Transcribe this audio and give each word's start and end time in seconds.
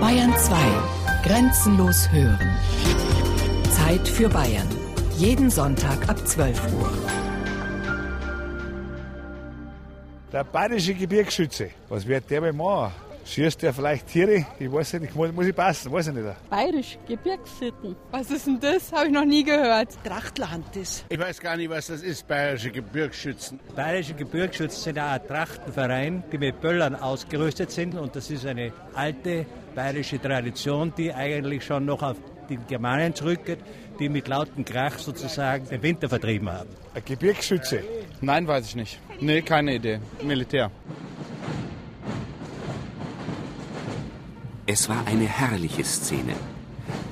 Bayern 0.00 0.34
2. 0.36 0.56
Grenzenlos 1.24 2.10
hören. 2.10 2.56
Zeit 3.70 4.06
für 4.06 4.28
Bayern. 4.28 4.68
Jeden 5.16 5.50
Sonntag 5.50 6.08
ab 6.08 6.18
12 6.26 6.60
Uhr. 6.74 6.92
Der 10.32 10.44
bayerische 10.44 10.94
Gebirgsschütze. 10.94 11.70
Was 11.88 12.06
wird 12.06 12.30
der 12.30 12.40
mal 12.42 12.52
machen? 12.52 13.07
Schießt 13.28 13.60
der 13.62 13.74
vielleicht 13.74 14.06
Tiere? 14.06 14.46
Ich 14.58 14.72
weiß 14.72 14.94
nicht, 14.94 15.14
muss, 15.14 15.30
muss 15.32 15.46
ich 15.46 15.54
passen, 15.54 15.92
weiß 15.92 16.08
ich 16.08 16.14
nicht. 16.14 16.48
Bayerisch, 16.48 16.98
Gebirgssitten. 17.06 17.94
Was 18.10 18.30
ist 18.30 18.46
denn 18.46 18.58
das? 18.58 18.90
Habe 18.90 19.08
ich 19.08 19.12
noch 19.12 19.26
nie 19.26 19.44
gehört. 19.44 19.98
Trachtlandes. 20.02 21.04
Ich 21.10 21.18
weiß 21.18 21.38
gar 21.38 21.58
nicht, 21.58 21.68
was 21.68 21.88
das 21.88 22.00
ist, 22.00 22.26
bayerische 22.26 22.70
Gebirgsschützen. 22.70 23.60
Bayerische 23.76 24.14
Gebirgsschützen 24.14 24.82
sind 24.82 24.98
auch 24.98 25.10
ein 25.10 25.26
Trachtenverein, 25.26 26.24
die 26.32 26.38
mit 26.38 26.58
Böllern 26.62 26.94
ausgerüstet 26.94 27.70
sind 27.70 27.94
und 27.96 28.16
das 28.16 28.30
ist 28.30 28.46
eine 28.46 28.72
alte 28.94 29.44
bayerische 29.74 30.18
Tradition, 30.18 30.94
die 30.96 31.12
eigentlich 31.12 31.62
schon 31.62 31.84
noch 31.84 32.02
auf 32.02 32.16
die 32.48 32.56
Germanen 32.56 33.14
zurückgeht, 33.14 33.58
die 34.00 34.08
mit 34.08 34.26
lautem 34.26 34.64
Krach 34.64 34.98
sozusagen 34.98 35.68
den 35.68 35.82
Winter 35.82 36.08
vertrieben 36.08 36.48
haben. 36.50 36.70
Ein 36.94 37.02
Gebirgsschütze? 37.04 37.82
Nein, 38.22 38.48
weiß 38.48 38.68
ich 38.68 38.76
nicht. 38.76 38.98
Nee, 39.20 39.42
keine 39.42 39.74
Idee. 39.74 40.00
Militär. 40.22 40.70
Es 44.70 44.90
war 44.90 45.06
eine 45.06 45.24
herrliche 45.24 45.82
Szene. 45.82 46.34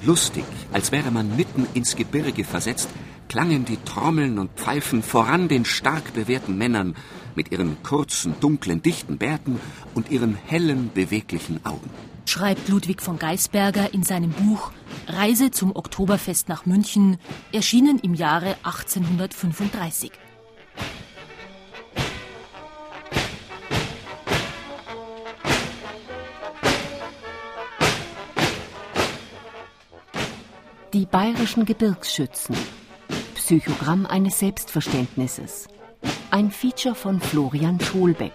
Lustig, 0.02 0.45
als 0.74 0.92
wäre 0.92 1.10
man 1.10 1.37
mitten 1.37 1.66
ins 1.73 1.97
Gebirge 1.97 2.45
versetzt, 2.45 2.91
klangen 3.28 3.64
die 3.64 3.78
Trommeln 3.78 4.38
und 4.38 4.51
Pfeifen 4.56 5.02
voran 5.02 5.48
den 5.48 5.64
stark 5.64 6.12
bewehrten 6.12 6.59
Männern 6.59 6.95
mit 7.34 7.50
ihren 7.52 7.83
kurzen, 7.83 8.34
dunklen, 8.41 8.83
dichten 8.83 9.16
Bärten 9.16 9.59
und 9.95 10.11
ihren 10.11 10.34
hellen, 10.34 10.91
beweglichen 10.92 11.64
Augen. 11.64 11.88
Schreibt 12.27 12.69
Ludwig 12.69 13.00
von 13.00 13.19
Geisberger 13.19 13.95
in 13.95 14.02
seinem 14.02 14.33
Buch 14.33 14.70
Reise 15.06 15.50
zum 15.50 15.75
Oktoberfest 15.75 16.50
nach 16.50 16.67
München, 16.67 17.17
erschienen 17.52 17.98
im 18.00 18.12
Jahre 18.12 18.56
1835. 18.64 20.12
Die 30.97 31.05
bayerischen 31.05 31.66
Gebirgsschützen. 31.66 32.56
Psychogramm 33.34 34.06
eines 34.06 34.39
Selbstverständnisses. 34.39 35.69
Ein 36.30 36.50
Feature 36.50 36.94
von 36.94 37.20
Florian 37.20 37.78
Scholbeck. 37.78 38.33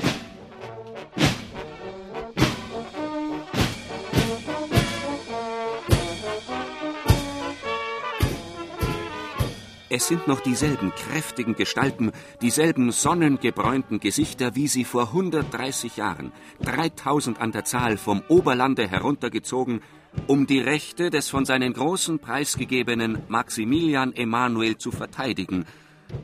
Es 9.94 10.08
sind 10.08 10.26
noch 10.26 10.40
dieselben 10.40 10.94
kräftigen 10.96 11.54
Gestalten, 11.54 12.14
dieselben 12.42 12.94
sonnengebräunten 12.94 14.00
Gesichter, 14.00 14.56
wie 14.56 14.70
sie 14.70 14.86
vor 14.86 15.08
130 15.08 15.98
Jahren, 15.98 16.32
3000 16.62 17.42
an 17.42 17.52
der 17.52 17.66
Zahl 17.66 17.98
vom 17.98 18.24
Oberlande 18.30 18.88
heruntergezogen, 18.88 19.82
um 20.28 20.48
die 20.48 20.62
Rechte 20.62 21.10
des 21.10 21.28
von 21.28 21.44
seinen 21.44 21.74
großen 21.74 22.20
preisgegebenen 22.20 23.24
Maximilian 23.28 24.14
Emanuel 24.14 24.78
zu 24.78 24.92
verteidigen 24.92 25.66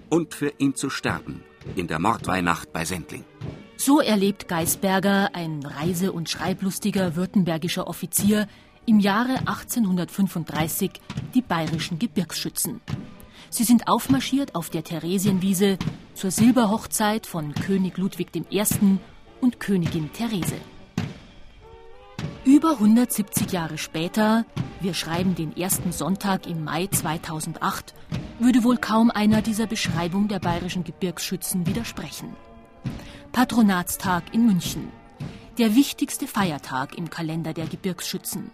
und 0.08 0.34
für 0.34 0.54
ihn 0.60 0.76
zu 0.76 0.90
sterben 0.90 1.44
in 1.76 1.88
der 1.88 2.00
Mordweihnacht 2.00 2.72
bei 2.72 2.86
Sendling. 2.86 3.26
So 3.76 4.00
erlebt 4.00 4.48
Geisberger, 4.48 5.32
ein 5.34 5.62
reise- 5.66 6.14
und 6.14 6.30
schreiblustiger 6.30 7.18
württembergischer 7.18 7.86
Offizier, 7.88 8.48
im 8.86 9.02
Jahre 9.02 9.40
1835 9.40 11.02
die 11.34 11.42
bayerischen 11.42 12.00
Gebirgsschützen. 12.00 12.80
Sie 13.50 13.64
sind 13.64 13.88
aufmarschiert 13.88 14.56
auf 14.56 14.70
der 14.70 14.84
Theresienwiese 14.84 15.78
zur 16.14 16.32
Silberhochzeit 16.32 17.26
von 17.26 17.54
König 17.54 17.98
Ludwig 17.98 18.30
I. 18.36 18.64
und 19.42 19.60
Königin 19.60 20.12
Therese. 20.12 20.58
Über 22.44 22.72
170 22.72 23.52
Jahre 23.52 23.78
später, 23.78 24.46
wir 24.80 24.94
schreiben 24.94 25.36
den 25.36 25.56
ersten 25.56 25.92
Sonntag 25.92 26.48
im 26.48 26.64
Mai 26.64 26.88
2008, 26.88 27.94
würde 28.40 28.64
wohl 28.64 28.78
kaum 28.78 29.12
einer 29.12 29.42
dieser 29.42 29.68
Beschreibung 29.68 30.28
der 30.28 30.40
bayerischen 30.40 30.84
Gebirgsschützen 30.84 31.66
widersprechen. 31.68 32.36
Patronatstag 33.32 34.24
in 34.34 34.46
München. 34.46 34.92
Der 35.58 35.76
wichtigste 35.76 36.28
Feiertag 36.28 36.98
im 36.98 37.10
Kalender 37.10 37.54
der 37.54 37.68
Gebirgsschützen. 37.68 38.52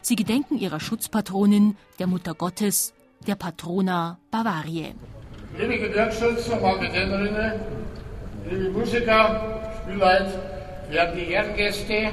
Sie 0.00 0.16
gedenken 0.16 0.58
ihrer 0.58 0.80
Schutzpatronin, 0.80 1.76
der 1.98 2.06
Mutter 2.06 2.34
Gottes, 2.34 2.94
der 3.26 3.34
Patrona 3.34 4.18
Bavarie. 4.30 4.94
Liebe 5.58 5.78
Gebirgsschützen 5.78 6.54
und 6.54 6.62
Marketäterinnen, 6.62 7.60
liebe 8.50 8.70
Musiker, 8.70 9.60
Spielleute, 9.82 10.40
werte 10.90 11.18
Ehrengäste, 11.18 12.12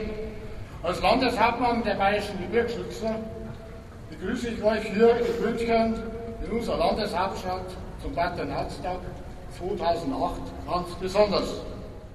als 0.83 1.01
Landeshauptmann 1.01 1.83
der 1.83 1.95
Bayerischen 1.95 2.37
Gebirgsschützen 2.41 3.15
begrüße 4.09 4.49
ich 4.49 4.63
euch 4.63 4.83
hier 4.93 5.15
in 5.17 5.41
München 5.43 5.95
in 6.43 6.51
unserer 6.51 6.77
Landeshauptstadt 6.77 7.75
zum 8.01 8.13
Patronatstag 8.13 8.99
2008 9.57 10.41
ganz 10.67 10.95
besonders. 10.99 11.49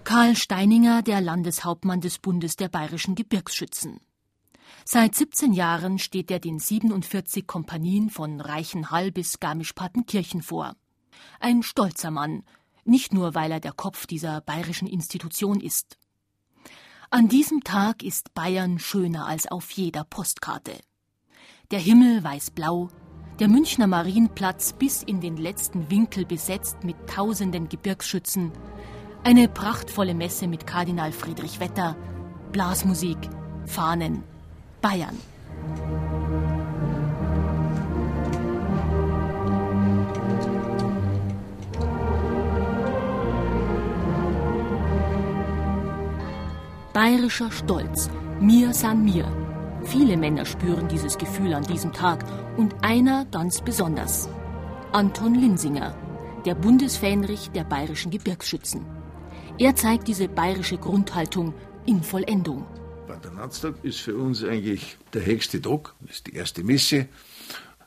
Karl 0.04 0.36
Steininger, 0.36 1.02
der 1.02 1.20
Landeshauptmann 1.20 2.00
des 2.00 2.18
Bundes 2.18 2.56
der 2.56 2.68
Bayerischen 2.68 3.14
Gebirgsschützen. 3.14 4.00
Seit 4.90 5.14
17 5.14 5.52
Jahren 5.52 5.98
steht 5.98 6.30
er 6.30 6.38
den 6.38 6.58
47 6.58 7.46
Kompanien 7.46 8.08
von 8.08 8.40
Reichenhall 8.40 9.12
bis 9.12 9.38
Garmisch-Partenkirchen 9.38 10.40
vor. 10.40 10.76
Ein 11.40 11.62
stolzer 11.62 12.10
Mann, 12.10 12.42
nicht 12.86 13.12
nur 13.12 13.34
weil 13.34 13.52
er 13.52 13.60
der 13.60 13.72
Kopf 13.72 14.06
dieser 14.06 14.40
bayerischen 14.40 14.88
Institution 14.88 15.60
ist. 15.60 15.98
An 17.10 17.28
diesem 17.28 17.62
Tag 17.64 18.02
ist 18.02 18.32
Bayern 18.32 18.78
schöner 18.78 19.26
als 19.26 19.46
auf 19.46 19.70
jeder 19.72 20.04
Postkarte. 20.04 20.80
Der 21.70 21.80
Himmel 21.80 22.24
weiß-blau, 22.24 22.88
der 23.40 23.48
Münchner 23.48 23.88
Marienplatz 23.88 24.72
bis 24.72 25.02
in 25.02 25.20
den 25.20 25.36
letzten 25.36 25.90
Winkel 25.90 26.24
besetzt 26.24 26.82
mit 26.82 26.96
tausenden 27.06 27.68
Gebirgsschützen, 27.68 28.52
eine 29.22 29.48
prachtvolle 29.48 30.14
Messe 30.14 30.46
mit 30.46 30.66
Kardinal 30.66 31.12
Friedrich 31.12 31.60
Wetter, 31.60 31.94
Blasmusik, 32.52 33.18
Fahnen, 33.66 34.24
Bayern. 34.80 35.18
Bayerischer 46.92 47.50
Stolz, 47.50 48.10
mir 48.40 48.72
san 48.74 49.04
mir. 49.04 49.24
Viele 49.84 50.16
Männer 50.16 50.44
spüren 50.44 50.88
dieses 50.88 51.16
Gefühl 51.16 51.54
an 51.54 51.62
diesem 51.62 51.92
Tag 51.92 52.24
und 52.56 52.74
einer 52.82 53.24
ganz 53.26 53.60
besonders. 53.60 54.28
Anton 54.92 55.34
Linsinger, 55.34 55.94
der 56.44 56.54
Bundesfähnrich 56.54 57.50
der 57.50 57.64
bayerischen 57.64 58.10
Gebirgsschützen. 58.10 58.84
Er 59.58 59.74
zeigt 59.74 60.08
diese 60.08 60.28
bayerische 60.28 60.78
Grundhaltung 60.78 61.54
in 61.86 62.02
Vollendung. 62.02 62.64
Patronatstag 63.20 63.74
ist 63.82 64.00
für 64.00 64.14
uns 64.14 64.44
eigentlich 64.44 64.96
der 65.12 65.26
höchste 65.26 65.60
Tag, 65.60 65.94
das 66.00 66.16
ist 66.16 66.26
die 66.28 66.34
erste 66.34 66.62
Messe. 66.62 67.08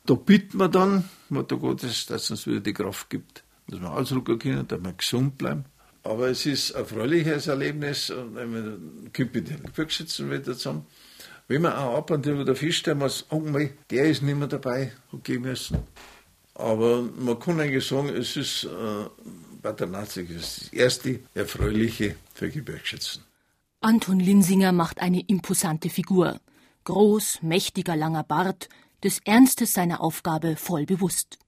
Da 0.05 0.15
bitten 0.15 0.57
wir 0.57 0.67
dann, 0.67 1.09
Mutter 1.29 1.55
Gottes, 1.55 2.05
dass 2.05 2.23
es 2.23 2.31
uns 2.31 2.47
wieder 2.47 2.59
die 2.59 2.73
Kraft 2.73 3.09
gibt, 3.09 3.43
dass 3.67 3.79
wir 3.79 3.91
ausrucken 3.91 4.39
können, 4.39 4.67
dass 4.67 4.83
wir 4.83 4.91
gesund 4.91 5.37
bleiben. 5.37 5.65
Aber 6.03 6.27
es 6.27 6.45
ist 6.45 6.75
ein 6.75 6.85
fröhliches 6.85 7.47
Erlebnis, 7.47 8.09
und 8.09 8.35
wenn 8.35 8.51
man 8.51 9.11
kommt 9.15 9.33
mit 9.33 9.49
den 9.49 9.63
Gebirgsschützen 9.63 10.29
wieder 10.29 10.43
zusammen. 10.43 10.85
Wenn 11.47 11.61
man 11.61 11.73
auch 11.73 11.97
ab 11.97 12.11
und 12.11 12.25
zu 12.25 12.37
wieder 12.37 12.55
feststellen 12.55 12.99
muss, 12.99 13.25
oh 13.29 13.41
der 13.89 14.05
ist 14.05 14.23
nicht 14.23 14.37
mehr 14.37 14.47
dabei, 14.47 14.91
okay 15.13 15.37
müssen. 15.37 15.77
Aber 16.55 17.03
man 17.03 17.39
kann 17.39 17.59
eigentlich 17.59 17.87
sagen, 17.87 18.09
es 18.09 18.35
ist 18.35 18.65
äh, 18.65 18.69
Patronatstag, 19.61 20.25
das 20.33 20.67
erste 20.73 21.19
Erfreuliche 21.33 22.15
für 22.33 22.49
Gebirgsschützen. 22.49 23.30
Anton 23.83 24.19
Linsinger 24.19 24.73
macht 24.73 25.01
eine 25.01 25.21
imposante 25.21 25.89
Figur. 25.89 26.39
Groß, 26.83 27.41
mächtiger, 27.41 27.95
langer 27.95 28.23
Bart, 28.23 28.69
des 29.03 29.17
Ernstes 29.25 29.73
seiner 29.73 30.01
Aufgabe 30.01 30.55
voll 30.55 30.85
bewusst. 30.85 31.39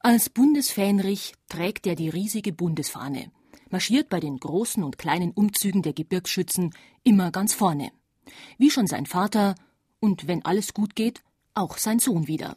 Als 0.00 0.30
Bundesfähnrich 0.30 1.32
trägt 1.48 1.86
er 1.86 1.94
die 1.94 2.08
riesige 2.08 2.52
Bundesfahne, 2.52 3.30
marschiert 3.70 4.08
bei 4.08 4.18
den 4.18 4.38
großen 4.38 4.82
und 4.82 4.98
kleinen 4.98 5.30
Umzügen 5.30 5.82
der 5.82 5.92
Gebirgsschützen 5.92 6.74
immer 7.04 7.30
ganz 7.30 7.54
vorne. 7.54 7.92
Wie 8.58 8.72
schon 8.72 8.88
sein 8.88 9.06
Vater 9.06 9.54
und, 10.00 10.26
wenn 10.26 10.44
alles 10.44 10.74
gut 10.74 10.96
geht, 10.96 11.22
auch 11.54 11.78
sein 11.78 12.00
Sohn 12.00 12.26
wieder. 12.26 12.56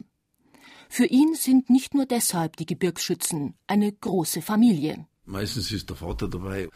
Für 0.88 1.06
ihn 1.06 1.36
sind 1.36 1.70
nicht 1.70 1.94
nur 1.94 2.06
deshalb 2.06 2.56
die 2.56 2.66
Gebirgsschützen 2.66 3.54
eine 3.68 3.92
große 3.92 4.42
Familie. 4.42 5.06
Meistens 5.26 5.72
ist 5.72 5.88
der 5.88 5.96
Vater 5.96 6.28
dabei. 6.28 6.68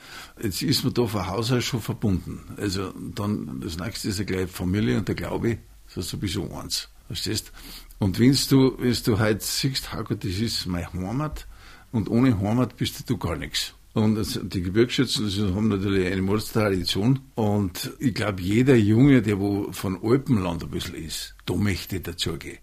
Jetzt 0.42 0.62
ist 0.62 0.84
man 0.84 0.94
da 0.94 1.06
von 1.06 1.26
Haus 1.26 1.52
aus 1.52 1.64
schon 1.64 1.82
verbunden. 1.82 2.40
Also 2.56 2.92
dann 3.14 3.60
das 3.60 3.76
nächste 3.76 4.08
ist 4.08 4.18
ja 4.18 4.24
gleich 4.24 4.50
Familie 4.50 4.98
und 4.98 5.06
der 5.06 5.14
Glaube, 5.14 5.58
das 5.86 5.98
ist 5.98 6.10
sowieso 6.10 6.50
eins. 6.52 6.88
Verstehst? 7.06 7.52
Und 7.98 8.18
wenn 8.18 8.36
du, 8.48 8.76
wenn 8.78 8.96
du 9.04 9.18
heute 9.18 9.44
siehst, 9.44 9.92
Hauke, 9.92 10.16
das 10.16 10.32
ist 10.32 10.66
meine 10.66 10.92
Heimat 10.92 11.46
und 11.92 12.08
ohne 12.08 12.38
Heimat 12.38 12.76
bist 12.76 13.08
du 13.08 13.16
gar 13.18 13.36
nichts. 13.36 13.74
Und 13.94 14.54
die 14.54 14.62
Gebirgsschützen 14.62 15.24
also 15.24 15.54
haben 15.54 15.68
natürlich 15.68 16.06
eine 16.06 16.22
Mordstradition. 16.22 17.20
Und 17.34 17.90
ich 17.98 18.14
glaube, 18.14 18.42
jeder 18.42 18.76
Junge, 18.76 19.22
der 19.22 19.40
wo 19.40 19.72
von 19.72 19.98
Alpenland 20.02 20.62
ein 20.62 20.70
bisschen 20.70 20.94
ist, 20.94 21.34
da 21.46 21.54
möchte 21.54 22.00
dazugehen. 22.00 22.58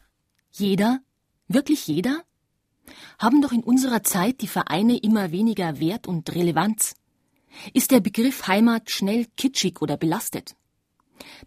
Jeder? 0.51 0.99
Wirklich 1.47 1.87
jeder? 1.87 2.23
Haben 3.19 3.41
doch 3.41 3.51
in 3.51 3.63
unserer 3.63 4.03
Zeit 4.03 4.41
die 4.41 4.47
Vereine 4.47 4.97
immer 4.97 5.31
weniger 5.31 5.79
Wert 5.79 6.07
und 6.07 6.33
Relevanz? 6.33 6.95
Ist 7.73 7.91
der 7.91 8.01
Begriff 8.01 8.47
Heimat 8.47 8.89
schnell 8.89 9.25
kitschig 9.37 9.81
oder 9.81 9.97
belastet? 9.97 10.55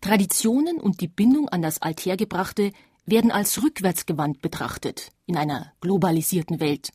Traditionen 0.01 0.79
und 0.81 1.01
die 1.01 1.09
Bindung 1.09 1.49
an 1.49 1.63
das 1.63 1.83
Althergebrachte 1.83 2.73
werden 3.05 3.31
als 3.31 3.63
rückwärtsgewandt 3.63 4.41
betrachtet 4.41 5.11
in 5.27 5.37
einer 5.37 5.73
globalisierten 5.81 6.61
Welt. 6.61 6.91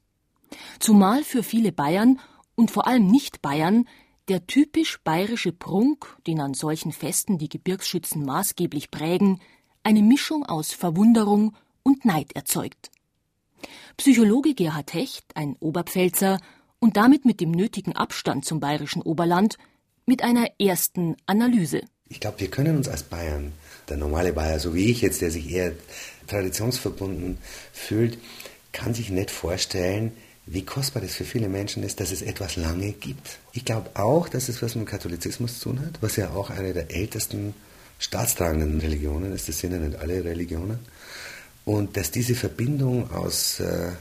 Zumal 0.80 1.24
für 1.24 1.44
viele 1.44 1.72
Bayern 1.72 2.20
und 2.56 2.72
vor 2.72 2.88
allem 2.88 3.08
Nicht-Bayern 3.08 3.88
der 4.30 4.48
typisch 4.48 5.02
bayerische 5.04 5.52
Prunk, 5.52 6.18
den 6.28 6.40
an 6.40 6.54
solchen 6.54 6.92
Festen 6.92 7.38
die 7.38 7.50
Gebirgsschützen 7.50 8.24
maßgeblich 8.24 8.90
prägen, 8.90 9.42
eine 9.84 10.02
Mischung 10.02 10.46
aus 10.46 10.72
Verwunderung 10.72 11.56
und 11.84 12.06
Neid 12.06 12.34
erzeugt. 12.34 12.90
Psychologe 13.98 14.54
Gerhard 14.54 14.94
Hecht, 14.94 15.26
ein 15.36 15.56
Oberpfälzer 15.60 16.40
und 16.80 16.98
damit 16.98 17.26
mit 17.26 17.40
dem 17.40 17.52
nötigen 17.52 17.96
Abstand 17.96 18.46
zum 18.46 18.60
bayerischen 18.60 19.02
Oberland, 19.02 19.58
mit 20.06 20.24
einer 20.24 20.48
ersten 20.60 21.16
Analyse. 21.26 21.82
Ich 22.10 22.20
glaube, 22.20 22.42
wir 22.42 22.50
können 22.50 22.78
uns 22.78 22.88
als 22.88 23.04
Bayern, 23.04 23.54
der 23.90 23.98
normale 23.98 24.34
Bayer, 24.34 24.60
so 24.60 24.76
wie 24.76 24.92
ich 24.92 25.02
jetzt, 25.02 25.22
der 25.22 25.32
sich 25.32 25.50
eher 25.50 25.72
traditionsverbunden 26.28 27.38
fühlt, 27.72 28.18
kann 28.72 28.94
sich 28.94 29.10
nicht 29.10 29.32
vorstellen, 29.32 30.12
wie 30.46 30.66
kostbar 30.66 31.02
das 31.02 31.14
für 31.14 31.24
viele 31.24 31.48
Menschen 31.48 31.84
ist, 31.84 32.00
dass 32.00 32.12
es 32.12 32.22
etwas 32.22 32.58
lange 32.58 32.92
gibt. 32.92 33.40
Ich 33.54 33.64
glaube 33.64 33.92
auch, 33.94 34.28
dass 34.28 34.50
es 34.50 34.62
was 34.62 34.76
mit 34.76 34.88
Katholizismus 34.88 35.60
zu 35.60 35.70
tun 35.70 35.86
hat, 35.86 36.02
was 36.02 36.18
ja 36.18 36.32
auch 36.32 36.50
eine 36.50 36.74
der 36.74 36.94
ältesten 36.94 37.54
staatstragenden 38.00 38.82
Religionen 38.82 39.32
ist. 39.34 39.48
Das 39.48 39.60
sind 39.60 39.72
ja 39.72 39.80
nicht 39.80 39.98
alle 39.98 40.24
Religionen. 40.24 40.80
Und 41.66 41.96
dass 41.98 42.12
diese 42.12 42.36
Verbindung 42.36 43.10
aus 43.12 43.60
äh, 43.60 43.92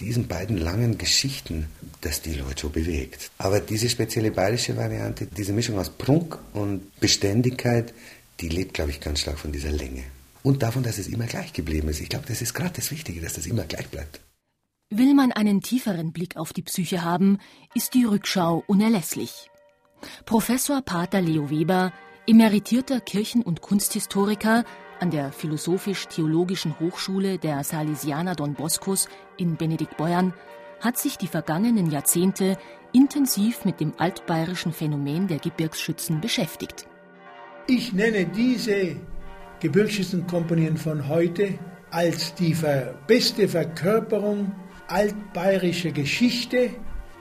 diesen 0.00 0.28
beiden 0.28 0.58
langen 0.58 0.98
Geschichten, 0.98 1.66
dass 2.00 2.22
die 2.22 2.34
Leute 2.34 2.62
so 2.62 2.68
bewegt. 2.68 3.30
Aber 3.38 3.60
diese 3.60 3.88
spezielle 3.88 4.30
bayerische 4.30 4.76
Variante, 4.76 5.26
diese 5.26 5.52
Mischung 5.52 5.78
aus 5.78 5.90
Prunk 5.90 6.38
und 6.52 6.98
Beständigkeit, 7.00 7.92
die 8.40 8.48
lebt, 8.48 8.74
glaube 8.74 8.90
ich, 8.90 9.00
ganz 9.00 9.20
stark 9.20 9.38
von 9.38 9.50
dieser 9.50 9.72
Länge. 9.72 10.04
Und 10.44 10.62
davon, 10.62 10.84
dass 10.84 10.98
es 10.98 11.08
immer 11.08 11.26
gleich 11.26 11.52
geblieben 11.52 11.88
ist. 11.88 12.00
Ich 12.00 12.08
glaube, 12.08 12.26
das 12.28 12.40
ist 12.40 12.54
gerade 12.54 12.74
das 12.76 12.90
Wichtige, 12.90 13.20
dass 13.20 13.34
das 13.34 13.46
immer 13.46 13.64
gleich 13.64 13.88
bleibt. 13.88 14.20
Will 14.90 15.14
man 15.14 15.32
einen 15.32 15.60
tieferen 15.60 16.12
Blick 16.12 16.36
auf 16.36 16.52
die 16.52 16.62
Psyche 16.62 17.02
haben, 17.02 17.38
ist 17.74 17.94
die 17.94 18.04
Rückschau 18.04 18.62
unerlässlich. 18.66 19.50
Professor 20.24 20.80
Pater 20.80 21.20
Leo 21.20 21.50
Weber, 21.50 21.92
emeritierter 22.26 23.00
Kirchen- 23.00 23.42
und 23.42 23.60
Kunsthistoriker, 23.60 24.64
an 25.00 25.10
der 25.10 25.32
Philosophisch-Theologischen 25.32 26.78
Hochschule 26.80 27.38
der 27.38 27.64
Salesianer 27.64 28.34
Don 28.34 28.54
Boscos 28.54 29.08
in 29.36 29.56
Benediktbeuern 29.56 30.32
hat 30.80 30.98
sich 30.98 31.18
die 31.18 31.26
vergangenen 31.26 31.90
Jahrzehnte 31.90 32.56
intensiv 32.92 33.64
mit 33.64 33.80
dem 33.80 33.92
altbayerischen 33.98 34.72
Phänomen 34.72 35.28
der 35.28 35.38
Gebirgsschützen 35.38 36.20
beschäftigt. 36.20 36.86
Ich 37.66 37.92
nenne 37.92 38.26
diese 38.26 38.96
Gebirgsschützenkompanien 39.60 40.76
von 40.76 41.08
heute 41.08 41.58
als 41.90 42.34
die 42.34 42.56
beste 43.06 43.48
Verkörperung 43.48 44.52
altbayerischer 44.88 45.90
Geschichte, 45.90 46.70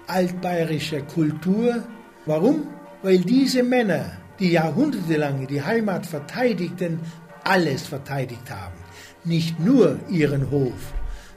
altbayerischer 0.07 1.01
Kultur. 1.01 1.83
Warum? 2.25 2.67
Weil 3.03 3.19
diese 3.19 3.63
Männer, 3.63 4.11
die 4.39 4.51
jahrhundertelang 4.51 5.47
die 5.47 5.61
Heimat 5.61 6.05
verteidigten, 6.05 6.99
alles 7.47 7.87
verteidigt 7.87 8.49
haben. 8.49 8.77
Nicht 9.23 9.59
nur 9.59 9.99
ihren 10.09 10.49
Hof, 10.51 10.93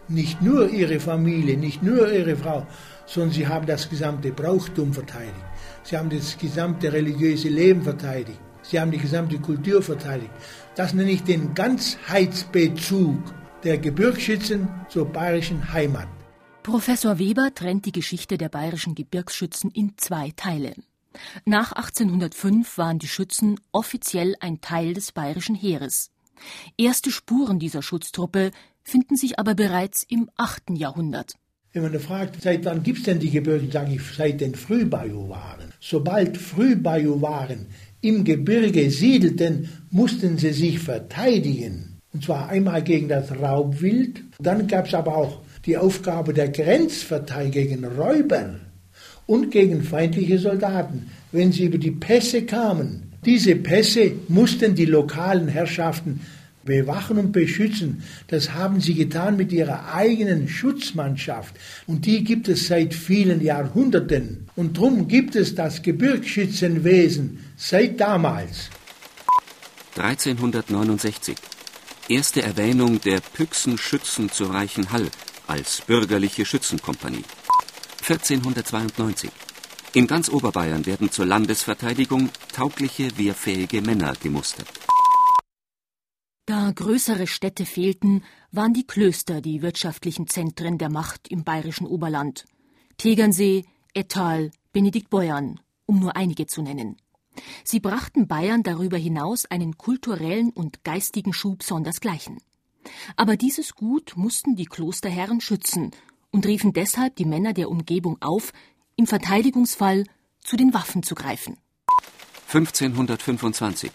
nicht 0.08 0.42
nur 0.42 0.68
ihre 0.68 1.00
Familie, 1.00 1.56
nicht 1.56 1.82
nur 1.82 2.10
ihre 2.12 2.36
Frau, 2.36 2.66
sondern 3.06 3.32
sie 3.32 3.46
haben 3.46 3.66
das 3.66 3.88
gesamte 3.88 4.30
Brauchtum 4.30 4.92
verteidigt. 4.92 5.34
Sie 5.82 5.96
haben 5.96 6.10
das 6.10 6.36
gesamte 6.38 6.92
religiöse 6.92 7.48
Leben 7.48 7.82
verteidigt. 7.82 8.40
Sie 8.62 8.78
haben 8.78 8.90
die 8.90 8.98
gesamte 8.98 9.38
Kultur 9.38 9.82
verteidigt. 9.82 10.30
Das 10.74 10.94
nenne 10.94 11.10
ich 11.10 11.22
den 11.22 11.54
Ganzheitsbezug 11.54 13.18
der 13.64 13.78
Gebirgsschützen 13.78 14.68
zur 14.88 15.06
bayerischen 15.06 15.72
Heimat. 15.72 16.08
Professor 16.62 17.18
Weber 17.18 17.50
trennt 17.54 17.86
die 17.86 17.92
Geschichte 17.92 18.36
der 18.36 18.48
bayerischen 18.48 18.94
Gebirgsschützen 18.94 19.70
in 19.70 19.94
zwei 19.96 20.32
Teile. 20.36 20.74
Nach 21.44 21.72
1805 21.72 22.78
waren 22.78 22.98
die 22.98 23.08
Schützen 23.08 23.60
offiziell 23.72 24.36
ein 24.40 24.60
Teil 24.60 24.94
des 24.94 25.12
bayerischen 25.12 25.54
Heeres. 25.54 26.10
Erste 26.76 27.10
Spuren 27.10 27.58
dieser 27.58 27.82
Schutztruppe 27.82 28.50
finden 28.82 29.16
sich 29.16 29.38
aber 29.38 29.54
bereits 29.54 30.04
im 30.08 30.30
8. 30.36 30.70
Jahrhundert. 30.70 31.34
Wenn 31.72 31.82
man 31.82 32.00
fragt, 32.00 32.42
seit 32.42 32.64
wann 32.64 32.82
gibt 32.82 32.98
es 32.98 33.04
denn 33.04 33.20
die 33.20 33.30
Gebirge, 33.30 33.70
sage 33.70 33.94
ich, 33.94 34.02
seit 34.02 34.40
den 34.40 34.54
Frühbajuwaren. 34.54 35.72
Sobald 35.78 36.36
Frühbajuwaren 36.36 37.66
im 38.00 38.24
Gebirge 38.24 38.90
siedelten, 38.90 39.68
mussten 39.90 40.36
sie 40.38 40.52
sich 40.52 40.80
verteidigen. 40.80 42.00
Und 42.12 42.24
zwar 42.24 42.48
einmal 42.48 42.82
gegen 42.82 43.08
das 43.08 43.30
Raubwild, 43.30 44.24
dann 44.40 44.66
gab 44.66 44.86
es 44.86 44.94
aber 44.94 45.14
auch 45.16 45.42
die 45.64 45.76
Aufgabe 45.76 46.32
der 46.32 46.48
Grenzverteidigung 46.48 47.52
gegen 47.52 47.84
Räuber 47.84 48.56
und 49.30 49.52
gegen 49.52 49.84
feindliche 49.84 50.40
Soldaten, 50.40 51.06
wenn 51.30 51.52
sie 51.52 51.66
über 51.66 51.78
die 51.78 51.92
Pässe 51.92 52.42
kamen. 52.42 53.04
Diese 53.24 53.54
Pässe 53.54 54.10
mussten 54.26 54.74
die 54.74 54.86
lokalen 54.86 55.46
Herrschaften 55.46 56.18
bewachen 56.64 57.16
und 57.16 57.30
beschützen. 57.30 58.02
Das 58.26 58.54
haben 58.54 58.80
sie 58.80 58.94
getan 58.94 59.36
mit 59.36 59.52
ihrer 59.52 59.94
eigenen 59.94 60.48
Schutzmannschaft. 60.48 61.54
Und 61.86 62.06
die 62.06 62.24
gibt 62.24 62.48
es 62.48 62.66
seit 62.66 62.92
vielen 62.92 63.40
Jahrhunderten. 63.40 64.48
Und 64.56 64.76
darum 64.76 65.06
gibt 65.06 65.36
es 65.36 65.54
das 65.54 65.82
Gebirgsschützenwesen 65.82 67.38
seit 67.56 68.00
damals. 68.00 68.68
1369. 69.96 71.36
Erste 72.08 72.42
Erwähnung 72.42 73.00
der 73.00 73.20
Püchsenschützen 73.20 74.32
zu 74.32 74.46
Reichenhall 74.46 75.06
als 75.46 75.82
bürgerliche 75.86 76.44
Schützenkompanie. 76.44 77.22
1492. 78.10 79.30
In 79.94 80.08
ganz 80.08 80.28
Oberbayern 80.28 80.84
werden 80.84 81.12
zur 81.12 81.26
Landesverteidigung 81.26 82.28
taugliche, 82.52 83.16
wehrfähige 83.16 83.82
Männer 83.82 84.14
gemustert. 84.20 84.66
Da 86.44 86.72
größere 86.72 87.28
Städte 87.28 87.66
fehlten, 87.66 88.24
waren 88.50 88.74
die 88.74 88.86
Klöster 88.86 89.40
die 89.40 89.62
wirtschaftlichen 89.62 90.26
Zentren 90.26 90.78
der 90.78 90.90
Macht 90.90 91.28
im 91.28 91.44
bayerischen 91.44 91.86
Oberland. 91.86 92.46
Tegernsee, 92.98 93.64
Ettal, 93.94 94.50
Benediktbeuern, 94.72 95.60
um 95.86 96.00
nur 96.00 96.16
einige 96.16 96.46
zu 96.46 96.62
nennen. 96.62 96.96
Sie 97.62 97.78
brachten 97.78 98.26
Bayern 98.26 98.64
darüber 98.64 98.96
hinaus 98.96 99.46
einen 99.46 99.78
kulturellen 99.78 100.50
und 100.50 100.82
geistigen 100.82 101.32
Schub 101.32 101.62
sondersgleichen. 101.62 102.38
Aber 103.14 103.36
dieses 103.36 103.76
Gut 103.76 104.14
mussten 104.16 104.56
die 104.56 104.66
Klosterherren 104.66 105.40
schützen 105.40 105.92
und 106.30 106.46
riefen 106.46 106.72
deshalb 106.72 107.16
die 107.16 107.24
Männer 107.24 107.52
der 107.52 107.70
Umgebung 107.70 108.16
auf, 108.20 108.52
im 108.96 109.06
Verteidigungsfall 109.06 110.04
zu 110.40 110.56
den 110.56 110.74
Waffen 110.74 111.02
zu 111.02 111.14
greifen. 111.14 111.56
1525. 112.52 113.90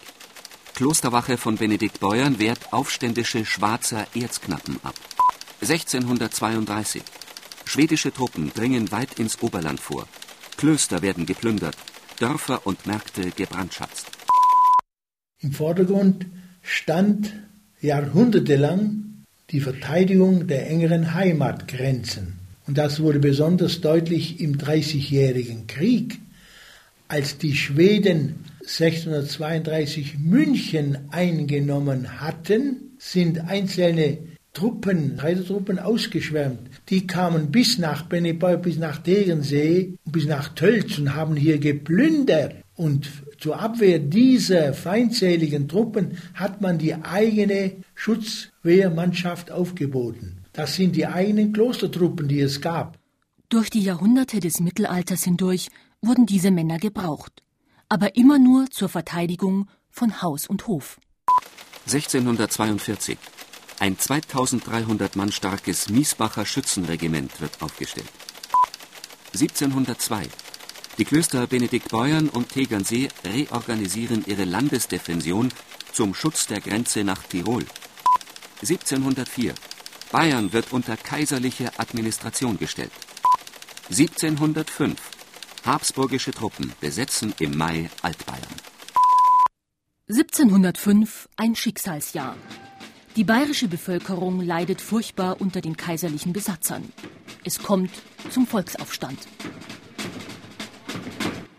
Klosterwache 0.74 1.36
von 1.36 1.56
Benedikt 1.56 2.00
Beuern 2.00 2.38
wehrt 2.38 2.72
aufständische 2.72 3.44
Schwarzer 3.44 4.06
Erzknappen 4.14 4.78
ab. 4.82 4.94
1632. 5.60 7.02
Schwedische 7.64 8.12
Truppen 8.12 8.52
dringen 8.52 8.90
weit 8.92 9.18
ins 9.18 9.42
Oberland 9.42 9.80
vor. 9.80 10.06
Klöster 10.56 11.02
werden 11.02 11.26
geplündert, 11.26 11.76
Dörfer 12.18 12.66
und 12.66 12.86
Märkte 12.86 13.30
gebrandschatzt. 13.30 14.06
Im 15.38 15.52
Vordergrund 15.52 16.26
stand 16.62 17.32
jahrhundertelang 17.80 19.15
die 19.50 19.60
Verteidigung 19.60 20.46
der 20.46 20.68
engeren 20.68 21.14
Heimatgrenzen. 21.14 22.38
Und 22.66 22.78
das 22.78 23.00
wurde 23.00 23.20
besonders 23.20 23.80
deutlich 23.80 24.40
im 24.40 24.58
Dreißigjährigen 24.58 25.66
Krieg, 25.66 26.18
als 27.08 27.38
die 27.38 27.54
Schweden 27.54 28.44
1632 28.62 30.18
München 30.18 30.98
eingenommen 31.10 32.20
hatten, 32.20 32.96
sind 32.98 33.38
einzelne 33.48 34.18
Truppen, 34.52 35.18
Reisetruppen 35.18 35.78
ausgeschwärmt. 35.78 36.58
Die 36.88 37.06
kamen 37.06 37.52
bis 37.52 37.78
nach 37.78 38.02
Bennebeu, 38.02 38.56
bis 38.56 38.78
nach 38.78 38.98
Tegensee, 38.98 39.92
bis 40.06 40.26
nach 40.26 40.48
Tölz 40.54 40.98
und 40.98 41.14
haben 41.14 41.36
hier 41.36 41.58
geplündert. 41.58 42.54
Und 42.74 43.08
zur 43.38 43.60
Abwehr 43.60 43.98
dieser 43.98 44.72
feindseligen 44.72 45.68
Truppen 45.68 46.18
hat 46.34 46.60
man 46.60 46.78
die 46.78 46.94
eigene 46.94 47.72
Schutzwehrmannschaft 48.66 49.52
aufgeboten. 49.52 50.44
Das 50.52 50.74
sind 50.74 50.96
die 50.96 51.06
eigenen 51.06 51.52
Klostertruppen, 51.52 52.26
die 52.26 52.40
es 52.40 52.60
gab. 52.60 52.98
Durch 53.48 53.70
die 53.70 53.82
Jahrhunderte 53.82 54.40
des 54.40 54.58
Mittelalters 54.58 55.22
hindurch 55.22 55.68
wurden 56.02 56.26
diese 56.26 56.50
Männer 56.50 56.78
gebraucht, 56.78 57.44
aber 57.88 58.16
immer 58.16 58.40
nur 58.40 58.68
zur 58.70 58.88
Verteidigung 58.88 59.68
von 59.88 60.20
Haus 60.20 60.48
und 60.48 60.66
Hof. 60.66 60.98
1642. 61.84 63.16
Ein 63.78 63.96
2300 63.96 65.14
Mann 65.14 65.30
starkes 65.30 65.88
Miesbacher 65.88 66.44
Schützenregiment 66.44 67.40
wird 67.40 67.62
aufgestellt. 67.62 68.10
1702. 69.34 70.22
Die 70.98 71.04
Klöster 71.04 71.46
Benediktbeuern 71.46 72.30
und 72.30 72.48
Tegernsee 72.48 73.08
reorganisieren 73.24 74.24
ihre 74.26 74.44
Landesdefension 74.44 75.50
zum 75.92 76.14
Schutz 76.14 76.48
der 76.48 76.60
Grenze 76.60 77.04
nach 77.04 77.22
Tirol. 77.22 77.64
1704. 78.62 79.54
Bayern 80.12 80.52
wird 80.52 80.72
unter 80.72 80.96
kaiserliche 80.96 81.78
Administration 81.78 82.58
gestellt. 82.58 82.92
1705. 83.90 84.96
Habsburgische 85.64 86.30
Truppen 86.30 86.72
besetzen 86.80 87.34
im 87.38 87.56
Mai 87.56 87.90
Altbayern. 88.02 88.56
1705 90.08 91.28
ein 91.36 91.56
Schicksalsjahr. 91.56 92.36
Die 93.16 93.24
bayerische 93.24 93.66
Bevölkerung 93.66 94.40
leidet 94.40 94.80
furchtbar 94.80 95.40
unter 95.40 95.60
den 95.60 95.76
kaiserlichen 95.76 96.32
Besatzern. 96.32 96.92
Es 97.44 97.58
kommt 97.58 97.90
zum 98.30 98.46
Volksaufstand. 98.46 99.18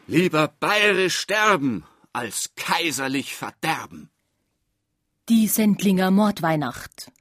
Lieber 0.08 0.48
bayerisch 0.60 1.18
sterben 1.18 1.84
als 2.14 2.52
kaiserlich 2.56 3.36
verderben. 3.36 4.10
Die 5.30 5.48
Sendlinger 5.48 6.10
Mordweihnacht. 6.10 7.12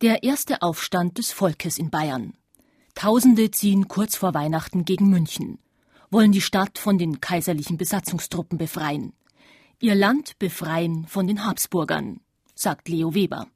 Der 0.00 0.22
erste 0.22 0.62
Aufstand 0.62 1.18
des 1.18 1.32
Volkes 1.32 1.76
in 1.76 1.90
Bayern. 1.90 2.34
Tausende 2.94 3.50
ziehen 3.50 3.88
kurz 3.88 4.14
vor 4.14 4.32
Weihnachten 4.32 4.84
gegen 4.84 5.10
München, 5.10 5.58
wollen 6.08 6.30
die 6.30 6.40
Stadt 6.40 6.78
von 6.78 6.98
den 6.98 7.20
kaiserlichen 7.20 7.76
Besatzungstruppen 7.76 8.58
befreien. 8.58 9.12
Ihr 9.80 9.96
Land 9.96 10.38
befreien 10.38 11.06
von 11.08 11.26
den 11.26 11.44
Habsburgern, 11.44 12.20
sagt 12.54 12.88
Leo 12.88 13.16
Weber. 13.16 13.48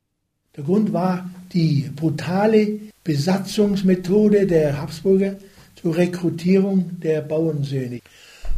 Der 0.57 0.65
Grund 0.65 0.93
war 0.93 1.31
die 1.53 1.89
brutale 1.95 2.81
Besatzungsmethode 3.05 4.49
der 4.49 4.81
Habsburger 4.81 5.37
zur 5.81 5.97
Rekrutierung 5.97 6.99
der 6.99 7.21
Bauernsöhne 7.21 8.01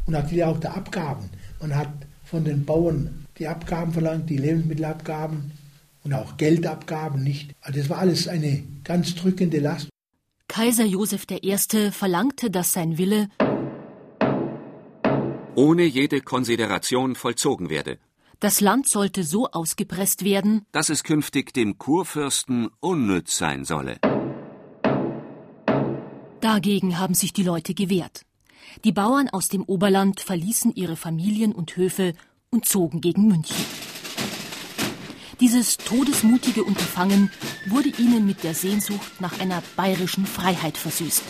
und 0.07 0.15
natürlich 0.15 0.45
auch 0.45 0.59
der 0.59 0.75
Abgaben. 0.75 1.29
Man 1.61 1.75
hat 1.77 1.93
von 2.25 2.47
den 2.47 2.65
Bauern 2.65 3.24
die 3.39 3.49
Abgaben 3.49 3.93
verlangt, 3.93 4.31
die 4.31 4.37
Lebensmittelabgaben 4.37 5.53
und 6.05 6.13
auch 6.13 6.37
Geldabgaben 6.37 7.23
nicht. 7.23 7.55
Also 7.61 7.81
das 7.81 7.89
war 7.89 7.99
alles 7.99 8.29
eine 8.29 8.63
ganz 8.85 9.15
drückende 9.15 9.59
Last. 9.59 9.89
Kaiser 10.49 10.85
Joseph 10.85 11.27
I. 11.31 11.57
verlangte, 11.91 12.51
dass 12.51 12.73
sein 12.73 12.99
Wille 12.99 13.29
ohne 15.57 15.85
jede 15.85 16.21
Konsideration 16.21 17.15
vollzogen 17.15 17.71
werde. 17.71 17.99
Das 18.41 18.61
Land 18.61 18.89
sollte 18.89 19.23
so 19.23 19.47
ausgepresst 19.51 20.25
werden, 20.25 20.67
dass 20.73 20.89
es 20.89 21.05
künftig 21.05 21.55
dem 21.55 21.79
Kurfürsten 21.79 22.69
unnütz 22.81 23.39
sein 23.39 23.65
solle. 23.65 23.99
Dagegen 26.41 26.99
haben 26.99 27.15
sich 27.15 27.33
die 27.33 27.43
Leute 27.43 27.73
gewehrt. 27.73 28.23
Die 28.85 28.93
Bauern 28.93 29.29
aus 29.29 29.49
dem 29.49 29.63
Oberland 29.63 30.21
verließen 30.21 30.75
ihre 30.75 30.97
Familien 30.97 31.53
und 31.53 31.77
Höfe 31.77 32.13
und 32.55 32.65
zogen 32.65 33.01
gegen 33.01 33.27
München. 33.27 33.57
Dieses 35.41 35.77
todesmutige 35.77 36.63
Unterfangen 36.63 37.31
wurde 37.67 37.89
ihnen 37.99 38.25
mit 38.25 38.45
der 38.45 38.55
Sehnsucht 38.55 39.21
nach 39.21 39.41
einer 39.41 39.63
bayerischen 39.77 40.25
Freiheit 40.25 40.79
versüßt, 40.79 41.25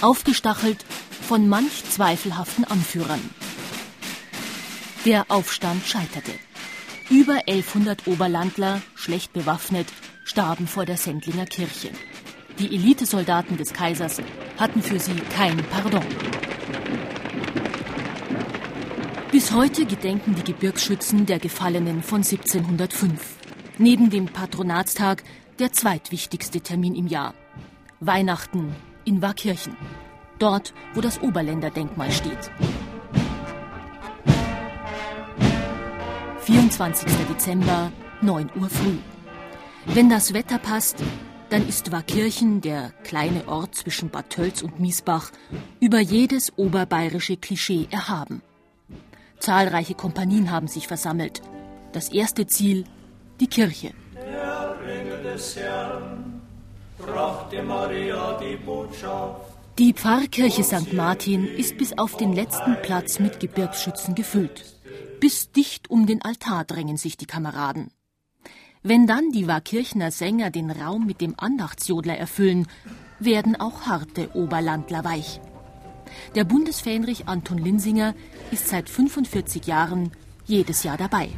aufgestachelt 0.00 0.84
von 1.20 1.48
manch 1.48 1.84
zweifelhaften 1.90 2.64
Anführern. 2.64 3.20
Der 5.04 5.26
Aufstand 5.28 5.86
scheiterte. 5.86 6.32
Über 7.10 7.34
1100 7.46 8.06
Oberlandler, 8.06 8.80
schlecht 8.94 9.34
bewaffnet, 9.34 9.86
starben 10.24 10.66
vor 10.66 10.86
der 10.86 10.96
Sendlinger 10.96 11.44
Kirche. 11.44 11.90
Die 12.58 12.74
Elitesoldaten 12.74 13.58
des 13.58 13.74
Kaisers 13.74 14.22
hatten 14.58 14.82
für 14.82 14.98
sie 14.98 15.16
kein 15.36 15.58
Pardon. 15.70 16.06
Bis 19.34 19.50
heute 19.50 19.84
gedenken 19.84 20.36
die 20.36 20.44
Gebirgsschützen 20.44 21.26
der 21.26 21.40
Gefallenen 21.40 22.04
von 22.04 22.18
1705. 22.18 23.36
Neben 23.78 24.08
dem 24.08 24.26
Patronatstag 24.26 25.24
der 25.58 25.72
zweitwichtigste 25.72 26.60
Termin 26.60 26.94
im 26.94 27.08
Jahr. 27.08 27.34
Weihnachten 27.98 28.76
in 29.04 29.22
Warkirchen. 29.22 29.76
Dort, 30.38 30.72
wo 30.94 31.00
das 31.00 31.20
Oberländerdenkmal 31.20 32.12
steht. 32.12 32.52
24. 36.42 37.12
Dezember, 37.28 37.90
9 38.22 38.50
Uhr 38.54 38.68
früh. 38.70 38.98
Wenn 39.86 40.10
das 40.10 40.32
Wetter 40.32 40.58
passt, 40.58 41.02
dann 41.50 41.66
ist 41.66 41.90
Warkirchen, 41.90 42.60
der 42.60 42.92
kleine 43.02 43.48
Ort 43.48 43.74
zwischen 43.74 44.10
Bad 44.10 44.30
Tölz 44.30 44.62
und 44.62 44.78
Miesbach, 44.78 45.32
über 45.80 45.98
jedes 45.98 46.56
oberbayerische 46.56 47.36
Klischee 47.36 47.88
erhaben. 47.90 48.40
Zahlreiche 49.44 49.94
Kompanien 49.94 50.50
haben 50.50 50.68
sich 50.68 50.88
versammelt. 50.88 51.42
Das 51.92 52.08
erste 52.08 52.46
Ziel, 52.46 52.84
die 53.40 53.46
Kirche. 53.46 53.90
Der 54.14 54.78
Engel 54.88 55.22
des 55.22 55.56
Herrn 55.56 56.40
brachte 56.96 57.62
Maria 57.62 58.40
die 58.40 58.56
Botschaft. 58.56 59.42
Die 59.78 59.92
Pfarrkirche 59.92 60.64
St. 60.64 60.94
Martin 60.94 61.44
ist 61.44 61.76
bis 61.76 61.98
auf 61.98 62.16
den 62.16 62.32
letzten 62.32 62.80
Platz 62.80 63.18
mit 63.18 63.38
Gebirgsschützen 63.38 64.14
gefüllt. 64.14 64.64
Bis 65.20 65.52
dicht 65.52 65.90
um 65.90 66.06
den 66.06 66.22
Altar 66.22 66.64
drängen 66.64 66.96
sich 66.96 67.18
die 67.18 67.26
Kameraden. 67.26 67.90
Wenn 68.82 69.06
dann 69.06 69.30
die 69.30 69.46
Warkirchner 69.46 70.10
Sänger 70.10 70.48
den 70.50 70.70
Raum 70.70 71.04
mit 71.04 71.20
dem 71.20 71.34
Andachtsjodler 71.36 72.16
erfüllen, 72.16 72.66
werden 73.18 73.60
auch 73.60 73.82
harte 73.82 74.34
Oberlandler 74.34 75.04
weich. 75.04 75.38
Der 76.34 76.44
Bundesfähnrich 76.44 77.28
Anton 77.28 77.58
Linsinger 77.58 78.14
ist 78.50 78.68
seit 78.68 78.88
45 78.88 79.66
Jahren 79.66 80.10
jedes 80.46 80.82
Jahr 80.82 80.96
dabei. 80.96 81.28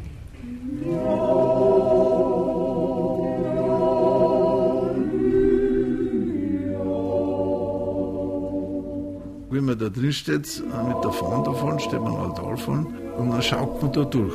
Wenn 9.48 9.64
man 9.64 9.78
da 9.78 9.88
drin 9.88 10.12
steht, 10.12 10.62
mit 10.88 11.04
der 11.04 11.12
Fahne 11.12 11.44
davon, 11.44 11.78
steht 11.78 12.00
man 12.00 12.18
halt 12.18 12.36
davon 12.36 12.86
und 13.16 13.30
dann 13.30 13.42
schaut 13.42 13.80
man 13.80 13.92
da 13.92 14.04
durch. 14.04 14.34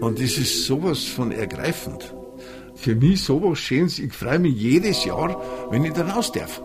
Und 0.00 0.18
das 0.18 0.38
ist 0.38 0.64
sowas 0.64 1.04
von 1.04 1.32
ergreifend. 1.32 2.14
Für 2.74 2.94
mich 2.94 3.22
sowas 3.22 3.58
Schönes. 3.58 3.98
Ich 3.98 4.12
freue 4.12 4.38
mich 4.38 4.54
jedes 4.56 5.04
Jahr, 5.04 5.40
wenn 5.70 5.84
ich 5.84 5.92
da 5.92 6.08
raus 6.08 6.32
darf. 6.32 6.62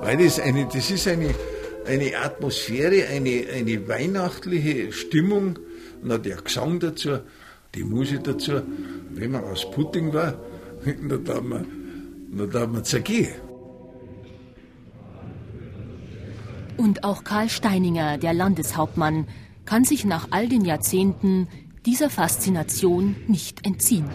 Weil 0.00 0.16
das, 0.16 0.40
eine, 0.40 0.66
das 0.66 0.90
ist 0.90 1.06
eine, 1.06 1.34
eine 1.88 2.16
Atmosphäre, 2.16 3.06
eine, 3.08 3.46
eine 3.52 3.88
weihnachtliche 3.88 4.92
Stimmung. 4.92 5.58
Und 6.02 6.10
dann 6.10 6.22
der 6.22 6.36
Gesang 6.36 6.78
dazu, 6.78 7.18
die 7.74 7.82
Musik 7.82 8.24
dazu. 8.24 8.62
Wenn 9.14 9.32
man 9.32 9.44
aus 9.44 9.68
Pudding 9.70 10.12
war, 10.12 10.38
dann 10.84 11.24
darf 11.24 11.42
man, 11.42 11.66
dann 12.30 12.50
darf 12.50 12.68
man 12.68 12.84
zergehen. 12.84 13.34
Und 16.76 17.02
auch 17.02 17.24
Karl 17.24 17.48
Steininger, 17.48 18.18
der 18.18 18.34
Landeshauptmann, 18.34 19.26
kann 19.64 19.84
sich 19.84 20.04
nach 20.04 20.28
all 20.30 20.48
den 20.48 20.64
Jahrzehnten 20.64 21.48
dieser 21.84 22.08
Faszination 22.08 23.16
nicht 23.26 23.66
entziehen. 23.66 24.08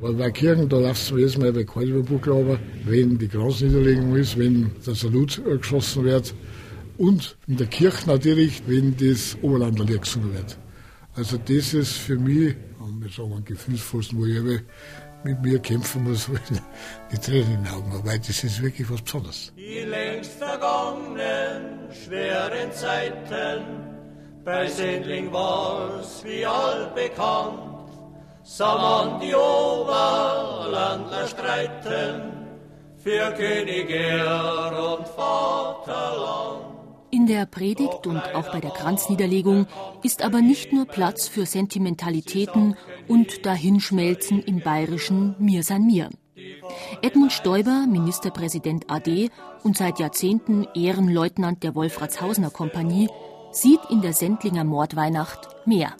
Weil 0.00 0.14
bei 0.14 0.30
Kirchen, 0.30 0.68
da 0.68 0.78
läuft 0.78 1.02
es 1.02 1.10
jedes 1.10 1.38
Mal 1.38 1.52
bei 1.52 1.62
Kalberbuchlauber, 1.62 2.58
wenn 2.84 3.18
die 3.18 3.28
Kranzniederlegung 3.28 4.16
ist, 4.16 4.38
wenn 4.38 4.72
der 4.84 4.94
Salut 4.94 5.40
geschossen 5.44 6.04
wird 6.04 6.34
und 7.00 7.38
in 7.46 7.56
der 7.56 7.66
Kirche 7.66 8.06
natürlich, 8.06 8.62
wenn 8.66 8.94
das 8.94 9.38
Oberlandlerlied 9.40 10.02
gesungen 10.02 10.34
wird. 10.34 10.58
Also 11.16 11.38
das 11.38 11.72
ist 11.72 11.92
für 11.92 12.18
mich, 12.18 12.54
wir 12.78 13.08
sagen, 13.08 13.32
ein 13.32 13.44
Gefühlsfuß, 13.44 14.14
wo 14.14 14.26
ich 14.26 14.60
mit 15.24 15.40
mir 15.42 15.58
kämpfen 15.60 16.04
muss, 16.04 16.28
die 17.12 17.18
Tränen 17.18 17.54
in 17.54 17.64
den 17.64 17.72
Augen 17.72 18.00
weil 18.04 18.18
das 18.18 18.44
ist 18.44 18.62
wirklich 18.62 18.90
was 18.90 19.00
Besonderes. 19.00 19.52
Die 19.56 19.80
längst 19.80 20.32
vergangenen, 20.32 21.88
schweren 22.04 22.70
Zeiten, 22.72 23.64
bei 24.44 24.66
Sendling 24.68 25.32
war's 25.32 26.22
wie 26.22 26.44
allbekannt, 26.44 27.88
sah 28.44 28.76
man 28.76 29.20
die 29.20 29.34
Oberlandler 29.34 31.26
streiten, 31.28 32.32
für 33.02 33.32
König, 33.32 33.88
Ehr 33.88 34.98
und 34.98 35.08
Vaterland. 35.08 36.79
In 37.12 37.26
der 37.26 37.44
Predigt 37.46 38.06
und 38.06 38.22
auch 38.34 38.52
bei 38.52 38.60
der 38.60 38.70
Kranzniederlegung 38.70 39.66
ist 40.04 40.22
aber 40.22 40.40
nicht 40.40 40.72
nur 40.72 40.86
Platz 40.86 41.26
für 41.26 41.44
Sentimentalitäten 41.44 42.76
und 43.08 43.44
Dahinschmelzen 43.44 44.40
im 44.42 44.60
bayerischen 44.60 45.34
Mir 45.40 45.64
san 45.64 45.86
mir. 45.86 46.08
Edmund 47.02 47.32
Stoiber, 47.32 47.86
Ministerpräsident 47.90 48.90
AD 48.90 49.30
und 49.64 49.76
seit 49.76 49.98
Jahrzehnten 49.98 50.66
Ehrenleutnant 50.74 51.64
der 51.64 51.74
Wolfratshausener 51.74 52.50
Kompanie, 52.50 53.08
sieht 53.50 53.80
in 53.90 54.02
der 54.02 54.12
Sendlinger 54.12 54.64
Mordweihnacht 54.64 55.48
mehr. 55.66 55.94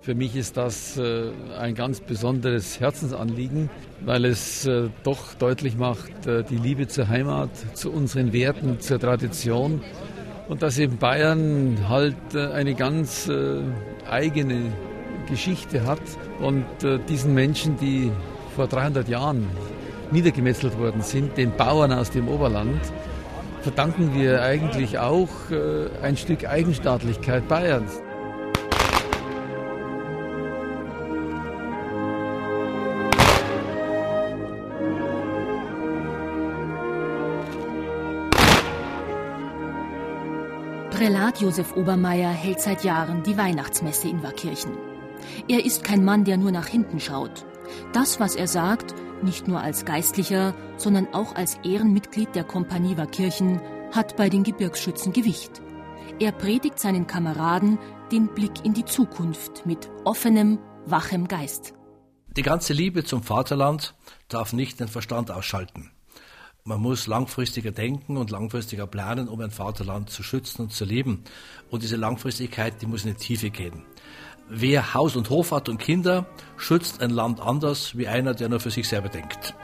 Für 0.00 0.14
mich 0.14 0.36
ist 0.36 0.56
das 0.56 0.96
äh, 0.96 1.32
ein 1.58 1.74
ganz 1.74 2.00
besonderes 2.00 2.78
Herzensanliegen, 2.78 3.70
weil 4.04 4.24
es 4.24 4.66
äh, 4.66 4.88
doch 5.02 5.34
deutlich 5.34 5.76
macht, 5.76 6.26
äh, 6.26 6.44
die 6.44 6.58
Liebe 6.58 6.86
zur 6.86 7.08
Heimat, 7.08 7.50
zu 7.74 7.90
unseren 7.90 8.32
Werten, 8.32 8.78
zur 8.78 9.00
Tradition 9.00 9.80
und 10.48 10.62
dass 10.62 10.78
eben 10.78 10.98
Bayern 10.98 11.88
halt 11.88 12.36
eine 12.36 12.74
ganz 12.74 13.30
eigene 14.08 14.72
Geschichte 15.28 15.84
hat 15.84 16.00
und 16.40 16.64
diesen 17.08 17.34
Menschen, 17.34 17.76
die 17.78 18.12
vor 18.54 18.68
300 18.68 19.08
Jahren 19.08 19.48
niedergemetzelt 20.12 20.78
worden 20.78 21.02
sind, 21.02 21.36
den 21.36 21.50
Bauern 21.56 21.92
aus 21.92 22.10
dem 22.10 22.28
Oberland, 22.28 22.80
verdanken 23.62 24.14
wir 24.14 24.42
eigentlich 24.42 24.98
auch 24.98 25.28
ein 26.02 26.16
Stück 26.16 26.48
Eigenstaatlichkeit 26.48 27.48
Bayerns. 27.48 28.00
Josef 41.40 41.76
Obermeier 41.76 42.30
hält 42.30 42.60
seit 42.60 42.84
Jahren 42.84 43.22
die 43.22 43.36
Weihnachtsmesse 43.36 44.08
in 44.08 44.22
Warkirchen. 44.22 44.76
Er 45.48 45.64
ist 45.64 45.84
kein 45.84 46.04
Mann, 46.04 46.24
der 46.24 46.36
nur 46.36 46.52
nach 46.52 46.66
hinten 46.66 47.00
schaut. 47.00 47.44
Das, 47.92 48.20
was 48.20 48.36
er 48.36 48.46
sagt, 48.46 48.94
nicht 49.22 49.48
nur 49.48 49.60
als 49.60 49.84
Geistlicher, 49.84 50.54
sondern 50.76 51.08
auch 51.12 51.34
als 51.34 51.58
Ehrenmitglied 51.64 52.34
der 52.34 52.44
Kompanie 52.44 52.96
Warkirchen, 52.96 53.60
hat 53.92 54.16
bei 54.16 54.28
den 54.28 54.42
Gebirgsschützen 54.42 55.12
Gewicht. 55.12 55.62
Er 56.18 56.32
predigt 56.32 56.78
seinen 56.78 57.06
Kameraden 57.06 57.78
den 58.12 58.28
Blick 58.28 58.64
in 58.64 58.74
die 58.74 58.84
Zukunft 58.84 59.66
mit 59.66 59.90
offenem, 60.04 60.58
wachem 60.86 61.28
Geist. 61.28 61.74
Die 62.36 62.42
ganze 62.42 62.72
Liebe 62.72 63.04
zum 63.04 63.22
Vaterland 63.22 63.94
darf 64.28 64.52
nicht 64.52 64.80
den 64.80 64.88
Verstand 64.88 65.30
ausschalten. 65.30 65.90
Man 66.66 66.80
muss 66.80 67.06
langfristiger 67.06 67.70
denken 67.70 68.16
und 68.16 68.32
langfristiger 68.32 68.88
planen, 68.88 69.28
um 69.28 69.40
ein 69.40 69.52
Vaterland 69.52 70.10
zu 70.10 70.24
schützen 70.24 70.62
und 70.62 70.72
zu 70.72 70.84
leben. 70.84 71.22
Und 71.70 71.84
diese 71.84 71.94
Langfristigkeit, 71.94 72.82
die 72.82 72.86
muss 72.86 73.04
in 73.04 73.12
die 73.12 73.20
Tiefe 73.20 73.50
gehen. 73.50 73.84
Wer 74.48 74.92
Haus 74.92 75.14
und 75.14 75.30
Hof 75.30 75.52
hat 75.52 75.68
und 75.68 75.78
Kinder, 75.78 76.26
schützt 76.56 77.00
ein 77.00 77.10
Land 77.10 77.40
anders 77.40 77.96
wie 77.96 78.08
einer, 78.08 78.34
der 78.34 78.48
nur 78.48 78.58
für 78.58 78.72
sich 78.72 78.88
selber 78.88 79.08
denkt. 79.08 79.54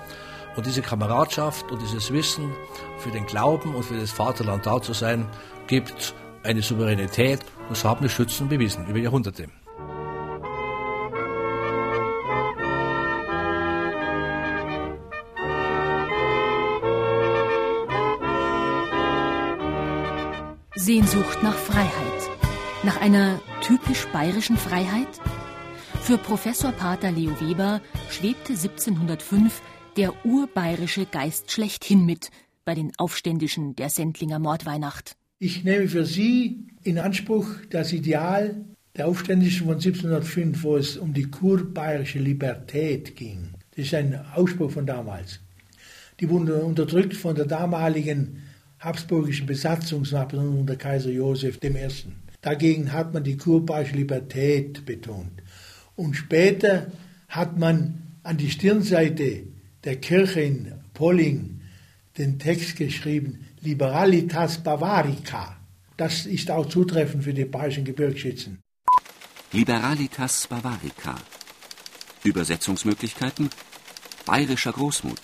Und 0.55 0.67
diese 0.67 0.81
Kameradschaft 0.81 1.73
und 1.73 1.83
dieses 1.83 2.13
Wissen, 2.13 2.53
für 2.99 3.11
den 3.11 3.27
Glauben 3.27 3.75
und 3.75 3.85
für 3.85 3.99
das 3.99 4.13
Vaterland 4.13 4.65
da 4.65 4.81
zu 4.81 4.93
sein, 4.93 5.27
gibt 5.67 6.15
eine 6.45 6.63
Souveränität. 6.63 7.41
Das 7.69 7.85
haben 7.85 8.05
die 8.05 8.11
Schützen 8.11 8.49
bewiesen 8.49 8.87
über 8.87 9.01
Jahrhunderte. 9.01 9.49
Sehnsucht 20.83 21.45
nach 21.45 21.55
Freiheit. 21.55 22.29
Nach 22.83 23.01
einer 23.01 23.41
typisch 23.63 24.05
bayerischen 24.13 24.57
Freiheit? 24.57 25.07
Für 26.01 26.19
Professor 26.19 26.73
Pater 26.73 27.13
Leo 27.13 27.41
Weber 27.41 27.81
schwebte 28.11 28.55
1705 28.55 29.63
der 29.97 30.13
urbayerische 30.27 31.07
Geist 31.07 31.53
schlechthin 31.53 32.05
mit 32.05 32.31
bei 32.65 32.75
den 32.75 32.91
Aufständischen 32.99 33.77
der 33.77 33.91
Sendlinger 33.91 34.41
Mordweihnacht. 34.41 35.15
Ich 35.39 35.63
nehme 35.63 35.87
für 35.87 36.05
Sie 36.05 36.67
in 36.83 36.99
Anspruch 36.99 37.47
das 37.71 37.93
Ideal 37.93 38.65
der 38.97 39.07
Aufständischen 39.07 39.69
von 39.69 39.77
1705, 39.77 40.65
wo 40.65 40.77
es 40.77 40.97
um 40.97 41.15
die 41.15 41.31
kurbayerische 41.31 42.19
Libertät 42.19 43.15
ging. 43.15 43.51
Das 43.77 43.87
ist 43.87 43.95
ein 43.95 44.21
Ausspruch 44.35 44.73
von 44.73 44.85
damals. 44.85 45.39
Die 46.19 46.29
wurden 46.29 46.51
unterdrückt 46.51 47.15
von 47.15 47.37
der 47.37 47.47
damaligen 47.47 48.43
habsburgischen 48.83 49.47
Besatzungsmacht 49.47 50.35
unter 50.35 50.77
Kaiser 50.77 51.11
Joseph 51.11 51.59
I. 51.63 51.89
Dagegen 52.41 52.93
hat 52.93 53.15
man 53.15 53.23
die 53.23 53.37
kurbaische 53.37 53.95
Libertät 53.95 54.85
betont. 54.85 55.43
Und 55.95 56.15
später 56.15 56.91
hat 57.29 57.57
man 57.59 58.03
an 58.25 58.37
die 58.37 58.51
Stirnseite 58.51 59.45
der 59.85 59.97
Kirche 59.97 60.41
in 60.41 60.73
Polling 60.95 61.61
den 62.19 62.39
Text 62.39 62.77
geschrieben, 62.77 63.47
Liberalitas 63.61 64.59
Bavarica. 64.63 65.57
Das 65.97 66.27
ist 66.27 66.51
auch 66.51 66.69
zutreffend 66.69 67.23
für 67.23 67.33
die 67.33 67.45
bayerischen 67.45 67.85
Gebirgsschützen. 67.85 68.59
Liberalitas 69.53 70.49
Bavarica. 70.49 71.15
Übersetzungsmöglichkeiten? 72.25 73.51
Bayerischer 74.27 74.73
Großmut. 74.73 75.21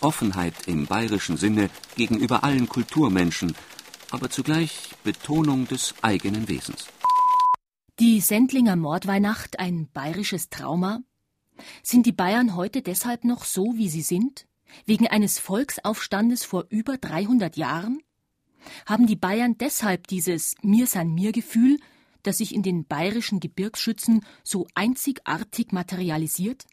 Offenheit 0.00 0.54
im 0.66 0.86
bayerischen 0.86 1.36
Sinne 1.36 1.70
gegenüber 1.96 2.44
allen 2.44 2.68
Kulturmenschen, 2.68 3.54
aber 4.10 4.30
zugleich 4.30 4.90
Betonung 5.04 5.66
des 5.66 5.94
eigenen 6.02 6.48
Wesens. 6.48 6.86
Die 7.98 8.20
Sendlinger 8.20 8.76
Mordweihnacht 8.76 9.58
ein 9.58 9.88
bayerisches 9.92 10.50
Trauma? 10.50 11.00
Sind 11.82 12.06
die 12.06 12.12
Bayern 12.12 12.54
heute 12.54 12.82
deshalb 12.82 13.24
noch 13.24 13.44
so, 13.44 13.74
wie 13.76 13.88
sie 13.88 14.02
sind? 14.02 14.46
Wegen 14.86 15.08
eines 15.08 15.38
Volksaufstandes 15.38 16.44
vor 16.44 16.66
über 16.68 16.98
300 16.98 17.56
Jahren? 17.56 18.00
Haben 18.86 19.06
die 19.06 19.16
Bayern 19.16 19.58
deshalb 19.58 20.06
dieses 20.06 20.54
Mir 20.62 20.86
san 20.86 21.12
mir 21.12 21.32
Gefühl, 21.32 21.78
das 22.22 22.38
sich 22.38 22.54
in 22.54 22.62
den 22.62 22.86
bayerischen 22.86 23.40
Gebirgsschützen 23.40 24.24
so 24.44 24.66
einzigartig 24.74 25.72
materialisiert? 25.72 26.66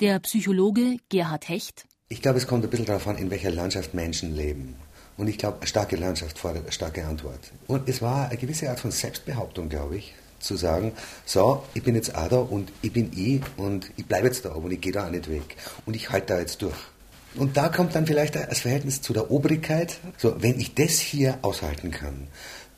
Der 0.00 0.20
Psychologe 0.20 0.98
Gerhard 1.08 1.48
Hecht 1.48 1.88
ich 2.08 2.22
glaube, 2.22 2.38
es 2.38 2.46
kommt 2.46 2.64
ein 2.64 2.70
bisschen 2.70 2.86
darauf 2.86 3.06
an, 3.06 3.18
in 3.18 3.30
welcher 3.30 3.50
Landschaft 3.50 3.92
Menschen 3.94 4.34
leben. 4.34 4.76
Und 5.18 5.28
ich 5.28 5.36
glaube, 5.36 5.58
eine 5.58 5.66
starke 5.66 5.96
Landschaft 5.96 6.38
fordert 6.38 6.62
eine 6.62 6.72
starke 6.72 7.04
Antwort. 7.04 7.40
Und 7.66 7.88
es 7.88 8.00
war 8.00 8.28
eine 8.28 8.38
gewisse 8.38 8.70
Art 8.70 8.80
von 8.80 8.90
Selbstbehauptung, 8.90 9.68
glaube 9.68 9.96
ich, 9.96 10.14
zu 10.38 10.56
sagen, 10.56 10.92
so, 11.26 11.64
ich 11.74 11.82
bin 11.82 11.96
jetzt 11.96 12.14
auch 12.14 12.28
da 12.28 12.36
und 12.38 12.72
ich 12.82 12.92
bin 12.92 13.10
ich 13.14 13.42
und 13.56 13.90
ich 13.96 14.06
bleibe 14.06 14.28
jetzt 14.28 14.44
da 14.44 14.52
und 14.52 14.70
ich 14.70 14.80
gehe 14.80 14.92
da 14.92 15.06
auch 15.06 15.10
nicht 15.10 15.28
weg. 15.28 15.56
Und 15.84 15.96
ich 15.96 16.10
halte 16.10 16.34
da 16.34 16.38
jetzt 16.38 16.62
durch. 16.62 16.76
Und 17.34 17.56
da 17.56 17.68
kommt 17.68 17.94
dann 17.94 18.06
vielleicht 18.06 18.36
das 18.36 18.60
Verhältnis 18.60 19.02
zu 19.02 19.12
der 19.12 19.30
Obrigkeit. 19.30 19.98
So, 20.16 20.40
wenn 20.40 20.58
ich 20.58 20.74
das 20.74 20.98
hier 20.98 21.38
aushalten 21.42 21.90
kann, 21.90 22.28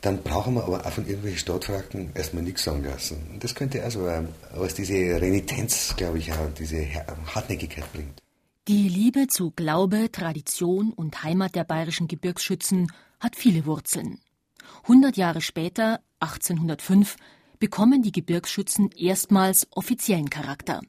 dann 0.01 0.23
brauchen 0.23 0.55
wir 0.55 0.63
aber 0.63 0.85
auch 0.85 0.91
von 0.91 1.05
irgendwelchen 1.05 1.39
Stadtfragen 1.39 2.11
erstmal 2.15 2.43
nichts 2.43 2.63
sagen 2.63 2.83
lassen. 2.83 3.17
Und 3.31 3.43
das 3.43 3.55
könnte 3.55 3.83
also, 3.83 4.09
was 4.55 4.73
diese 4.73 4.93
Renitenz, 4.93 5.93
glaube 5.95 6.17
ich, 6.17 6.33
auch, 6.33 6.49
diese 6.57 6.85
Hartnäckigkeit 7.33 7.85
bringt. 7.93 8.21
Die 8.67 8.87
Liebe 8.87 9.25
zu 9.25 9.49
Glaube, 9.49 10.11
Tradition 10.11 10.93
und 10.93 11.23
Heimat 11.23 11.55
der 11.55 11.63
bayerischen 11.63 12.07
Gebirgsschützen 12.07 12.91
hat 13.19 13.35
viele 13.35 13.65
Wurzeln. 13.65 14.19
Hundert 14.87 15.17
Jahre 15.17 15.41
später, 15.41 15.99
1805, 16.19 17.15
bekommen 17.57 18.03
die 18.03 18.11
Gebirgsschützen 18.11 18.91
erstmals 18.91 19.67
offiziellen 19.71 20.29
Charakter. 20.29 20.79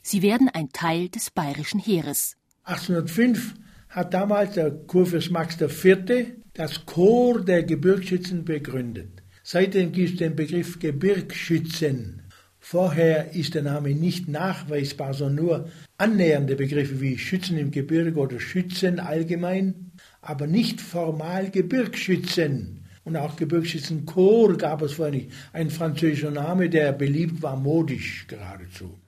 Sie 0.00 0.22
werden 0.22 0.48
ein 0.48 0.70
Teil 0.70 1.10
des 1.10 1.30
bayerischen 1.30 1.78
Heeres. 1.78 2.38
1805 2.64 3.56
hat 3.90 4.14
damals 4.14 4.54
der 4.54 4.70
Kurfürst 4.70 5.30
Max 5.30 5.60
IV. 5.60 6.32
das 6.54 6.86
Chor 6.86 7.44
der 7.44 7.62
Gebirgsschützen 7.62 8.46
begründet. 8.46 9.22
Seitdem 9.42 9.92
gibt 9.92 10.12
es 10.12 10.16
den 10.16 10.34
Begriff 10.34 10.78
Gebirgsschützen. 10.78 12.22
Vorher 12.58 13.34
ist 13.34 13.54
der 13.54 13.62
Name 13.62 13.90
nicht 13.94 14.28
nachweisbar, 14.28 15.12
sondern 15.12 15.44
nur 15.44 15.68
annähernde 15.98 16.56
Begriffe 16.56 17.00
wie 17.00 17.18
Schützen 17.18 17.58
im 17.58 17.70
Gebirge 17.70 18.18
oder 18.18 18.40
Schützen 18.40 19.00
allgemein, 19.00 19.92
aber 20.22 20.46
nicht 20.46 20.80
formal 20.80 21.50
Gebirgsschützen. 21.50 22.84
Und 23.04 23.16
auch 23.16 23.36
Gebirgsschützenchor 23.36 24.56
gab 24.56 24.82
es 24.82 24.94
vorher 24.94 25.14
nicht. 25.14 25.32
Ein 25.52 25.70
französischer 25.70 26.30
Name, 26.30 26.68
der 26.68 26.92
beliebt 26.92 27.42
war, 27.42 27.56
modisch 27.56 28.26
geradezu. 28.28 28.98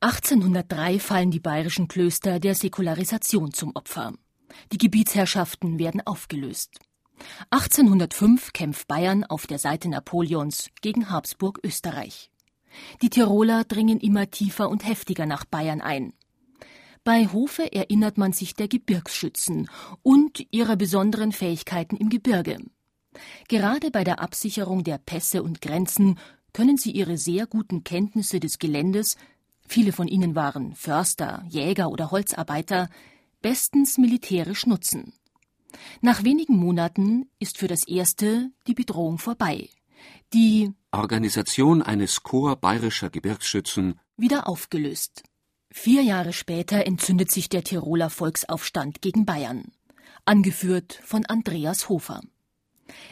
1803 0.00 1.00
fallen 1.00 1.30
die 1.30 1.40
bayerischen 1.40 1.88
Klöster 1.88 2.38
der 2.38 2.54
Säkularisation 2.54 3.52
zum 3.52 3.74
Opfer. 3.74 4.12
Die 4.72 4.78
Gebietsherrschaften 4.78 5.78
werden 5.78 6.00
aufgelöst. 6.06 6.78
1805 7.50 8.52
kämpft 8.52 8.86
Bayern 8.86 9.24
auf 9.24 9.48
der 9.48 9.58
Seite 9.58 9.88
Napoleons 9.88 10.70
gegen 10.80 11.10
Habsburg 11.10 11.58
Österreich. 11.64 12.30
Die 13.02 13.10
Tiroler 13.10 13.64
dringen 13.64 13.98
immer 13.98 14.30
tiefer 14.30 14.68
und 14.68 14.86
heftiger 14.86 15.26
nach 15.26 15.44
Bayern 15.44 15.80
ein. 15.80 16.12
Bei 17.08 17.26
Hofe 17.28 17.72
erinnert 17.72 18.18
man 18.18 18.34
sich 18.34 18.52
der 18.52 18.68
Gebirgsschützen 18.68 19.70
und 20.02 20.46
ihrer 20.50 20.76
besonderen 20.76 21.32
Fähigkeiten 21.32 21.96
im 21.96 22.10
Gebirge. 22.10 22.58
Gerade 23.48 23.90
bei 23.90 24.04
der 24.04 24.20
Absicherung 24.20 24.84
der 24.84 24.98
Pässe 24.98 25.42
und 25.42 25.62
Grenzen 25.62 26.18
können 26.52 26.76
sie 26.76 26.90
ihre 26.90 27.16
sehr 27.16 27.46
guten 27.46 27.82
Kenntnisse 27.82 28.40
des 28.40 28.58
Geländes, 28.58 29.16
viele 29.66 29.92
von 29.92 30.06
ihnen 30.06 30.34
waren 30.34 30.74
Förster, 30.74 31.46
Jäger 31.48 31.88
oder 31.88 32.10
Holzarbeiter, 32.10 32.90
bestens 33.40 33.96
militärisch 33.96 34.66
nutzen. 34.66 35.14
Nach 36.02 36.24
wenigen 36.24 36.58
Monaten 36.58 37.30
ist 37.38 37.56
für 37.56 37.68
das 37.68 37.88
erste 37.88 38.50
die 38.66 38.74
Bedrohung 38.74 39.16
vorbei. 39.16 39.70
Die 40.34 40.74
Organisation 40.92 41.80
eines 41.80 42.22
Korps 42.22 42.60
bayerischer 42.60 43.08
Gebirgsschützen 43.08 43.98
wieder 44.18 44.46
aufgelöst. 44.46 45.22
Vier 45.70 46.02
Jahre 46.02 46.32
später 46.32 46.86
entzündet 46.86 47.30
sich 47.30 47.48
der 47.48 47.62
Tiroler 47.62 48.10
Volksaufstand 48.10 49.02
gegen 49.02 49.26
Bayern, 49.26 49.72
angeführt 50.24 51.00
von 51.04 51.26
Andreas 51.26 51.88
Hofer. 51.88 52.22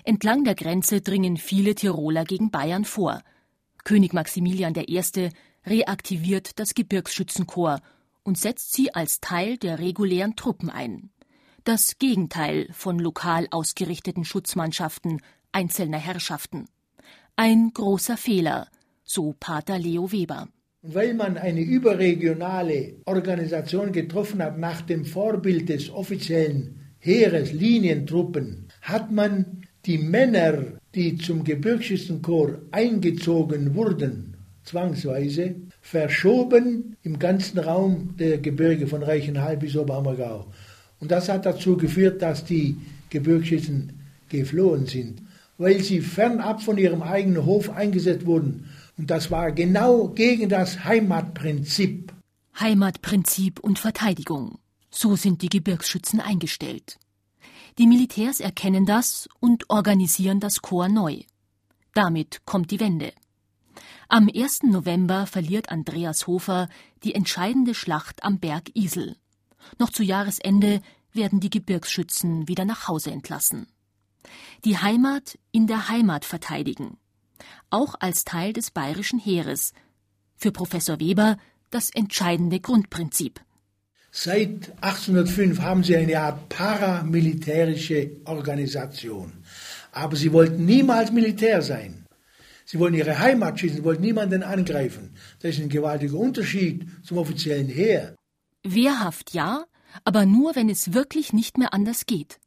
Entlang 0.05 0.45
der 0.45 0.55
Grenze 0.55 1.01
dringen 1.01 1.37
viele 1.37 1.75
Tiroler 1.75 2.25
gegen 2.25 2.51
Bayern 2.51 2.85
vor. 2.85 3.23
König 3.85 4.15
Maximilian 4.15 4.75
I. 4.75 5.31
reaktiviert 5.67 6.59
das 6.59 6.75
Gebirgsschützenkorps 6.75 7.83
und 8.23 8.39
setzt 8.39 8.73
sie 8.73 8.93
als 8.95 9.21
Teil 9.21 9.59
der 9.59 9.79
regulären 9.79 10.35
Truppen 10.35 10.71
ein. 10.71 11.11
Das 11.65 11.99
Gegenteil 11.99 12.69
von 12.73 12.99
lokal 12.99 13.49
ausgerichteten 13.51 14.25
Schutzmannschaften 14.25 15.21
einzelner 15.53 15.99
Herrschaften. 15.99 16.67
Ein 17.37 17.71
großer 17.73 18.17
Fehler, 18.17 18.69
so 19.05 19.35
Pater 19.39 19.79
Leo 19.79 20.11
Weber. 20.11 20.49
Weil 20.89 21.15
man 21.15 21.37
eine 21.37 21.63
überregionale 21.63 22.95
Organisation 23.07 23.93
getroffen 23.93 24.43
hat 24.43 24.59
nach 24.59 24.83
dem 24.83 25.05
Vorbild 25.05 25.69
des 25.69 25.91
offiziellen 25.91 26.81
Heeres, 27.01 27.53
Linientruppen, 27.53 28.67
hat 28.83 29.11
man 29.11 29.63
die 29.85 29.99
Männer, 29.99 30.59
die 30.95 31.17
zum 31.17 31.45
Gebirgsschützenkorps 31.45 32.59
eingezogen 32.71 33.75
wurden, 33.75 34.37
zwangsweise, 34.65 35.55
verschoben 35.81 36.97
im 37.03 37.19
ganzen 37.19 37.59
Raum 37.59 38.15
der 38.19 38.39
Gebirge 38.39 38.87
von 38.87 39.03
Reichenhall 39.03 39.57
bis 39.57 39.77
Oberammergau. 39.77 40.47
Und 41.01 41.11
das 41.11 41.29
hat 41.29 41.47
dazu 41.47 41.77
geführt, 41.77 42.23
dass 42.23 42.45
die 42.45 42.77
Gebirgsschützen 43.11 43.93
geflohen 44.29 44.87
sind, 44.87 45.23
weil 45.59 45.81
sie 45.83 46.01
fernab 46.01 46.63
von 46.63 46.79
ihrem 46.79 47.03
eigenen 47.03 47.45
Hof 47.45 47.71
eingesetzt 47.71 48.27
wurden. 48.27 48.69
Und 48.99 49.11
das 49.11 49.31
war 49.31 49.53
genau 49.53 50.09
gegen 50.09 50.49
das 50.49 50.85
Heimatprinzip. 50.85 52.13
Heimatprinzip 52.59 53.61
und 53.61 53.79
Verteidigung. 53.79 54.59
So 54.91 55.17
sind 55.17 55.43
die 55.43 55.51
Gebirgsschützen 55.51 56.21
eingestellt. 56.21 56.99
Die 57.79 57.87
Militärs 57.87 58.41
erkennen 58.41 58.87
das 58.87 59.29
und 59.41 59.69
organisieren 59.69 60.41
das 60.41 60.63
Korps 60.63 60.91
neu. 60.91 61.21
Damit 61.93 62.47
kommt 62.47 62.71
die 62.71 62.81
Wende. 62.81 63.13
Am 64.09 64.31
1. 64.35 64.63
November 64.63 65.27
verliert 65.27 65.69
Andreas 65.69 66.27
Hofer 66.27 66.69
die 67.03 67.15
entscheidende 67.15 67.75
Schlacht 67.75 68.23
am 68.23 68.39
Berg 68.39 68.71
Isel. 68.75 69.17
Noch 69.79 69.91
zu 69.91 70.03
Jahresende 70.03 70.81
werden 71.13 71.41
die 71.41 71.51
Gebirgsschützen 71.51 72.49
wieder 72.49 72.65
nach 72.65 72.89
Hause 72.89 73.11
entlassen. 73.11 73.67
Die 74.65 74.79
Heimat 74.79 75.39
in 75.53 75.67
der 75.67 75.89
Heimat 75.89 76.25
verteidigen. 76.25 76.99
Auch 77.71 77.95
als 78.01 78.25
Teil 78.25 78.53
des 78.53 78.71
bayerischen 78.71 79.19
Heeres. 79.19 79.73
Für 80.37 80.53
Professor 80.53 81.01
Weber 81.01 81.37
das 81.71 81.91
entscheidende 81.91 82.61
Grundprinzip. 82.61 83.41
Seit 84.11 84.73
1805 84.81 85.61
haben 85.61 85.85
sie 85.85 85.97
eine 85.97 86.19
Art 86.21 86.49
paramilitärische 86.49 88.13
Organisation. 88.25 89.45
Aber 89.93 90.17
sie 90.17 90.33
wollten 90.33 90.65
niemals 90.65 91.13
Militär 91.13 91.61
sein. 91.61 92.07
Sie 92.65 92.79
wollen 92.79 92.95
ihre 92.95 93.19
Heimat 93.19 93.61
schießen, 93.61 93.77
sie 93.77 93.85
wollten 93.85 94.03
niemanden 94.03 94.43
angreifen. 94.43 95.15
Das 95.41 95.53
ist 95.53 95.61
ein 95.61 95.69
gewaltiger 95.69 96.17
Unterschied 96.17 96.87
zum 97.05 97.19
offiziellen 97.19 97.69
Heer. 97.69 98.17
Wehrhaft 98.65 99.35
ja, 99.35 99.67
aber 100.05 100.27
nur, 100.27 100.57
wenn 100.57 100.69
es 100.69 100.93
wirklich 100.93 101.33
nicht 101.33 101.59
mehr 101.59 101.73
anders 101.73 102.07
geht. 102.07 102.41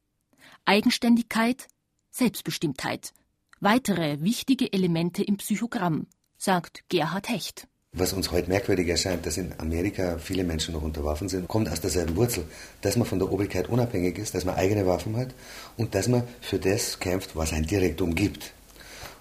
Eigenständigkeit, 0.65 1.67
Selbstbestimmtheit. 2.11 3.13
Weitere 3.61 4.21
wichtige 4.21 4.71
Elemente 4.71 5.21
im 5.21 5.35
Psychogramm, 5.35 6.07
sagt 6.37 6.85
Gerhard 6.87 7.27
Hecht. 7.27 7.67
Was 7.91 8.13
uns 8.13 8.31
heute 8.31 8.47
merkwürdig 8.47 8.87
erscheint, 8.87 9.25
dass 9.25 9.35
in 9.35 9.53
Amerika 9.57 10.17
viele 10.17 10.45
Menschen 10.45 10.75
noch 10.75 10.81
unter 10.81 11.03
Waffen 11.03 11.27
sind, 11.27 11.49
kommt 11.49 11.69
aus 11.69 11.81
derselben 11.81 12.15
Wurzel, 12.15 12.45
dass 12.79 12.95
man 12.95 13.05
von 13.05 13.19
der 13.19 13.29
Obrigkeit 13.29 13.67
unabhängig 13.67 14.17
ist, 14.17 14.33
dass 14.33 14.45
man 14.45 14.55
eigene 14.55 14.85
Waffen 14.85 15.17
hat 15.17 15.35
und 15.75 15.93
dass 15.93 16.07
man 16.07 16.23
für 16.39 16.57
das 16.57 16.99
kämpft, 16.99 17.35
was 17.35 17.51
ein 17.51 17.63
direkt 17.63 17.99
umgibt 17.99 18.53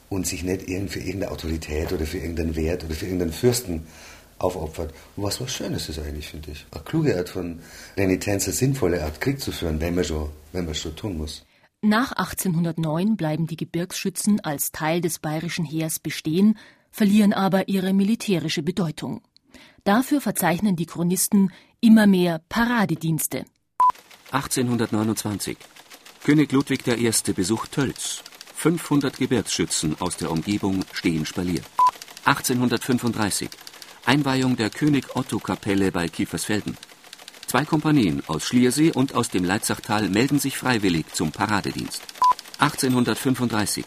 und 0.09 0.25
sich 0.25 0.45
nicht 0.45 0.67
für 0.89 1.01
irgendeine 1.01 1.33
Autorität 1.33 1.93
oder 1.93 2.07
für 2.07 2.19
irgendeinen 2.19 2.55
Wert 2.55 2.85
oder 2.85 2.95
für 2.95 3.07
irgendeinen 3.07 3.33
Fürsten 3.33 3.89
aufopfert. 4.39 4.95
Und 5.17 5.25
was 5.25 5.41
was 5.41 5.53
Schönes 5.53 5.89
ist 5.89 5.99
eigentlich, 5.99 6.29
finde 6.29 6.53
ich. 6.53 6.65
Eine 6.71 6.85
kluge 6.85 7.19
Art 7.19 7.31
von 7.31 7.59
Renitenz, 7.97 8.45
eine 8.45 8.53
sinnvolle 8.53 9.03
Art, 9.03 9.21
Krieg 9.21 9.41
zu 9.41 9.51
führen, 9.51 9.81
wenn 9.81 9.97
man 9.97 10.05
schon, 10.05 10.31
wenn 10.53 10.65
man 10.65 10.77
schon 10.77 10.95
tun 10.95 11.19
muss. 11.19 11.45
Nach 11.81 12.11
1809 12.11 13.17
bleiben 13.17 13.47
die 13.47 13.57
Gebirgsschützen 13.57 14.41
als 14.41 14.73
Teil 14.73 15.01
des 15.01 15.21
bayerischen 15.21 15.65
Heers 15.65 16.01
bestehen, 16.01 16.59
verlieren 16.91 17.33
aber 17.33 17.69
ihre 17.69 17.93
militärische 17.93 18.65
Bedeutung. 18.65 19.23
Dafür 19.85 20.21
verzeichnen 20.21 20.75
die 20.75 20.87
Chronisten 20.87 21.53
immer 21.81 22.09
mehr 22.09 22.41
Paradedienste. 22.49 23.45
1829. 24.33 25.57
König 26.25 26.51
Ludwig 26.51 26.85
I. 26.89 27.13
besucht 27.33 27.71
Tölz. 27.71 28.25
500 28.57 29.17
Gebirgsschützen 29.17 30.01
aus 30.01 30.17
der 30.17 30.33
Umgebung 30.33 30.85
stehen 30.93 31.25
Spalier. 31.27 31.63
1835. 32.25 33.51
Einweihung 34.05 34.57
der 34.57 34.71
König 34.71 35.15
Otto 35.15 35.39
Kapelle 35.39 35.93
bei 35.93 36.09
Kiefersfelden. 36.09 36.77
Zwei 37.49 37.65
Kompanien 37.65 38.23
aus 38.27 38.45
Schliersee 38.45 38.93
und 38.93 39.15
aus 39.15 39.31
dem 39.31 39.43
Leitzachtal 39.43 40.11
melden 40.11 40.39
sich 40.39 40.59
freiwillig 40.59 41.07
zum 41.15 41.33
Paradedienst. 41.33 42.03
1835. 42.59 43.87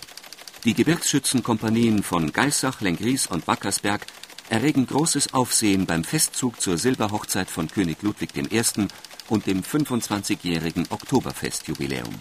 Die 0.66 0.74
Gebirgsschützenkompanien 0.74 2.02
von 2.02 2.34
Geissach, 2.34 2.82
Lengries 2.82 3.28
und 3.28 3.48
Wackersberg 3.48 4.08
erregen 4.50 4.88
großes 4.88 5.36
Aufsehen 5.36 5.86
beim 5.86 6.04
Festzug 6.04 6.60
zur 6.60 6.80
Silberhochzeit 6.80 7.52
von 7.52 7.68
König 7.68 8.02
Ludwig 8.02 8.36
I. 8.36 8.64
und 9.30 9.46
dem 9.46 9.62
25-jährigen 9.62 10.88
Oktoberfestjubiläum. 10.90 12.16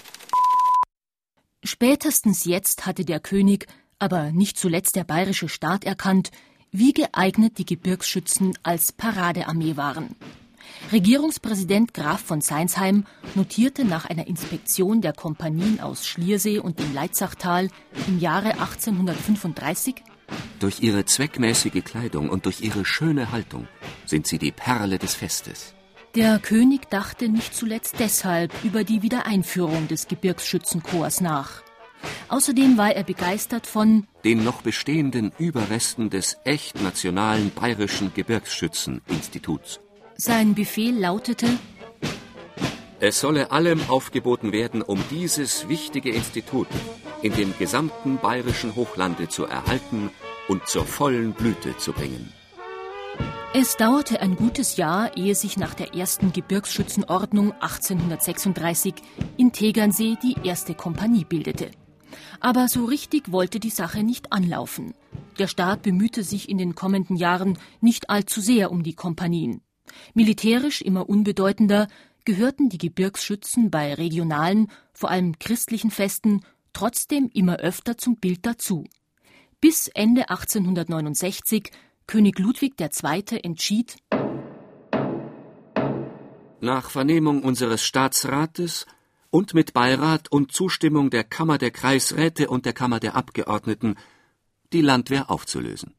Spätestens 1.65 2.45
jetzt 2.45 2.85
hatte 2.85 3.07
der 3.07 3.21
König, 3.21 3.67
aber 3.99 4.31
nicht 4.31 4.59
zuletzt 4.59 4.95
der 4.95 5.05
bayerische 5.05 5.49
Staat 5.49 5.85
erkannt, 5.85 6.33
wie 6.71 6.93
geeignet 6.93 7.57
die 7.57 7.65
Gebirgsschützen 7.65 8.59
als 8.63 8.93
Paradearmee 8.93 9.79
waren. 9.79 10.17
Regierungspräsident 10.93 11.95
Graf 11.95 12.21
von 12.21 12.41
Seinsheim 12.41 13.05
notierte 13.37 13.85
nach 13.85 14.07
einer 14.07 14.27
Inspektion 14.27 15.01
der 15.01 15.13
Kompanien 15.13 15.79
aus 15.79 16.05
Schliersee 16.05 16.59
und 16.59 16.81
dem 16.81 16.93
Leitzachtal 16.93 17.69
im 18.09 18.19
Jahre 18.19 18.55
1835 18.55 20.03
Durch 20.59 20.81
ihre 20.81 21.05
zweckmäßige 21.05 21.85
Kleidung 21.85 22.29
und 22.29 22.45
durch 22.45 22.63
ihre 22.63 22.85
schöne 22.85 23.31
Haltung 23.31 23.69
sind 24.05 24.27
sie 24.27 24.39
die 24.39 24.51
Perle 24.51 24.99
des 24.99 25.15
Festes. 25.15 25.75
Der 26.17 26.41
König 26.41 26.91
dachte 26.91 27.29
nicht 27.29 27.55
zuletzt 27.55 28.01
deshalb 28.01 28.53
über 28.65 28.83
die 28.83 29.03
Wiedereinführung 29.03 29.87
des 29.87 30.09
Gebirgsschützenkorps 30.09 31.21
nach. 31.21 31.63
Außerdem 32.29 32.79
war 32.79 32.91
er 32.97 33.05
begeistert 33.05 33.69
von 33.69 34.09
den 34.25 34.43
noch 34.43 34.63
bestehenden 34.63 35.31
Überresten 35.39 36.11
des 36.11 36.39
echt 36.45 36.83
nationalen 36.83 37.53
bayerischen 37.53 38.13
Gebirgsschützeninstituts. 38.13 39.81
Sein 40.23 40.55
Befehl 40.55 40.99
lautete 40.99 41.47
Es 43.01 43.21
solle 43.21 43.53
allem 43.53 43.81
aufgeboten 43.89 44.53
werden, 44.53 44.83
um 44.83 45.03
dieses 45.11 45.67
wichtige 45.71 46.11
Institut 46.11 46.67
in 47.23 47.33
dem 47.33 47.55
gesamten 47.59 48.19
bayerischen 48.19 48.77
Hochlande 48.77 49.31
zu 49.31 49.47
erhalten 49.47 50.11
und 50.47 50.67
zur 50.67 50.85
vollen 50.85 51.33
Blüte 51.33 51.75
zu 51.79 51.95
bringen. 51.95 52.35
Es 53.55 53.79
dauerte 53.79 54.21
ein 54.21 54.37
gutes 54.37 54.77
Jahr, 54.77 55.17
ehe 55.17 55.35
sich 55.35 55.57
nach 55.57 55.73
der 55.73 55.95
ersten 55.95 56.35
Gebirgsschützenordnung 56.35 57.53
1836 57.53 58.97
in 59.39 59.53
Tegernsee 59.53 60.19
die 60.23 60.37
erste 60.45 60.75
Kompanie 60.75 61.25
bildete. 61.25 61.71
Aber 62.41 62.69
so 62.69 62.85
richtig 62.85 63.33
wollte 63.33 63.59
die 63.59 63.71
Sache 63.71 64.03
nicht 64.03 64.35
anlaufen. 64.35 64.93
Der 65.39 65.47
Staat 65.47 65.81
bemühte 65.81 66.25
sich 66.25 66.51
in 66.51 66.59
den 66.59 66.75
kommenden 66.75 67.17
Jahren 67.17 67.59
nicht 67.81 68.11
allzu 68.11 68.43
sehr 68.43 68.71
um 68.71 68.83
die 68.83 68.95
Kompanien. 68.95 69.63
Militärisch 70.15 70.83
immer 70.83 71.09
unbedeutender 71.09 71.89
gehörten 72.25 72.69
die 72.69 72.79
Gebirgsschützen 72.79 73.71
bei 73.71 73.95
regionalen, 73.95 74.71
vor 74.93 75.11
allem 75.11 75.39
christlichen 75.39 75.91
Festen 75.91 76.43
trotzdem 76.73 77.31
immer 77.33 77.57
öfter 77.57 77.99
zum 77.99 78.17
Bild 78.17 78.47
dazu. 78.47 78.85
Bis 79.61 79.89
Ende 79.89 80.31
1869 80.31 81.71
König 82.07 82.39
Ludwig 82.39 82.75
II. 82.81 83.41
entschied, 83.43 83.97
Nach 86.61 86.91
Vernehmung 86.91 87.43
unseres 87.43 87.85
Staatsrates 87.85 88.87
und 89.31 89.55
mit 89.55 89.73
Beirat 89.73 90.31
und 90.31 90.53
Zustimmung 90.53 91.11
der 91.11 91.25
Kammer 91.25 91.57
der 91.57 91.71
Kreisräte 91.71 92.49
und 92.49 92.67
der 92.67 92.73
Kammer 92.73 93.01
der 93.01 93.17
Abgeordneten 93.17 93.95
die 94.73 94.83
Landwehr 94.83 95.31
aufzulösen. 95.31 95.95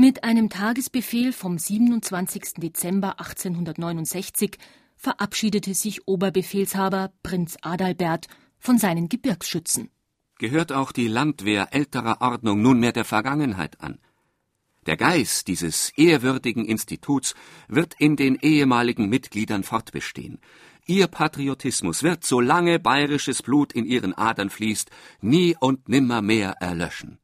Mit 0.00 0.22
einem 0.22 0.48
Tagesbefehl 0.48 1.32
vom 1.32 1.58
27. 1.58 2.54
Dezember 2.58 3.18
1869 3.18 4.56
verabschiedete 4.94 5.74
sich 5.74 6.06
Oberbefehlshaber 6.06 7.10
Prinz 7.24 7.56
Adalbert 7.62 8.28
von 8.60 8.78
seinen 8.78 9.08
Gebirgsschützen. 9.08 9.90
Gehört 10.38 10.70
auch 10.70 10.92
die 10.92 11.08
Landwehr 11.08 11.74
älterer 11.74 12.18
Ordnung 12.20 12.62
nunmehr 12.62 12.92
der 12.92 13.04
Vergangenheit 13.04 13.80
an. 13.80 13.98
Der 14.86 14.96
Geist 14.96 15.48
dieses 15.48 15.90
ehrwürdigen 15.96 16.64
Instituts 16.64 17.34
wird 17.66 17.94
in 17.98 18.14
den 18.14 18.36
ehemaligen 18.36 19.08
Mitgliedern 19.08 19.64
fortbestehen. 19.64 20.38
Ihr 20.86 21.08
Patriotismus 21.08 22.04
wird, 22.04 22.24
solange 22.24 22.78
bayerisches 22.78 23.42
Blut 23.42 23.72
in 23.72 23.84
ihren 23.84 24.14
Adern 24.14 24.48
fließt, 24.48 24.92
nie 25.22 25.56
und 25.58 25.88
nimmermehr 25.88 26.52
erlöschen. 26.60 27.18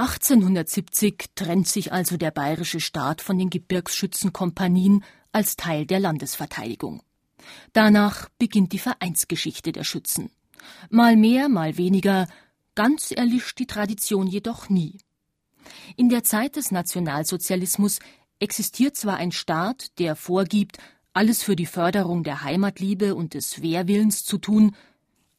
1870 0.00 1.26
trennt 1.34 1.68
sich 1.68 1.92
also 1.92 2.16
der 2.16 2.30
bayerische 2.30 2.80
Staat 2.80 3.20
von 3.20 3.36
den 3.36 3.50
Gebirgsschützenkompanien 3.50 5.04
als 5.30 5.56
Teil 5.56 5.84
der 5.84 6.00
Landesverteidigung. 6.00 7.02
Danach 7.74 8.30
beginnt 8.38 8.72
die 8.72 8.78
Vereinsgeschichte 8.78 9.72
der 9.72 9.84
Schützen. 9.84 10.30
Mal 10.88 11.16
mehr, 11.16 11.50
mal 11.50 11.76
weniger, 11.76 12.28
ganz 12.74 13.10
erlischt 13.10 13.58
die 13.58 13.66
Tradition 13.66 14.26
jedoch 14.26 14.70
nie. 14.70 15.00
In 15.98 16.08
der 16.08 16.24
Zeit 16.24 16.56
des 16.56 16.70
Nationalsozialismus 16.70 17.98
existiert 18.38 18.96
zwar 18.96 19.18
ein 19.18 19.32
Staat, 19.32 19.98
der 19.98 20.16
vorgibt, 20.16 20.78
alles 21.12 21.42
für 21.42 21.56
die 21.56 21.66
Förderung 21.66 22.24
der 22.24 22.42
Heimatliebe 22.42 23.14
und 23.14 23.34
des 23.34 23.60
Wehrwillens 23.60 24.24
zu 24.24 24.38
tun, 24.38 24.74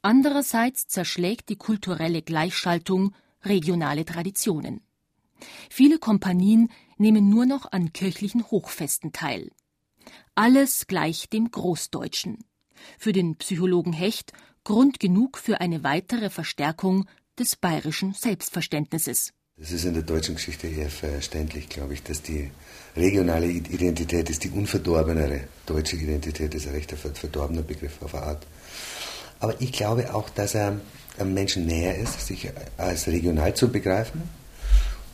andererseits 0.04 0.88
zerschlägt 0.88 1.50
die 1.50 1.56
kulturelle 1.56 2.22
Gleichschaltung 2.22 3.16
regionale 3.44 4.06
Traditionen. 4.06 4.82
Viele 5.70 5.98
Kompanien 5.98 6.70
nehmen 6.98 7.30
nur 7.30 7.46
noch 7.46 7.72
an 7.72 7.94
kirchlichen 7.94 8.50
Hochfesten 8.52 9.12
teil. 9.12 9.50
Alles 10.36 10.88
gleich 10.88 11.30
dem 11.30 11.52
Großdeutschen. 11.52 12.40
Für 12.98 13.12
den 13.12 13.36
Psychologen 13.38 13.94
Hecht 13.94 14.34
Grund 14.64 15.00
genug 15.00 15.38
für 15.38 15.60
eine 15.60 15.84
weitere 15.84 16.30
Verstärkung 16.30 17.08
des 17.40 17.56
bayerischen 17.56 18.14
Selbstverständnisses. 18.14 19.34
Es 19.58 19.72
ist 19.72 19.86
in 19.86 19.94
der 19.94 20.04
deutschen 20.04 20.36
Geschichte 20.36 20.68
eher 20.68 20.90
verständlich, 20.90 21.68
glaube 21.70 21.94
ich, 21.94 22.04
dass 22.04 22.22
die 22.22 22.52
regionale 22.96 23.48
Identität 23.48 24.30
ist 24.30 24.44
die 24.44 24.50
unverdorbenere. 24.50 25.42
Deutsche 25.66 25.96
Identität 25.96 26.54
ist 26.54 26.68
ein 26.68 26.74
recht 26.74 26.92
verdorbener 26.92 27.62
Begriff 27.62 28.02
auf 28.02 28.16
eine 28.16 28.24
Art. 28.24 28.48
Aber 29.40 29.60
ich 29.60 29.72
glaube 29.72 30.14
auch, 30.14 30.30
dass 30.30 30.56
er 30.56 30.80
einem 31.18 31.34
Menschen 31.34 31.66
näher 31.66 31.98
ist, 31.98 32.26
sich 32.26 32.50
als 32.78 33.08
regional 33.08 33.54
zu 33.54 33.70
begreifen. 33.70 34.22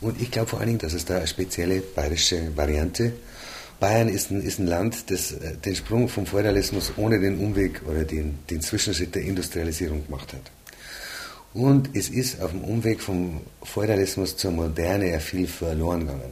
Und 0.00 0.20
ich 0.20 0.30
glaube 0.30 0.48
vor 0.48 0.60
allen 0.60 0.68
Dingen, 0.68 0.78
dass 0.78 0.92
es 0.92 1.04
da 1.04 1.16
eine 1.16 1.26
spezielle 1.26 1.80
bayerische 1.80 2.56
Variante 2.56 3.12
Bayern 3.80 4.08
ist 4.08 4.30
ein, 4.30 4.42
ist 4.42 4.58
ein 4.58 4.66
Land, 4.66 5.10
das 5.10 5.32
äh, 5.32 5.56
den 5.56 5.76
Sprung 5.76 6.08
vom 6.08 6.26
Feudalismus 6.26 6.92
ohne 6.96 7.20
den 7.20 7.38
Umweg 7.38 7.82
oder 7.86 8.04
den, 8.04 8.38
den 8.50 8.60
Zwischenschritt 8.60 9.14
der 9.14 9.22
Industrialisierung 9.22 10.04
gemacht 10.04 10.32
hat. 10.32 10.50
Und 11.54 11.96
es 11.96 12.08
ist 12.08 12.42
auf 12.42 12.50
dem 12.50 12.62
Umweg 12.62 13.00
vom 13.00 13.40
Feudalismus 13.62 14.36
zur 14.36 14.50
Moderne 14.50 15.10
ja 15.10 15.18
viel 15.18 15.46
verloren 15.46 16.00
gegangen. 16.00 16.22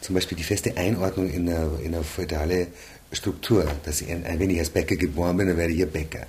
Zum 0.00 0.14
Beispiel 0.14 0.36
die 0.36 0.44
feste 0.44 0.76
Einordnung 0.76 1.30
in 1.30 1.48
eine, 1.48 1.70
in 1.82 1.94
eine 1.94 2.04
feudale 2.04 2.68
Struktur, 3.12 3.66
dass 3.84 4.00
ich 4.02 4.10
ein, 4.10 4.24
ein 4.24 4.38
wenig 4.38 4.58
als 4.58 4.70
Bäcker 4.70 4.96
geboren 4.96 5.36
bin, 5.38 5.48
dann 5.48 5.56
werde 5.56 5.72
ich 5.72 5.78
hier 5.78 5.86
Bäcker. 5.86 6.26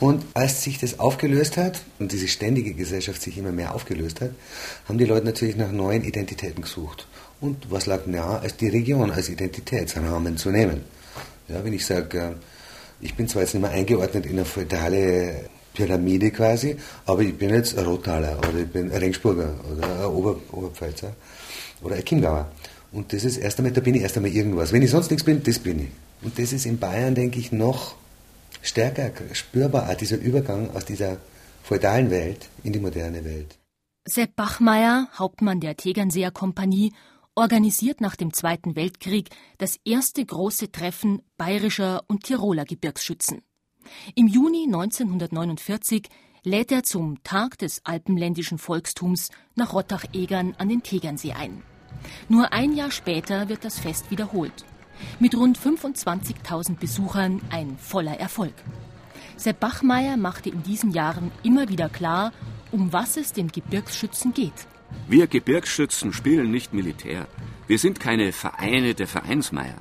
Und 0.00 0.24
als 0.34 0.62
sich 0.62 0.78
das 0.78 1.00
aufgelöst 1.00 1.56
hat 1.56 1.80
und 1.98 2.12
diese 2.12 2.28
ständige 2.28 2.72
Gesellschaft 2.74 3.20
sich 3.20 3.36
immer 3.36 3.50
mehr 3.50 3.74
aufgelöst 3.74 4.20
hat, 4.20 4.30
haben 4.88 4.98
die 4.98 5.04
Leute 5.04 5.26
natürlich 5.26 5.56
nach 5.56 5.72
neuen 5.72 6.04
Identitäten 6.04 6.62
gesucht. 6.62 7.08
Und 7.40 7.70
was 7.70 7.86
lag 7.86 8.06
nahe, 8.06 8.40
als 8.40 8.56
die 8.56 8.68
Region 8.68 9.10
als 9.10 9.28
Identitätsrahmen 9.28 10.36
zu 10.36 10.50
nehmen. 10.50 10.82
Ja, 11.48 11.64
wenn 11.64 11.72
ich 11.72 11.84
sage, 11.84 12.18
äh, 12.18 12.30
ich 13.00 13.14
bin 13.14 13.28
zwar 13.28 13.42
jetzt 13.42 13.54
nicht 13.54 13.62
mehr 13.62 13.70
eingeordnet 13.70 14.26
in 14.26 14.32
eine 14.32 14.44
feudale 14.44 15.48
Pyramide 15.74 16.30
quasi, 16.30 16.76
aber 17.06 17.22
ich 17.22 17.36
bin 17.36 17.50
jetzt 17.50 17.78
ein 17.78 17.84
Rottaler 17.84 18.38
oder 18.38 18.58
ich 18.58 18.68
bin 18.68 18.90
ein 18.90 18.98
Rengsburger 18.98 19.54
oder 19.72 20.00
ein 20.00 20.06
Ober, 20.06 20.36
Oberpfälzer 20.52 21.14
oder 21.82 21.96
ein 21.96 22.04
Chiemgauer. 22.04 22.50
Und 22.90 23.12
das 23.12 23.24
ist 23.24 23.36
erst 23.36 23.58
einmal, 23.58 23.72
da 23.72 23.80
bin 23.80 23.94
ich 23.94 24.02
erst 24.02 24.16
einmal 24.16 24.32
irgendwas. 24.32 24.72
Wenn 24.72 24.82
ich 24.82 24.90
sonst 24.90 25.10
nichts 25.10 25.24
bin, 25.24 25.42
das 25.42 25.58
bin 25.58 25.80
ich. 25.80 25.88
Und 26.22 26.38
das 26.38 26.52
ist 26.52 26.66
in 26.66 26.78
Bayern, 26.78 27.14
denke 27.14 27.38
ich, 27.38 27.52
noch 27.52 27.94
stärker 28.62 29.12
spürbar, 29.32 29.94
dieser 29.94 30.18
Übergang 30.18 30.70
aus 30.74 30.84
dieser 30.84 31.18
feudalen 31.62 32.10
Welt 32.10 32.48
in 32.64 32.72
die 32.72 32.80
moderne 32.80 33.24
Welt. 33.24 33.58
Sepp 34.06 34.36
Bachmeier, 34.36 35.08
Hauptmann 35.18 35.60
der 35.60 35.76
Tegernseer 35.76 36.30
Kompanie, 36.30 36.92
organisiert 37.34 38.00
nach 38.00 38.16
dem 38.16 38.32
Zweiten 38.32 38.74
Weltkrieg 38.74 39.28
das 39.58 39.78
erste 39.84 40.24
große 40.24 40.72
Treffen 40.72 41.22
bayerischer 41.36 42.02
und 42.08 42.24
Tiroler 42.24 42.64
Gebirgsschützen. 42.64 43.42
Im 44.14 44.26
Juni 44.26 44.64
1949 44.64 46.08
lädt 46.42 46.72
er 46.72 46.82
zum 46.82 47.22
Tag 47.22 47.58
des 47.58 47.80
alpenländischen 47.84 48.58
Volkstums 48.58 49.30
nach 49.54 49.72
Rottach-Egern 49.72 50.54
an 50.58 50.68
den 50.68 50.82
Tegernsee 50.82 51.32
ein. 51.32 51.62
Nur 52.28 52.52
ein 52.52 52.74
Jahr 52.74 52.90
später 52.90 53.48
wird 53.48 53.64
das 53.64 53.78
Fest 53.78 54.10
wiederholt. 54.10 54.64
Mit 55.18 55.34
rund 55.34 55.58
25.000 55.58 56.76
Besuchern 56.78 57.40
ein 57.50 57.76
voller 57.78 58.18
Erfolg. 58.18 58.54
Sepp 59.36 59.60
Bachmeier 59.60 60.16
machte 60.16 60.50
in 60.50 60.62
diesen 60.62 60.90
Jahren 60.90 61.30
immer 61.42 61.68
wieder 61.68 61.88
klar, 61.88 62.32
um 62.72 62.92
was 62.92 63.16
es 63.16 63.32
den 63.32 63.48
Gebirgsschützen 63.48 64.34
geht. 64.34 64.66
Wir 65.08 65.26
Gebirgsschützen 65.26 66.12
spielen 66.12 66.50
nicht 66.50 66.72
Militär. 66.74 67.26
Wir 67.66 67.78
sind 67.78 68.00
keine 68.00 68.32
Vereine 68.32 68.94
der 68.94 69.06
Vereinsmeier. 69.06 69.80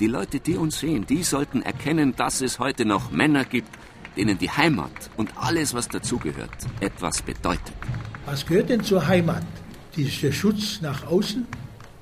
Die 0.00 0.08
Leute, 0.08 0.40
die 0.40 0.56
uns 0.56 0.80
sehen, 0.80 1.06
die 1.06 1.22
sollten 1.22 1.62
erkennen, 1.62 2.14
dass 2.16 2.42
es 2.42 2.58
heute 2.58 2.84
noch 2.84 3.10
Männer 3.10 3.44
gibt, 3.44 3.70
denen 4.16 4.38
die 4.38 4.50
Heimat 4.50 5.10
und 5.16 5.30
alles, 5.36 5.72
was 5.72 5.88
dazugehört, 5.88 6.56
etwas 6.80 7.22
bedeutet. 7.22 7.72
Was 8.26 8.44
gehört 8.44 8.68
denn 8.68 8.82
zur 8.82 9.06
Heimat? 9.06 9.44
Das 9.92 10.04
ist 10.04 10.22
der 10.22 10.32
Schutz 10.32 10.80
nach 10.82 11.06
außen 11.06 11.46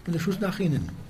und 0.06 0.12
der 0.12 0.20
Schutz 0.20 0.40
nach 0.40 0.58
innen. 0.58 1.03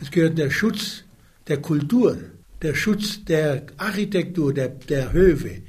Es 0.00 0.10
gehört 0.10 0.36
der 0.36 0.50
Schutz 0.50 1.04
der 1.48 1.58
Kultur, 1.58 2.18
der 2.62 2.74
Schutz 2.74 3.24
der 3.24 3.62
Architektur, 3.76 4.52
der, 4.52 4.68
der 4.68 5.12
Höfe, 5.12 5.62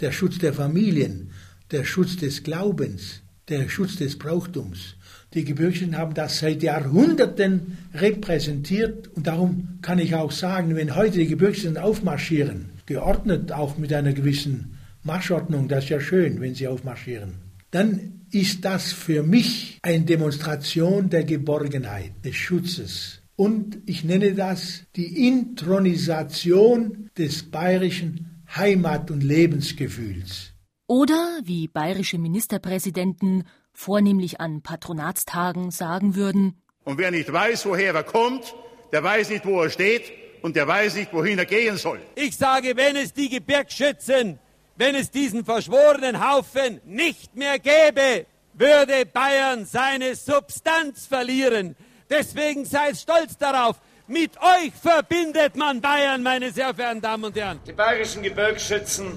der 0.00 0.12
Schutz 0.12 0.38
der 0.38 0.52
Familien, 0.52 1.30
der 1.70 1.84
Schutz 1.84 2.16
des 2.16 2.42
Glaubens, 2.42 3.22
der 3.48 3.68
Schutz 3.68 3.96
des 3.96 4.18
Brauchtums. 4.18 4.96
Die 5.34 5.44
Gebirgischen 5.44 5.96
haben 5.96 6.14
das 6.14 6.40
seit 6.40 6.62
Jahrhunderten 6.62 7.78
repräsentiert 7.94 9.08
und 9.14 9.26
darum 9.26 9.78
kann 9.80 9.98
ich 9.98 10.14
auch 10.14 10.32
sagen, 10.32 10.74
wenn 10.74 10.96
heute 10.96 11.18
die 11.18 11.28
Gebirgischen 11.28 11.78
aufmarschieren, 11.78 12.70
geordnet 12.86 13.52
auch 13.52 13.78
mit 13.78 13.92
einer 13.92 14.12
gewissen 14.12 14.78
Marschordnung, 15.04 15.68
das 15.68 15.84
ist 15.84 15.90
ja 15.90 16.00
schön, 16.00 16.40
wenn 16.40 16.54
sie 16.54 16.68
aufmarschieren, 16.68 17.34
dann 17.70 18.20
ist 18.32 18.64
das 18.64 18.92
für 18.92 19.22
mich 19.22 19.78
eine 19.82 20.04
Demonstration 20.04 21.08
der 21.08 21.24
Geborgenheit, 21.24 22.12
des 22.24 22.36
Schutzes. 22.36 23.19
Und 23.40 23.78
ich 23.86 24.04
nenne 24.04 24.34
das 24.34 24.84
die 24.96 25.26
Intronisation 25.26 27.08
des 27.16 27.50
bayerischen 27.50 28.44
Heimat- 28.54 29.10
und 29.10 29.22
Lebensgefühls. 29.24 30.52
Oder, 30.86 31.40
wie 31.44 31.66
bayerische 31.66 32.18
Ministerpräsidenten 32.18 33.44
vornehmlich 33.72 34.42
an 34.42 34.60
Patronatstagen 34.60 35.70
sagen 35.70 36.16
würden, 36.16 36.60
Und 36.84 36.98
wer 36.98 37.10
nicht 37.10 37.32
weiß, 37.32 37.64
woher 37.64 37.94
er 37.94 38.02
kommt, 38.02 38.54
der 38.92 39.02
weiß 39.02 39.30
nicht, 39.30 39.46
wo 39.46 39.62
er 39.62 39.70
steht 39.70 40.12
und 40.42 40.54
der 40.54 40.68
weiß 40.68 40.96
nicht, 40.96 41.10
wohin 41.14 41.38
er 41.38 41.46
gehen 41.46 41.78
soll. 41.78 42.00
Ich 42.16 42.36
sage, 42.36 42.76
wenn 42.76 42.94
es 42.96 43.14
die 43.14 43.30
Gebirgsschützen, 43.30 44.38
wenn 44.76 44.94
es 44.94 45.10
diesen 45.10 45.46
verschworenen 45.46 46.16
Haufen 46.20 46.82
nicht 46.84 47.34
mehr 47.36 47.58
gäbe, 47.58 48.26
würde 48.52 49.06
Bayern 49.06 49.64
seine 49.64 50.14
Substanz 50.14 51.06
verlieren. 51.06 51.74
Deswegen 52.10 52.64
seid 52.64 52.96
stolz 52.96 53.38
darauf. 53.38 53.76
Mit 54.08 54.32
euch 54.38 54.72
verbindet 54.82 55.54
man 55.54 55.80
Bayern, 55.80 56.24
meine 56.24 56.50
sehr 56.50 56.74
verehrten 56.74 57.00
Damen 57.00 57.24
und 57.24 57.36
Herren. 57.36 57.60
Die 57.64 57.72
bayerischen 57.72 58.22
Gebirgsschützen 58.22 59.16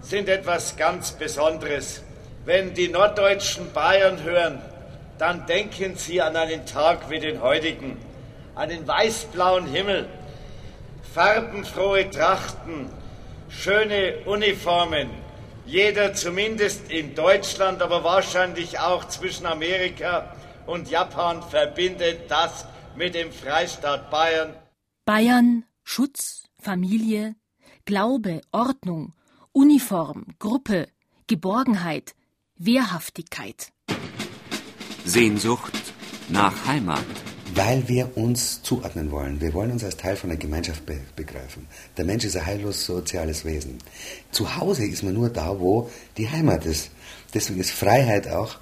sind 0.00 0.28
etwas 0.28 0.76
ganz 0.76 1.12
Besonderes. 1.12 2.02
Wenn 2.44 2.74
die 2.74 2.88
norddeutschen 2.88 3.72
Bayern 3.72 4.20
hören, 4.24 4.60
dann 5.18 5.46
denken 5.46 5.94
sie 5.94 6.20
an 6.20 6.34
einen 6.34 6.66
Tag 6.66 7.08
wie 7.08 7.20
den 7.20 7.40
heutigen, 7.40 7.96
an 8.56 8.68
den 8.68 8.84
weißblauen 8.88 9.66
Himmel, 9.66 10.08
farbenfrohe 11.14 12.10
Trachten, 12.10 12.90
schöne 13.48 14.16
Uniformen. 14.24 15.10
Jeder 15.64 16.14
zumindest 16.14 16.90
in 16.90 17.14
Deutschland, 17.14 17.80
aber 17.80 18.02
wahrscheinlich 18.02 18.80
auch 18.80 19.04
zwischen 19.04 19.46
Amerika 19.46 20.34
und 20.66 20.88
Japan 20.88 21.42
verbindet 21.42 22.30
das 22.30 22.66
mit 22.96 23.14
dem 23.14 23.32
Freistaat 23.32 24.10
Bayern. 24.10 24.54
Bayern, 25.04 25.64
Schutz, 25.82 26.44
Familie, 26.60 27.34
Glaube, 27.84 28.40
Ordnung, 28.52 29.12
Uniform, 29.52 30.26
Gruppe, 30.38 30.88
Geborgenheit, 31.26 32.14
Wehrhaftigkeit. 32.56 33.72
Sehnsucht 35.04 35.72
nach 36.28 36.66
Heimat. 36.66 37.04
Weil 37.54 37.86
wir 37.86 38.16
uns 38.16 38.62
zuordnen 38.62 39.10
wollen. 39.10 39.40
Wir 39.40 39.52
wollen 39.52 39.72
uns 39.72 39.84
als 39.84 39.96
Teil 39.96 40.16
von 40.16 40.30
der 40.30 40.38
Gemeinschaft 40.38 40.86
be 40.86 40.98
begreifen. 41.16 41.66
Der 41.96 42.04
Mensch 42.04 42.24
ist 42.24 42.36
ein 42.36 42.46
heillos 42.46 42.86
soziales 42.86 43.44
Wesen. 43.44 43.78
Zu 44.30 44.56
Hause 44.56 44.86
ist 44.86 45.02
man 45.02 45.12
nur 45.12 45.28
da, 45.28 45.58
wo 45.60 45.90
die 46.16 46.30
Heimat 46.30 46.64
ist. 46.64 46.90
Deswegen 47.34 47.60
ist 47.60 47.72
Freiheit 47.72 48.28
auch 48.28 48.56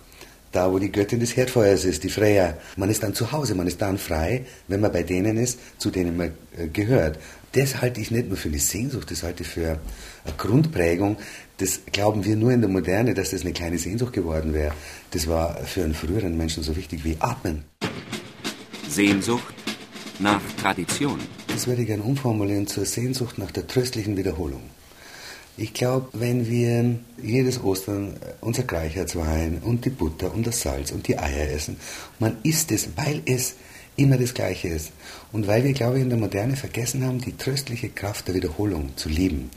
da, 0.53 0.73
wo 0.73 0.79
die 0.79 0.91
Göttin 0.91 1.21
des 1.21 1.37
Herdfeuers 1.37 1.85
ist, 1.85 2.03
die 2.03 2.09
Freya. 2.09 2.57
Man 2.77 2.91
ist 2.91 3.03
dann 3.03 3.15
zu 3.15 3.33
Hause, 3.33 3.55
man 3.55 3.67
ist 3.67 3.81
dann 3.81 3.99
frei, 3.99 4.45
wenn 4.69 4.81
man 4.81 4.93
bei 4.93 5.03
denen 5.03 5.37
ist, 5.37 5.61
zu 5.79 5.91
denen 5.91 6.17
man 6.17 6.33
äh, 6.57 6.67
gehört. 6.69 7.19
Das 7.53 7.81
halte 7.81 8.01
ich 8.01 8.11
nicht 8.11 8.29
nur 8.29 8.37
für 8.37 8.49
eine 8.49 8.59
Sehnsucht, 8.59 9.11
das 9.11 9.23
halte 9.23 9.43
ich 9.43 9.49
für 9.49 9.81
eine 10.25 10.35
Grundprägung. 10.37 11.17
Das 11.59 11.81
glauben 11.91 12.25
wir 12.25 12.37
nur 12.37 12.53
in 12.53 12.61
der 12.61 12.71
Moderne, 12.71 13.15
dass 13.15 13.31
das 13.31 13.43
eine 13.43 13.53
kleine 13.53 13.79
Sehnsucht 13.79 14.13
geworden 14.13 14.55
wäre. 14.55 14.73
Das 15.11 15.27
war 15.27 15.57
für 15.65 15.83
einen 15.83 15.95
früheren 15.95 16.37
Menschen 16.37 16.63
so 16.63 16.77
wichtig 16.77 17.05
wie 17.05 17.17
Atmen. 17.19 17.65
Sehnsucht 18.89 19.55
nach 20.19 20.41
Tradition. 20.61 21.19
Das 21.49 21.67
würde 21.67 21.83
ich 21.83 21.89
gerne 21.89 22.03
umformulieren 22.03 22.67
zur 22.67 22.85
Sehnsucht 22.85 23.39
nach 23.39 23.51
der 23.51 23.67
tröstlichen 23.67 24.17
Wiederholung. 24.17 24.63
Ich 25.61 25.75
glaube, 25.75 26.09
wenn 26.15 26.49
wir 26.49 26.99
jedes 27.23 27.63
Ostern 27.63 28.17
unser 28.41 28.63
Gleichheitswein 28.63 29.61
und 29.63 29.85
die 29.85 29.91
Butter 29.91 30.33
und 30.33 30.47
das 30.47 30.63
Salz 30.63 30.91
und 30.91 31.07
die 31.07 31.19
Eier 31.19 31.51
essen, 31.51 31.77
man 32.19 32.39
isst 32.45 32.73
es, 32.73 32.89
weil 32.97 33.21
es 33.27 33.57
immer 33.95 34.17
das 34.17 34.33
Gleiche 34.33 34.69
ist. 34.69 34.91
Und 35.33 35.49
weil 35.49 35.63
wir, 35.63 35.75
glaube 35.75 35.99
ich, 35.99 36.03
in 36.03 36.09
der 36.09 36.19
Moderne 36.19 36.57
vergessen 36.57 37.05
haben, 37.05 37.21
die 37.21 37.37
tröstliche 37.37 37.91
Kraft 37.91 38.27
der 38.27 38.37
Wiederholung 38.37 38.97
zu 38.97 39.11
lieben. 39.11 39.51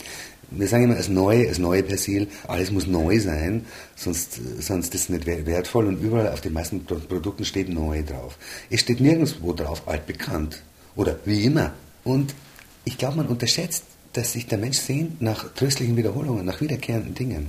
Wir 0.52 0.68
sagen 0.68 0.84
immer, 0.84 0.96
das 0.96 1.08
Neue, 1.08 1.48
das 1.48 1.58
neue 1.58 1.84
Persil, 1.84 2.28
alles 2.50 2.70
muss 2.70 2.86
neu 2.86 3.18
sein, 3.22 3.66
sonst, 3.96 4.42
sonst 4.60 4.94
ist 4.94 5.04
es 5.04 5.10
nicht 5.10 5.26
wertvoll 5.26 5.88
und 5.88 6.02
überall 6.02 6.34
auf 6.34 6.42
den 6.42 6.52
meisten 6.52 6.84
Produkten 6.84 7.46
steht 7.46 7.70
neu 7.70 8.04
drauf. 8.04 8.38
Es 8.70 8.82
steht 8.82 9.00
nirgendwo 9.00 9.54
drauf, 9.54 9.84
altbekannt 9.86 10.64
oder 10.98 11.18
wie 11.24 11.46
immer. 11.46 11.72
Und 12.04 12.36
ich 12.84 12.98
glaube, 12.98 13.16
man 13.16 13.28
unterschätzt, 13.28 13.86
dass 14.14 14.34
sich 14.34 14.48
der 14.48 14.58
Mensch 14.58 14.78
sehnt 14.78 15.22
nach 15.22 15.54
tröstlichen 15.54 15.98
Wiederholungen, 15.98 16.46
nach 16.46 16.62
wiederkehrenden 16.62 17.16
Dingen, 17.16 17.48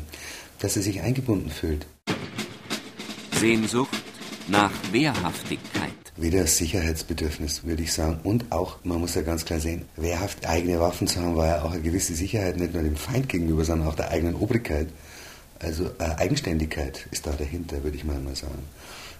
dass 0.59 0.77
er 0.77 0.83
sich 0.83 1.01
eingebunden 1.03 1.51
fühlt. 1.51 1.87
Sehnsucht 3.39 4.03
nach 4.49 4.73
Wehrhaftigkeit. 4.93 5.93
Wieder 6.17 6.47
Sicherheitsbedürfnis, 6.47 7.65
würde 7.65 7.83
ich 7.83 7.93
sagen. 7.93 8.21
Und 8.23 8.51
auch, 8.53 8.79
man 8.85 9.01
muss 9.01 9.15
ja 9.15 9.23
ganz 9.23 9.45
klar 9.45 9.61
sehen, 9.61 9.85
wehrhaft 9.97 10.47
eigene 10.47 10.81
Waffen 10.81 11.07
zu 11.07 11.21
haben, 11.21 11.37
war 11.37 11.47
ja 11.47 11.63
auch 11.63 11.73
eine 11.73 11.83
gewisse 11.83 12.15
Sicherheit, 12.15 12.57
nicht 12.57 12.73
nur 12.73 12.83
dem 12.83 12.97
Feind 12.97 13.29
gegenüber, 13.29 13.65
sondern 13.65 13.89
auch 13.89 13.97
der 13.97 14.11
eigenen 14.11 14.37
Obrigkeit. 14.37 14.89
Also 15.59 15.87
äh, 15.99 16.05
Eigenständigkeit 16.17 17.07
ist 17.11 17.27
da 17.27 17.33
dahinter, 17.33 17.83
würde 17.83 17.97
ich 17.97 18.05
mal 18.05 18.21
sagen. 18.35 18.63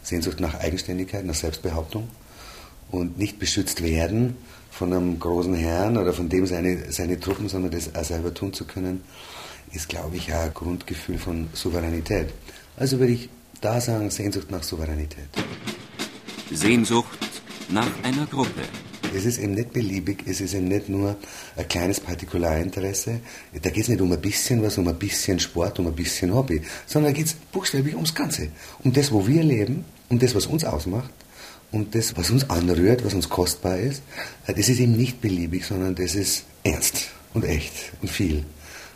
Sehnsucht 0.03 0.41
nach 0.41 0.55
Eigenständigkeit, 0.55 1.25
nach 1.25 1.35
Selbstbehauptung 1.35 2.09
und 2.95 3.19
nicht 3.19 3.39
beschützt 3.39 3.83
werden 3.83 4.37
von 4.71 4.93
einem 4.93 5.19
großen 5.19 5.55
Herrn 5.55 5.97
oder 5.97 6.13
von 6.13 6.29
dem 6.29 6.47
seine, 6.47 6.93
seine 6.93 7.21
Truppen, 7.21 7.49
sondern 7.49 7.71
das 7.71 7.95
auch 7.95 8.05
selber 8.05 8.35
tun 8.35 8.53
zu 8.53 8.65
können, 8.65 9.03
ist, 9.73 9.89
glaube 9.89 10.17
ich, 10.17 10.33
ein 10.33 10.53
Grundgefühl 10.53 11.19
von 11.19 11.49
Souveränität. 11.53 12.29
Also 12.77 12.99
würde 12.99 13.13
ich 13.13 13.29
da 13.61 13.81
sagen, 13.81 14.11
Sehnsucht 14.11 14.51
nach 14.51 14.63
Souveränität. 14.63 15.29
Sehnsucht 16.53 17.19
nach 17.71 17.91
einer 18.03 18.27
Gruppe. 18.27 18.63
Es 19.17 19.25
ist 19.25 19.39
eben 19.39 19.55
nicht 19.55 19.73
beliebig, 19.73 20.25
es 20.27 20.41
ist 20.41 20.55
eben 20.55 20.67
nicht 20.67 20.89
nur 20.89 21.17
ein 21.57 21.69
kleines 21.69 22.01
Partikularinteresse. 22.01 23.21
Da 23.63 23.71
geht 23.71 23.85
es 23.85 23.89
nicht 23.89 24.01
um 24.01 24.11
ein 24.11 24.21
bisschen 24.21 24.61
was, 24.63 24.77
um 24.77 24.89
ein 24.89 24.99
bisschen 24.99 25.39
Sport, 25.39 25.79
um 25.79 25.87
ein 25.87 25.95
bisschen 25.95 26.35
Hobby, 26.35 26.63
sondern 26.87 27.13
da 27.13 27.17
geht 27.17 27.27
es 27.27 27.35
buchstäblich 27.35 27.95
ums 27.95 28.15
Ganze. 28.15 28.49
Um 28.83 28.93
das, 28.93 29.13
wo 29.13 29.25
wir 29.27 29.45
leben, 29.45 29.85
um 30.09 30.19
das, 30.19 30.35
was 30.35 30.47
uns 30.47 30.65
ausmacht, 30.65 31.11
um 31.75 31.91
das, 31.91 32.17
was 32.17 32.31
uns 32.31 32.49
anrührt, 32.49 33.05
was 33.05 33.15
uns 33.15 33.29
kostbar 33.29 33.79
ist. 33.79 34.03
Das 34.47 34.69
ist 34.69 34.79
eben 34.79 34.97
nicht 34.97 35.21
beliebig, 35.21 35.67
sondern 35.67 35.95
das 35.95 36.15
ist 36.15 36.45
ernst 36.63 37.11
und 37.35 37.45
echt 37.45 37.93
und 38.01 38.09
viel 38.09 38.45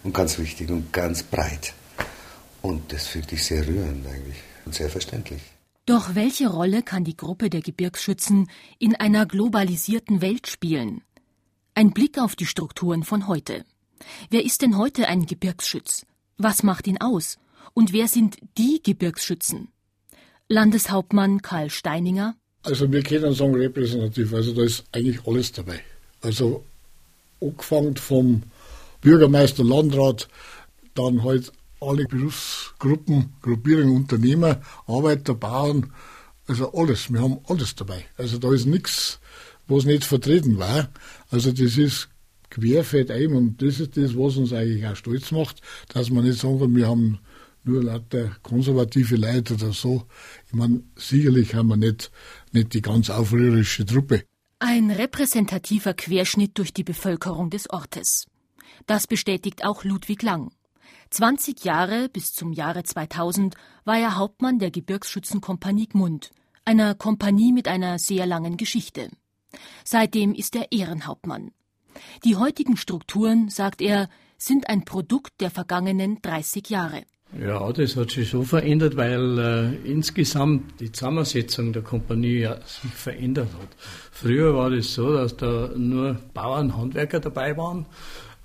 und 0.04 0.14
ganz 0.14 0.38
wichtig 0.38 0.70
und 0.70 0.92
ganz 0.92 1.24
breit. 1.24 1.74
Und 2.62 2.92
das 2.92 3.08
finde 3.08 3.34
ich 3.34 3.44
sehr 3.44 3.66
rührend 3.66 4.06
eigentlich 4.06 4.36
und 4.64 4.74
sehr 4.74 4.88
verständlich. 4.88 5.42
Doch 5.86 6.14
welche 6.14 6.48
Rolle 6.48 6.82
kann 6.82 7.02
die 7.02 7.16
Gruppe 7.16 7.50
der 7.50 7.62
Gebirgsschützen 7.62 8.48
in 8.78 8.94
einer 8.94 9.26
globalisierten 9.26 10.20
Welt 10.20 10.46
spielen? 10.46 11.02
Ein 11.74 11.90
Blick 11.90 12.18
auf 12.18 12.36
die 12.36 12.46
Strukturen 12.46 13.02
von 13.02 13.26
heute. 13.26 13.64
Wer 14.30 14.44
ist 14.44 14.62
denn 14.62 14.76
heute 14.76 15.08
ein 15.08 15.26
Gebirgsschütz? 15.26 16.06
Was 16.36 16.62
macht 16.62 16.86
ihn 16.86 17.00
aus? 17.00 17.38
Und 17.74 17.92
wer 17.92 18.06
sind 18.06 18.36
die 18.56 18.80
Gebirgsschützen? 18.82 19.68
Landeshauptmann 20.48 21.42
Karl 21.42 21.70
Steininger. 21.70 22.36
Also 22.68 22.92
wir 22.92 23.02
können 23.02 23.33
sagen 23.33 23.54
repräsentativ, 23.54 24.35
also 24.35 24.52
da 24.52 24.62
ist 24.62 24.85
eigentlich 24.92 25.26
alles 25.26 25.52
dabei. 25.52 25.81
Also 26.20 26.66
angefangen 27.40 27.96
vom 27.96 28.42
Bürgermeister, 29.00 29.64
Landrat, 29.64 30.28
dann 30.94 31.24
halt 31.24 31.50
alle 31.81 32.04
Berufsgruppen, 32.04 33.33
Gruppierungen, 33.40 33.96
Unternehmer, 33.96 34.61
Arbeiter, 34.87 35.35
Bauern, 35.35 35.94
also 36.46 36.70
alles. 36.74 37.11
Wir 37.11 37.22
haben 37.22 37.38
alles 37.48 37.74
dabei. 37.74 38.04
Also 38.18 38.37
da 38.37 38.52
ist 38.52 38.66
nichts, 38.66 39.18
was 39.66 39.87
nicht 39.87 40.04
vertreten 40.04 40.59
war. 40.59 40.90
Also 41.31 41.52
das 41.52 41.78
ist 41.78 42.11
querfeld 42.50 43.11
ein 43.11 43.33
und 43.33 43.62
das 43.62 43.81
ist 43.81 43.96
das, 43.96 44.14
was 44.14 44.37
uns 44.37 44.52
eigentlich 44.52 44.87
auch 44.87 44.96
stolz 44.96 45.31
macht, 45.31 45.62
dass 45.94 46.11
man 46.11 46.24
nicht 46.24 46.38
sagen 46.38 46.59
kann, 46.59 46.76
wir 46.76 46.87
haben 46.87 47.18
nur 47.64 47.83
lauter 47.83 48.31
konservative 48.42 49.16
Leute 49.16 49.54
oder 49.54 49.72
so. 49.72 50.04
Ich 50.48 50.54
meine, 50.54 50.83
sicherlich 50.96 51.54
haben 51.54 51.68
wir 51.68 51.76
nicht, 51.76 52.11
nicht 52.54 52.74
die 52.74 52.82
ganz 52.82 53.11
aufrührerische 53.11 53.84
Truppe. 53.84 54.24
Ein 54.58 54.90
repräsentativer 54.90 55.94
Querschnitt 55.94 56.58
durch 56.58 56.72
die 56.72 56.84
Bevölkerung 56.84 57.50
des 57.50 57.70
Ortes. 57.70 58.26
Das 58.87 59.06
bestätigt 59.06 59.64
auch 59.64 59.84
Ludwig 59.84 60.22
Lang. 60.22 60.50
20 61.11 61.64
Jahre 61.64 62.08
bis 62.08 62.34
zum 62.34 62.52
Jahre 62.52 62.82
2000 62.82 63.54
war 63.84 63.98
er 63.98 64.16
Hauptmann 64.16 64.58
der 64.58 64.70
Gebirgsschützenkompanie 64.70 65.88
Gmund, 65.88 66.30
einer 66.64 66.94
Kompanie 66.94 67.52
mit 67.52 67.66
einer 67.68 67.98
sehr 67.98 68.26
langen 68.26 68.56
Geschichte. 68.56 69.11
Seitdem 69.84 70.34
ist 70.34 70.54
er 70.54 70.70
Ehrenhauptmann. 70.70 71.52
Die 72.24 72.37
heutigen 72.37 72.76
Strukturen, 72.76 73.48
sagt 73.48 73.80
er, 73.80 74.08
sind 74.37 74.68
ein 74.68 74.84
Produkt 74.84 75.40
der 75.40 75.50
vergangenen 75.50 76.20
30 76.20 76.68
Jahre. 76.68 77.04
Ja, 77.38 77.72
das 77.72 77.94
hat 77.96 78.10
sich 78.10 78.30
so 78.30 78.42
verändert, 78.42 78.96
weil 78.96 79.38
äh, 79.38 79.90
insgesamt 79.90 80.80
die 80.80 80.90
Zusammensetzung 80.90 81.72
der 81.72 81.82
Kompanie 81.82 82.40
ja 82.40 82.56
sich 82.64 82.90
verändert 82.92 83.48
hat. 83.60 83.68
Früher 84.10 84.54
war 84.54 84.70
das 84.70 84.94
so, 84.94 85.12
dass 85.12 85.36
da 85.36 85.70
nur 85.76 86.18
Bauern, 86.32 86.76
Handwerker 86.76 87.20
dabei 87.20 87.56
waren 87.56 87.84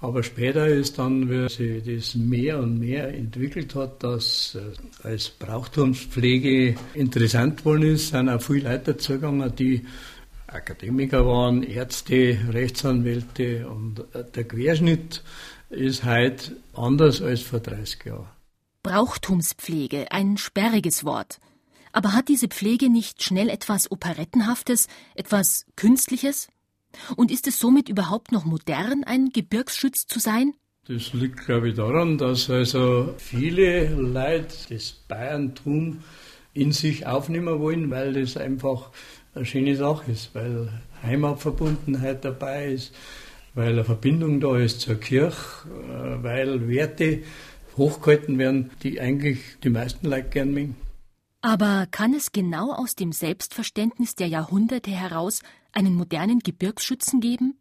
aber 0.04 0.22
später 0.22 0.68
ist 0.68 1.00
dann, 1.00 1.30
wie 1.30 1.48
sich 1.48 1.82
das 1.86 2.16
mehr 2.16 2.60
und 2.60 2.78
mehr 2.78 3.08
entwickelt 3.14 3.74
hat, 3.74 4.04
dass 4.04 4.56
äh, 4.56 5.08
als 5.08 5.30
Brauchtumspflege 5.30 6.76
interessant 6.94 7.64
worden 7.64 7.84
ist, 7.84 8.10
sind 8.10 8.28
auch 8.28 8.42
viele 8.42 8.70
Leute 8.70 8.92
dazugegangen, 8.92 9.56
die 9.56 9.86
Akademiker 10.48 11.26
waren, 11.26 11.64
Ärzte, 11.64 12.38
Rechtsanwälte 12.52 13.66
und 13.66 14.02
äh, 14.14 14.26
der 14.36 14.44
Querschnitt 14.44 15.24
ist 15.70 16.04
heute 16.04 16.58
anders 16.74 17.22
als 17.22 17.42
vor 17.42 17.62
30 17.62 18.04
Jahren. 18.04 18.33
Brauchtumspflege, 18.84 20.12
ein 20.12 20.38
sperriges 20.38 21.04
Wort. 21.06 21.40
Aber 21.94 22.14
hat 22.14 22.28
diese 22.28 22.48
Pflege 22.48 22.90
nicht 22.90 23.24
schnell 23.24 23.50
etwas 23.50 23.90
Operettenhaftes, 23.92 24.88
etwas 25.16 25.66
Künstliches? 25.76 26.50
Und 27.16 27.32
ist 27.32 27.48
es 27.48 27.60
somit 27.60 27.90
überhaupt 27.90 28.32
noch 28.32 28.46
modern, 28.46 29.04
ein 29.04 29.30
Gebirgsschütz 29.30 30.06
zu 30.06 30.20
sein? 30.20 30.54
Das 30.88 31.14
liegt, 31.14 31.46
glaube 31.46 31.70
ich, 31.70 31.76
daran, 31.76 32.18
dass 32.18 32.50
also 32.50 33.14
viele 33.18 33.90
Leute 33.96 34.54
das 34.70 34.92
Bayerntum 35.08 36.04
in 36.54 36.72
sich 36.72 37.08
aufnehmen 37.08 37.60
wollen, 37.60 37.90
weil 37.90 38.14
das 38.14 38.36
einfach 38.36 38.90
eine 39.34 39.46
schöne 39.46 39.76
Sache 39.76 40.12
ist, 40.12 40.36
weil 40.36 40.70
Heimatverbundenheit 41.02 42.26
dabei 42.26 42.74
ist, 42.74 42.94
weil 43.54 43.74
eine 43.74 43.84
Verbindung 43.84 44.40
da 44.40 44.58
ist 44.58 44.82
zur 44.82 44.96
Kirche, 44.96 45.38
äh, 45.70 46.24
weil 46.24 46.68
Werte 46.68 47.24
hochgehalten 47.78 48.38
werden, 48.38 48.72
die 48.84 49.00
eigentlich 49.00 49.40
die 49.64 49.70
meisten 49.70 50.08
Leute 50.08 50.30
gern 50.30 50.54
mögen. 50.54 50.76
Aber 51.42 51.88
kann 51.92 52.14
es 52.14 52.32
genau 52.32 52.72
aus 52.72 52.96
dem 52.96 53.12
Selbstverständnis 53.12 54.16
der 54.16 54.28
Jahrhunderte 54.28 54.92
heraus 54.92 55.42
einen 55.74 55.96
modernen 55.96 56.40
Gebirgsschützen 56.40 57.20
geben? 57.20 57.58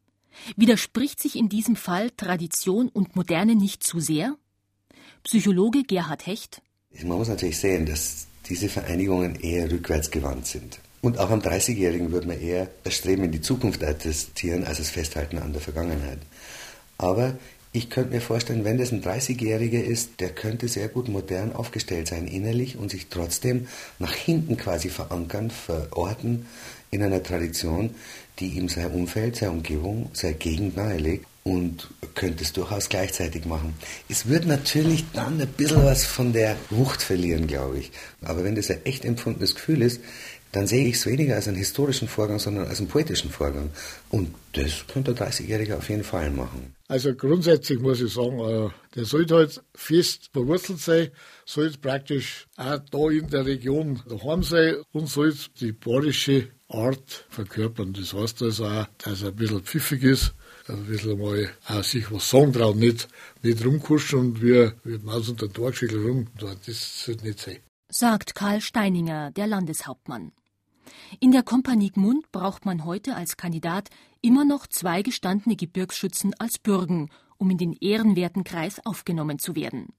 Widerspricht 0.57 1.21
sich 1.21 1.37
in 1.37 1.49
diesem 1.49 1.77
Fall 1.77 2.11
Tradition 2.11 2.89
und 2.89 3.17
Moderne 3.17 3.55
nicht 3.57 3.83
zu 3.83 4.01
sehr? 4.01 4.37
Psychologe 5.25 5.83
Gerhard 5.83 6.27
Hecht. 6.27 6.63
Man 7.03 7.19
muss 7.19 7.29
natürlich 7.29 7.59
sehen, 7.59 7.87
dass 7.87 8.27
diese 8.49 8.69
Vereinigungen 8.69 9.37
eher 9.37 9.71
rückwärtsgewandt 9.71 10.47
sind. 10.47 10.79
Und 11.01 11.19
auch 11.19 11.31
am 11.31 11.41
30-Jährigen 11.41 12.13
würde 12.13 12.29
man 12.29 12.41
eher 12.41 12.69
das 12.85 12.95
Streben 12.95 13.25
in 13.25 13.33
die 13.33 13.41
Zukunft 13.41 13.83
attestieren, 13.83 14.65
als 14.65 14.79
das 14.79 14.91
Festhalten 14.91 15.39
an 15.39 15.53
der 15.53 15.61
Vergangenheit. 15.61 16.19
Aber 16.99 17.37
ich 17.73 17.89
könnte 17.89 18.15
mir 18.15 18.21
vorstellen, 18.21 18.65
wenn 18.65 18.77
das 18.77 18.93
ein 18.93 19.03
30-Jähriger 19.03 19.81
ist, 19.81 20.21
der 20.21 20.29
könnte 20.29 20.69
sehr 20.69 20.89
gut 20.89 21.09
modern 21.09 21.53
aufgestellt 21.55 22.09
sein 22.09 22.27
innerlich 22.27 22.77
und 22.77 22.91
sich 22.91 23.07
trotzdem 23.09 23.67
nach 23.99 24.13
hinten 24.13 24.59
quasi 24.59 24.91
verankern, 24.91 25.51
verorten 25.51 26.47
in 26.91 27.03
einer 27.03 27.23
Tradition, 27.23 27.95
die 28.39 28.49
ihm 28.49 28.69
sein 28.69 28.91
Umfeld, 28.91 29.37
seine 29.37 29.53
Umgebung, 29.53 30.11
seine 30.13 30.35
Gegend 30.35 30.77
nahelegt 30.77 31.27
und 31.45 31.89
könnte 32.15 32.45
es 32.45 32.53
durchaus 32.53 32.89
gleichzeitig 32.89 33.47
machen. 33.47 33.75
Es 34.09 34.29
wird 34.29 34.47
natürlich 34.47 35.05
dann 35.15 35.41
ein 35.41 35.49
bisschen 35.49 35.83
was 35.83 36.05
von 36.05 36.33
der 36.33 36.57
Wucht 36.71 37.03
verlieren, 37.03 37.47
glaube 37.47 37.79
ich. 37.79 37.91
Aber 38.21 38.45
wenn 38.45 38.55
das 38.55 38.71
ein 38.71 38.85
echt 38.85 39.05
empfundenes 39.05 39.55
Gefühl 39.55 39.83
ist, 39.83 40.01
dann 40.53 40.67
sehe 40.67 40.87
ich 40.87 40.97
es 40.97 41.07
weniger 41.07 41.35
als 41.35 41.49
einen 41.49 41.57
historischen 41.57 42.09
Vorgang, 42.09 42.39
sondern 42.39 42.67
als 42.67 42.79
einen 42.79 42.89
poetischen 42.89 43.31
Vorgang. 43.31 43.71
Und 44.11 44.35
das 44.53 44.87
könnte 44.87 45.15
der 45.15 45.27
30-Jährige 45.27 45.79
auf 45.79 45.89
jeden 45.89 46.05
Fall 46.05 46.31
machen. 46.31 46.75
Also 46.89 47.15
grundsätzlich 47.15 47.81
muss 47.81 48.03
ich 48.03 48.13
sagen, 48.13 48.39
äh, 48.39 48.69
der 48.95 49.07
sollte 49.07 49.37
halt 49.37 49.63
fest 49.75 50.29
verwurzelt 50.31 50.79
sein, 50.79 51.09
sollte 51.47 51.79
praktisch 51.79 52.47
auch 52.59 52.79
da 52.91 53.09
in 53.09 53.29
der 53.31 53.47
Region 53.47 54.03
daheim 54.07 54.43
sein 54.43 54.77
und 54.93 55.09
sollte 55.09 55.39
die 55.59 55.73
bayerische 55.73 56.49
Art 56.69 57.27
verkörpern. 57.31 57.95
Das 57.95 58.13
heißt 58.13 58.43
also 58.43 58.67
auch, 58.67 58.87
dass 58.99 59.23
er 59.23 59.29
ein 59.29 59.37
bisschen 59.37 59.63
pfiffig 59.63 60.03
ist, 60.03 60.35
ein 60.69 60.85
bisschen 60.85 61.19
mal 61.19 61.49
auch 61.67 61.83
sich 61.83 62.13
was 62.13 62.29
sagen 62.29 62.53
traut, 62.53 62.77
nicht, 62.77 63.09
nicht 63.43 63.65
rumkuschen 63.65 64.19
und 64.19 64.43
wie, 64.43 64.71
wie 64.85 64.99
Maus 64.99 65.31
unter 65.31 65.49
den 65.49 65.55
Torgeschickel 65.55 66.07
rum. 66.07 66.27
Das 66.39 67.05
sollte 67.05 67.25
nicht 67.25 67.41
sein. 67.41 67.59
Sagt 67.89 68.35
Karl 68.35 68.61
Steininger, 68.61 69.31
der 69.33 69.47
Landeshauptmann. 69.47 70.33
In 71.21 71.33
der 71.33 71.43
Kompanie 71.43 71.91
Gmund 71.91 72.31
braucht 72.33 72.65
man 72.65 72.85
heute 72.85 73.15
als 73.15 73.37
Kandidat 73.37 73.91
immer 74.21 74.45
noch 74.45 74.67
zwei 74.67 75.03
gestandene 75.03 75.57
Gebirgsschützen 75.57 76.35
als 76.39 76.59
Bürgen, 76.59 77.11
um 77.39 77.51
in 77.51 77.59
den 77.59 77.73
ehrenwerten 77.73 78.45
Kreis 78.45 78.81
aufgenommen 78.85 79.39
zu 79.39 79.57
werden. 79.57 79.93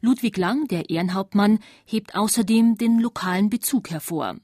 Ludwig 0.00 0.36
Lang, 0.36 0.68
der 0.68 0.90
Ehrenhauptmann, 0.90 1.58
hebt 1.84 2.14
außerdem 2.14 2.76
den 2.76 2.98
lokalen 3.00 3.50
Bezug 3.50 3.90
hervor. 3.90 4.36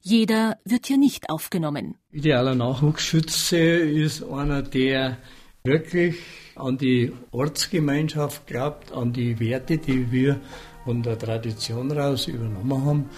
Jeder 0.00 0.58
wird 0.64 0.86
hier 0.86 0.98
nicht 0.98 1.30
aufgenommen. 1.30 1.96
Idealer 2.10 2.54
Nachwuchsschütze 2.54 3.58
ist 3.58 4.24
einer, 4.24 4.62
der 4.62 5.18
wirklich 5.64 6.16
an 6.56 6.78
die 6.78 7.12
Ortsgemeinschaft 7.30 8.46
glaubt, 8.46 8.92
an 8.92 9.12
die 9.12 9.38
Werte, 9.38 9.78
die 9.78 10.10
wir 10.10 10.40
von 10.84 11.02
der 11.02 11.18
Tradition 11.18 11.90
raus 11.92 12.26
übernommen 12.26 12.84
haben 12.84 13.10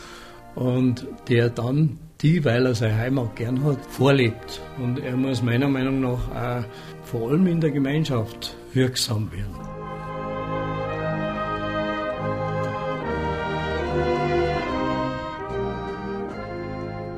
und 0.54 1.06
der 1.28 1.50
dann 1.50 1.98
die, 2.22 2.44
weil 2.44 2.66
er 2.66 2.74
seine 2.74 2.96
Heimat 2.96 3.36
gern 3.36 3.64
hat, 3.64 3.84
vorlebt. 3.86 4.60
Und 4.78 4.98
er 4.98 5.16
muss 5.16 5.42
meiner 5.42 5.68
Meinung 5.68 6.00
nach 6.00 6.30
auch 6.30 6.64
vor 7.04 7.30
allem 7.30 7.46
in 7.46 7.60
der 7.60 7.70
Gemeinschaft 7.70 8.56
wirksam 8.72 9.30
werden. 9.32 9.54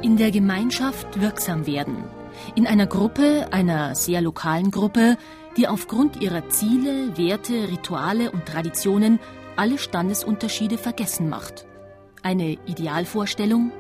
In 0.03 0.17
der 0.17 0.31
Gemeinschaft 0.31 1.21
wirksam 1.21 1.67
werden. 1.67 2.05
In 2.55 2.67
einer 2.67 2.87
Gruppe, 2.87 3.49
einer 3.53 3.95
sehr 3.95 4.21
lokalen 4.21 4.71
Gruppe, 4.71 5.17
die 5.57 5.69
aufgrund 5.69 6.21
ihrer 6.21 6.49
Ziele, 6.49 7.17
Werte, 7.17 7.69
Rituale 7.71 8.31
und 8.31 8.47
Traditionen 8.47 9.21
alle 9.57 9.79
Standesunterschiede 9.79 10.79
vergessen 10.79 11.29
macht. 11.29 11.67
Eine 12.23 12.57
Idealvorstellung? 12.67 13.73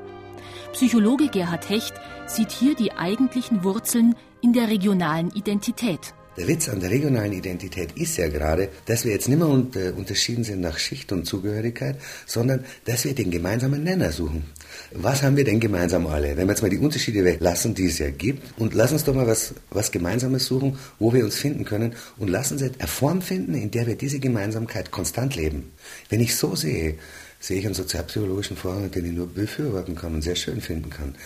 Psychologe 0.72 1.28
Gerhard 1.28 1.68
Hecht 1.68 1.92
sieht 2.26 2.50
hier 2.50 2.74
die 2.74 2.92
eigentlichen 2.92 3.62
Wurzeln 3.62 4.14
in 4.40 4.54
der 4.54 4.68
regionalen 4.68 5.30
Identität. 5.30 6.14
Der 6.38 6.48
Witz 6.48 6.70
an 6.70 6.80
der 6.80 6.90
regionalen 6.90 7.34
Identität 7.34 7.92
ist 7.92 8.16
ja 8.16 8.26
gerade, 8.26 8.70
dass 8.86 9.04
wir 9.04 9.12
jetzt 9.12 9.28
nicht 9.28 9.38
mehr 9.38 9.48
unter, 9.48 9.94
unterschieden 9.94 10.44
sind 10.44 10.62
nach 10.62 10.78
Schicht 10.78 11.12
und 11.12 11.26
Zugehörigkeit, 11.26 11.98
sondern 12.24 12.64
dass 12.86 13.04
wir 13.04 13.14
den 13.14 13.30
gemeinsamen 13.30 13.84
Nenner 13.84 14.12
suchen. 14.12 14.44
Was 14.92 15.22
haben 15.22 15.36
wir 15.36 15.44
denn 15.44 15.60
gemeinsam 15.60 16.06
alle? 16.06 16.38
Wenn 16.38 16.46
wir 16.46 16.52
jetzt 16.52 16.62
mal 16.62 16.70
die 16.70 16.78
Unterschiede 16.78 17.22
weglassen, 17.22 17.74
die 17.74 17.84
es 17.84 17.98
ja 17.98 18.08
gibt, 18.08 18.58
und 18.58 18.72
lass 18.72 18.92
uns 18.92 19.04
doch 19.04 19.14
mal 19.14 19.26
was, 19.26 19.52
was 19.68 19.92
Gemeinsames 19.92 20.46
suchen, 20.46 20.78
wo 20.98 21.12
wir 21.12 21.22
uns 21.22 21.36
finden 21.36 21.66
können, 21.66 21.94
und 22.16 22.28
lassen 22.28 22.54
uns 22.54 22.62
eine 22.62 22.88
Form 22.88 23.20
finden, 23.20 23.52
in 23.52 23.70
der 23.70 23.86
wir 23.86 23.96
diese 23.96 24.18
Gemeinsamkeit 24.18 24.90
konstant 24.90 25.36
leben. 25.36 25.72
Wenn 26.08 26.20
ich 26.20 26.34
so 26.34 26.56
sehe, 26.56 26.94
sehe 27.42 27.58
ich 27.58 27.66
einen 27.66 27.74
sozialpsychologischen 27.74 28.56
Vorgang, 28.56 28.90
den 28.90 29.04
ich 29.04 29.12
nur 29.12 29.26
befürworten 29.26 29.96
kann 29.96 30.14
und 30.14 30.22
sehr 30.22 30.36
schön 30.36 30.60
finden 30.60 30.90
kann. 30.90 31.16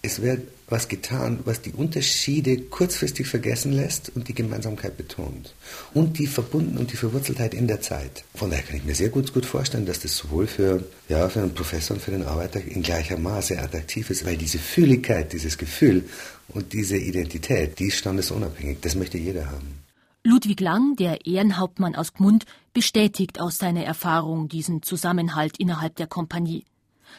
Es 0.00 0.22
wird 0.22 0.48
was 0.68 0.88
getan, 0.88 1.40
was 1.44 1.60
die 1.60 1.72
Unterschiede 1.72 2.58
kurzfristig 2.58 3.26
vergessen 3.26 3.72
lässt 3.72 4.10
und 4.14 4.28
die 4.28 4.34
Gemeinsamkeit 4.34 4.96
betont. 4.96 5.54
Und 5.94 6.18
die 6.18 6.26
Verbunden 6.26 6.78
und 6.78 6.92
die 6.92 6.96
Verwurzeltheit 6.96 7.54
in 7.54 7.66
der 7.66 7.80
Zeit. 7.82 8.24
Von 8.34 8.50
daher 8.50 8.64
kann 8.64 8.76
ich 8.76 8.84
mir 8.84 8.94
sehr 8.94 9.10
gut, 9.10 9.34
gut 9.34 9.44
vorstellen, 9.44 9.84
dass 9.84 10.00
das 10.00 10.16
sowohl 10.16 10.46
für, 10.46 10.82
ja, 11.08 11.28
für 11.28 11.40
einen 11.40 11.54
Professor 11.54 11.96
und 11.96 12.02
für 12.02 12.10
den 12.10 12.24
Arbeiter 12.24 12.60
in 12.62 12.82
gleicher 12.82 13.18
Maße 13.18 13.58
attraktiv 13.58 14.08
ist, 14.10 14.24
weil 14.24 14.36
diese 14.36 14.58
Fühligkeit, 14.58 15.32
dieses 15.32 15.58
Gefühl 15.58 16.04
und 16.48 16.72
diese 16.72 16.96
Identität, 16.96 17.78
die 17.78 17.88
ist 17.88 17.98
standesunabhängig. 17.98 18.78
Das 18.80 18.94
möchte 18.94 19.18
jeder 19.18 19.50
haben. 19.50 19.86
Ludwig 20.26 20.58
Lang, 20.60 20.96
der 20.96 21.24
Ehrenhauptmann 21.24 21.94
aus 21.94 22.12
Gmund, 22.12 22.46
bestätigt 22.76 23.40
aus 23.40 23.56
seiner 23.56 23.84
Erfahrung 23.84 24.48
diesen 24.50 24.82
Zusammenhalt 24.82 25.58
innerhalb 25.58 25.96
der 25.96 26.06
Kompanie. 26.06 26.66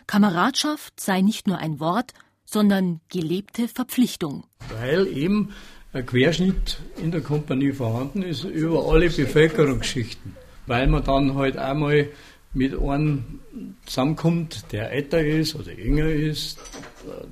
Kameradschaft 0.05 0.99
sei 0.99 1.21
nicht 1.21 1.47
nur 1.47 1.57
ein 1.57 1.79
Wort, 1.79 2.13
sondern 2.45 3.01
gelebte 3.09 3.67
Verpflichtung. 3.67 4.45
Weil 4.79 5.07
eben 5.07 5.55
ein 5.93 6.05
Querschnitt 6.05 6.77
in 7.01 7.09
der 7.09 7.21
Kompanie 7.21 7.71
vorhanden 7.71 8.21
ist 8.21 8.43
über 8.43 8.87
alle 8.87 9.09
Bevölkerungsschichten. 9.09 10.35
Weil 10.67 10.85
man 10.85 11.03
dann 11.03 11.33
halt 11.33 11.57
einmal 11.57 12.09
mit 12.53 12.79
einem 12.79 13.39
zusammenkommt, 13.87 14.71
der 14.71 14.91
älter 14.91 15.25
ist 15.25 15.55
oder 15.55 15.73
jünger 15.73 16.07
ist, 16.07 16.59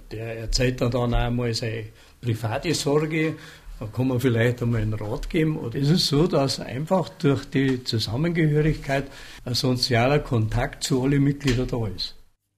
der 0.10 0.40
erzählt 0.40 0.82
dann, 0.82 0.90
dann 0.90 1.14
einmal 1.14 1.54
seine 1.54 1.90
private 2.22 2.74
Sorge 2.74 3.36
da 3.80 3.88
kann 3.88 4.08
man 4.08 4.20
vielleicht 4.20 4.62
einmal 4.62 4.82
einen 4.82 4.94
Rat 4.94 5.30
geben. 5.30 5.58
Oder 5.58 5.78
ist 5.78 5.90
es 5.90 6.08
so, 6.08 6.28
dass 6.28 6.60
einfach 6.60 7.10
durch 7.10 7.46
die 7.46 7.84
Zusammengehörigkeit 7.84 9.10
ein 9.44 9.54
sozialer 9.54 10.20
Kontakt 10.20 10.84
zu 10.84 11.04
allen 11.04 11.24
Mitgliedern 11.24 11.68
da 11.68 11.88
ist? 11.88 12.16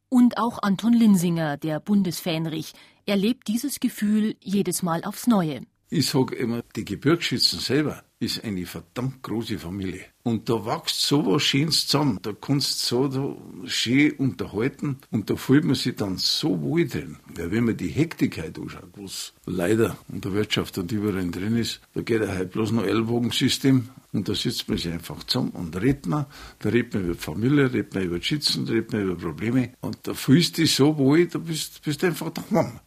Und 0.10 0.38
auch 0.38 0.60
Anton 0.62 0.94
Linsinger, 0.94 1.58
der 1.58 1.80
Bundesfähnrich, 1.80 2.74
erlebt 3.06 3.48
dieses 3.48 3.80
Gefühl 3.80 4.36
jedes 4.42 4.84
Mal 4.84 5.04
aufs 5.04 5.28
Neue. 5.28 5.62
Ich 5.90 6.08
sage 6.08 6.36
immer, 6.36 6.62
die 6.76 6.86
Gebirgsschützen 6.86 7.60
selber 7.60 8.04
ist 8.20 8.44
eine 8.44 8.66
verdammt 8.66 9.22
große 9.22 9.60
Familie. 9.60 10.06
Und 10.24 10.50
da 10.50 10.66
wächst 10.66 11.02
so 11.02 11.26
was 11.26 11.44
Schönes 11.44 11.88
zusammen. 11.88 12.18
Da 12.22 12.34
kannst 12.34 12.92
du 12.92 13.12
so 13.12 13.42
schön 13.66 14.12
unterhalten 14.14 14.98
und 15.12 15.30
da 15.30 15.36
fühlt 15.36 15.64
man 15.64 15.76
sich 15.76 15.96
dann 15.96 16.18
so 16.18 16.62
wohl 16.62 16.88
drin. 16.88 17.18
Ja, 17.38 17.52
wenn 17.52 17.66
man 17.66 17.78
die 17.78 17.90
Hektik 17.90 18.42
heute 18.42 18.62
anschaut, 18.62 18.90
was 18.96 19.34
leider 19.46 19.98
in 20.12 20.22
der 20.22 20.34
Wirtschaft 20.34 20.78
und 20.80 20.92
überall 20.92 21.30
drin 21.30 21.58
ist, 21.58 21.80
da 21.94 22.02
geht 22.02 22.22
ja 22.22 22.30
halt 22.30 22.52
bloß 22.52 22.72
noch 22.72 22.84
Ellbogensystem 22.84 23.90
und 24.14 24.28
da 24.28 24.34
sitzt 24.34 24.68
man 24.68 24.78
sich 24.78 24.92
einfach 24.92 25.24
zusammen 25.24 25.52
und 25.52 25.80
redet 25.80 26.08
man. 26.08 26.26
Da 26.60 26.70
redet 26.70 26.96
man 26.96 27.06
über 27.06 27.16
Familie, 27.16 27.72
redet 27.72 27.94
man 27.94 28.04
über 28.04 28.22
Schützen, 28.22 28.68
redet 28.68 28.94
man 28.94 29.04
über 29.04 29.16
Probleme 29.16 29.74
und 29.82 29.98
da 30.04 30.16
fühlst 30.16 30.58
du 30.58 30.64
dich 30.64 30.74
so 30.74 30.98
wohl, 30.98 31.28
da 31.28 31.38
bist, 31.38 31.84
bist 31.84 32.02
du 32.02 32.08
einfach 32.08 32.32
daheim. 32.32 32.80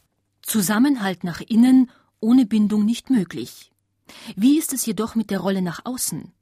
Zusammenhalt 0.43 1.23
nach 1.23 1.41
innen 1.41 1.89
ohne 2.19 2.47
Bindung 2.47 2.85
nicht 2.85 3.11
möglich. 3.11 3.70
Wie 4.37 4.59
ist 4.59 4.73
es 4.73 4.87
jedoch 4.87 5.15
mit 5.15 5.31
der 5.31 5.41
Rolle 5.41 5.63
nach 5.63 5.81
außen? 5.85 6.33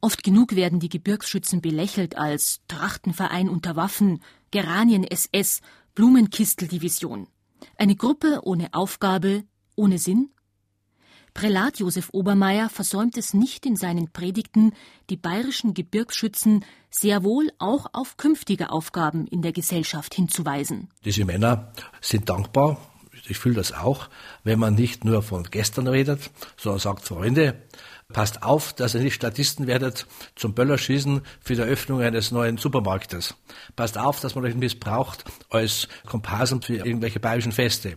Oft 0.00 0.22
genug 0.22 0.56
werden 0.56 0.80
die 0.80 0.88
Gebirgsschützen 0.88 1.60
belächelt 1.60 2.16
als 2.16 2.60
Trachtenverein 2.68 3.48
unter 3.48 3.76
Waffen, 3.76 4.22
Geranien-SS, 4.50 5.60
Blumenkisteldivision. 5.94 7.28
Eine 7.76 7.96
Gruppe 7.96 8.40
ohne 8.42 8.72
Aufgabe, 8.72 9.44
ohne 9.76 9.98
Sinn? 9.98 10.30
Prälat 11.34 11.78
Josef 11.78 12.08
Obermeier 12.12 12.68
versäumt 12.68 13.16
es 13.16 13.34
nicht 13.34 13.64
in 13.64 13.76
seinen 13.76 14.10
Predigten, 14.10 14.72
die 15.10 15.16
bayerischen 15.16 15.74
Gebirgsschützen 15.74 16.64
sehr 16.90 17.22
wohl 17.22 17.50
auch 17.58 17.86
auf 17.92 18.16
künftige 18.16 18.70
Aufgaben 18.70 19.26
in 19.28 19.40
der 19.40 19.52
Gesellschaft 19.52 20.14
hinzuweisen. 20.14 20.90
Diese 21.04 21.24
Männer 21.24 21.72
sind 22.00 22.28
dankbar 22.28 22.89
ich 23.28 23.38
fühle 23.38 23.56
das 23.56 23.72
auch, 23.72 24.08
wenn 24.44 24.58
man 24.58 24.74
nicht 24.74 25.04
nur 25.04 25.22
von 25.22 25.44
gestern 25.44 25.86
redet, 25.86 26.30
sondern 26.56 26.80
sagt, 26.80 27.06
Freunde, 27.06 27.54
passt 28.12 28.42
auf, 28.42 28.72
dass 28.72 28.94
ihr 28.94 29.00
nicht 29.00 29.14
Statisten 29.14 29.66
werdet 29.66 30.06
zum 30.34 30.54
Böllerschießen 30.54 31.22
für 31.40 31.54
die 31.54 31.60
Eröffnung 31.60 32.00
eines 32.00 32.30
neuen 32.30 32.56
Supermarktes. 32.56 33.34
Passt 33.76 33.98
auf, 33.98 34.20
dass 34.20 34.34
man 34.34 34.44
euch 34.44 34.54
missbraucht 34.54 35.24
als 35.48 35.88
Komparsen 36.06 36.62
für 36.62 36.76
irgendwelche 36.76 37.20
bayerischen 37.20 37.52
Feste. 37.52 37.96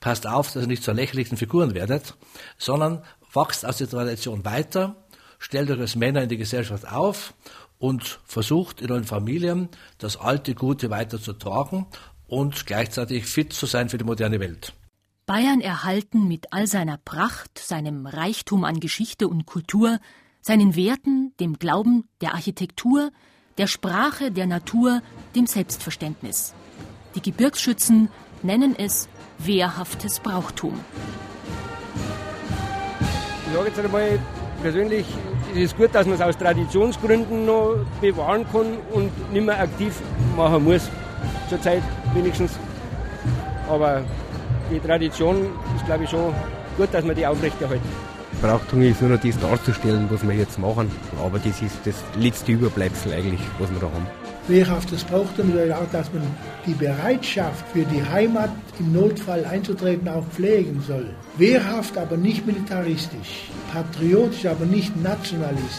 Passt 0.00 0.26
auf, 0.26 0.52
dass 0.52 0.64
ihr 0.64 0.68
nicht 0.68 0.84
zu 0.84 0.92
lächerlichen 0.92 1.36
Figuren 1.36 1.74
werdet, 1.74 2.14
sondern 2.58 3.02
wachst 3.32 3.64
aus 3.64 3.78
der 3.78 3.88
Tradition 3.88 4.44
weiter, 4.44 4.96
stellt 5.38 5.70
euch 5.70 5.80
als 5.80 5.96
Männer 5.96 6.22
in 6.22 6.28
die 6.28 6.36
Gesellschaft 6.36 6.86
auf 6.86 7.34
und 7.78 8.20
versucht 8.24 8.80
in 8.80 8.90
euren 8.90 9.04
Familien 9.04 9.68
das 9.98 10.16
alte 10.16 10.54
Gute 10.54 10.90
weiter 10.90 11.20
zu 11.20 11.32
tragen 11.32 11.86
und 12.26 12.66
gleichzeitig 12.66 13.26
fit 13.26 13.52
zu 13.52 13.66
sein 13.66 13.88
für 13.88 13.98
die 13.98 14.04
moderne 14.04 14.40
Welt. 14.40 14.72
Bayern 15.26 15.60
erhalten 15.60 16.28
mit 16.28 16.52
all 16.52 16.66
seiner 16.66 16.98
Pracht, 16.98 17.58
seinem 17.58 18.06
Reichtum 18.06 18.64
an 18.64 18.80
Geschichte 18.80 19.26
und 19.26 19.46
Kultur, 19.46 19.98
seinen 20.42 20.76
Werten, 20.76 21.32
dem 21.40 21.58
Glauben, 21.58 22.08
der 22.20 22.34
Architektur, 22.34 23.10
der 23.56 23.66
Sprache, 23.66 24.30
der 24.30 24.46
Natur, 24.46 25.00
dem 25.34 25.46
Selbstverständnis. 25.46 26.52
Die 27.14 27.22
Gebirgsschützen 27.22 28.08
nennen 28.42 28.74
es 28.76 29.08
wehrhaftes 29.38 30.20
Brauchtum. 30.20 30.78
Ich 33.46 33.54
sage 33.54 33.68
jetzt 33.68 33.78
einmal 33.78 34.18
persönlich, 34.60 35.06
es 35.52 35.58
ist 35.58 35.76
gut, 35.76 35.94
dass 35.94 36.06
man 36.06 36.16
es 36.16 36.20
aus 36.20 36.36
Traditionsgründen 36.36 37.46
noch 37.46 37.76
bewahren 38.00 38.44
kann 38.50 38.76
und 38.92 39.32
nicht 39.32 39.46
mehr 39.46 39.60
aktiv 39.60 39.94
machen 40.36 40.64
muss. 40.64 40.90
Zurzeit 41.54 41.82
wenigstens. 42.14 42.52
Aber 43.68 44.02
die 44.72 44.80
Tradition 44.80 45.46
ist, 45.76 45.86
glaube 45.86 46.02
ich, 46.04 46.10
schon 46.10 46.34
gut, 46.76 46.88
dass 46.92 47.04
man 47.04 47.14
die 47.14 47.24
aufrechterhalten. 47.24 47.88
Brauchtum 48.42 48.82
ist 48.82 49.00
nur 49.00 49.10
noch 49.10 49.20
das 49.20 49.38
darzustellen, 49.38 50.08
was 50.10 50.26
wir 50.26 50.34
jetzt 50.34 50.58
machen. 50.58 50.90
Aber 51.24 51.38
das 51.38 51.62
ist 51.62 51.78
das 51.84 51.94
letzte 52.18 52.50
Überbleibsel 52.52 53.12
eigentlich, 53.12 53.40
was 53.60 53.70
wir 53.70 53.78
da 53.78 53.86
haben. 53.86 54.08
Wehrhaftes 54.48 55.04
Brauchtum 55.04 55.52
bedeutet 55.52 55.74
auch, 55.74 55.88
dass 55.92 56.12
man 56.12 56.24
die 56.66 56.74
Bereitschaft 56.74 57.64
für 57.72 57.84
die 57.84 58.02
Heimat 58.02 58.50
im 58.80 58.92
Notfall 58.92 59.44
einzutreten 59.44 60.08
auch 60.08 60.26
pflegen 60.26 60.82
soll. 60.86 61.06
Wehrhaft, 61.38 61.96
aber 61.96 62.16
nicht 62.16 62.44
militaristisch. 62.44 63.50
Patriotisch, 63.72 64.46
aber 64.46 64.66
nicht 64.66 65.00
nationalistisch. 65.00 65.78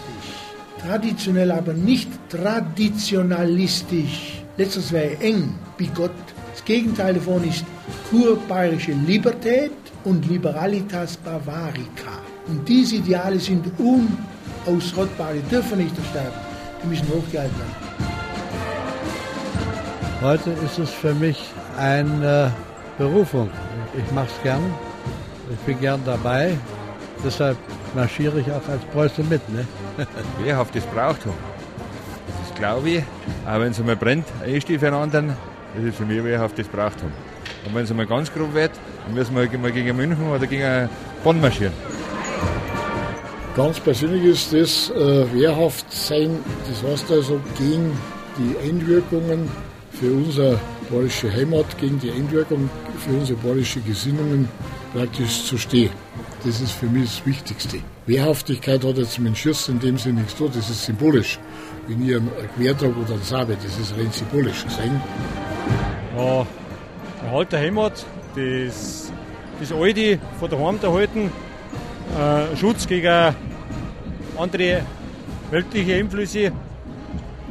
Traditionell, 0.82 1.52
aber 1.52 1.74
nicht 1.74 2.10
traditionalistisch. 2.30 4.45
Letztes 4.58 4.92
wäre 4.92 5.18
eng, 5.20 5.54
bigott. 5.78 6.12
Das 6.54 6.64
Gegenteil 6.64 7.16
davon 7.16 7.44
ist 7.44 7.66
kurbayerische 8.10 8.94
Libertät 8.94 9.72
und 10.06 10.26
Liberalitas 10.30 11.18
Bavarica. 11.18 12.22
Und 12.48 12.68
diese 12.68 12.96
Ideale 12.98 13.38
sind 13.40 13.66
unausrottbar, 13.78 15.34
die 15.34 15.42
dürfen 15.50 15.80
nicht 15.80 15.96
sterben. 16.10 16.38
Die 16.82 16.88
müssen 16.88 17.08
hochgehalten 17.10 17.58
werden. 17.58 17.86
Heute 20.22 20.52
ist 20.66 20.80
es 20.80 20.90
für 20.90 21.14
mich 21.14 21.38
eine 21.78 22.54
Berufung. 22.98 23.50
Ich 23.98 24.12
mache 24.14 24.28
es 24.28 24.44
gern. 24.44 24.62
Ich 25.52 25.60
bin 25.66 25.80
gern 25.82 26.02
dabei. 26.06 26.58
Deshalb 27.26 27.58
marschiere 27.94 28.40
ich 28.40 28.50
auch 28.50 28.68
als 28.70 28.84
Preuße 28.94 29.22
mit. 29.24 29.42
Ne? 29.50 29.68
Wehrhaftes 30.42 30.86
Brauchtum. 30.86 31.34
Das 32.56 32.62
glaube 32.62 32.90
ich, 32.90 33.04
auch 33.46 33.60
wenn 33.60 33.72
es 33.72 33.80
einmal 33.82 33.98
brennt, 33.98 34.26
einstehe 34.42 34.80
für 34.80 34.88
einen 34.88 34.96
anderen, 34.96 35.36
das 35.76 35.84
ist 35.84 35.98
für 35.98 36.06
mich 36.06 36.24
wehrhaftes 36.24 36.70
Brauchtum. 36.70 37.12
Und 37.66 37.76
wenn 37.76 37.84
es 37.84 37.92
einmal 37.92 38.06
ganz 38.06 38.32
grob 38.34 38.54
wird, 38.54 38.72
dann 39.06 39.14
müssen 39.14 39.36
wir 39.36 39.60
mal 39.60 39.72
gegen 39.74 39.98
München 39.98 40.26
oder 40.30 40.48
gegen 40.48 40.88
Bonn 41.22 41.42
marschieren. 41.42 41.74
Ganz 43.58 43.82
persönlich 43.82 44.24
ist 44.24 44.54
das 44.54 44.90
äh, 44.90 45.34
wehrhaft 45.34 45.92
sein, 45.92 46.40
das 46.70 46.90
heißt 46.90 47.12
also 47.12 47.42
gegen 47.58 47.92
die 48.38 48.70
Einwirkungen 48.70 49.50
für 49.92 50.14
unsere 50.14 50.58
bayerische 50.90 51.30
Heimat, 51.30 51.78
gegen 51.78 52.00
die 52.00 52.12
Einwirkung 52.12 52.70
für 53.06 53.18
unsere 53.18 53.38
bayerische 53.40 53.82
Gesinnungen 53.82 54.48
praktisch 54.94 55.44
zu 55.44 55.58
stehen. 55.58 55.90
Das 56.46 56.62
ist 56.62 56.74
für 56.74 56.86
mich 56.86 57.06
das 57.06 57.26
Wichtigste. 57.26 57.78
Wehrhaftigkeit 58.06 58.84
hat 58.84 58.98
jetzt 58.98 59.18
dem 59.18 59.36
Schuss 59.36 59.68
in 59.68 59.80
dem 59.80 59.98
Sinne 59.98 60.22
nichts 60.22 60.38
zu 60.38 60.48
das 60.48 60.70
ist 60.70 60.86
symbolisch. 60.86 61.40
Wenn 61.88 62.08
ich 62.08 62.16
ein 62.16 62.30
Gewehr 62.56 62.78
trage 62.78 62.94
oder 62.94 63.16
ein 63.16 63.24
Sabe, 63.24 63.58
das 63.62 63.80
ist 63.80 63.98
rein 63.98 64.12
symbolisch. 64.12 64.64
Sein. 64.70 65.02
Ja, 66.16 66.46
Erhalt 67.26 67.52
der 67.52 67.60
Heimat, 67.62 68.06
das, 68.36 69.12
das 69.60 69.72
Alte 69.72 70.20
von 70.40 70.50
daheim 70.52 70.78
erhalten, 70.84 71.32
äh, 72.16 72.56
Schutz 72.56 72.86
gegen 72.86 73.34
andere 74.38 74.84
weltliche 75.50 75.96
Einflüsse 75.96 76.52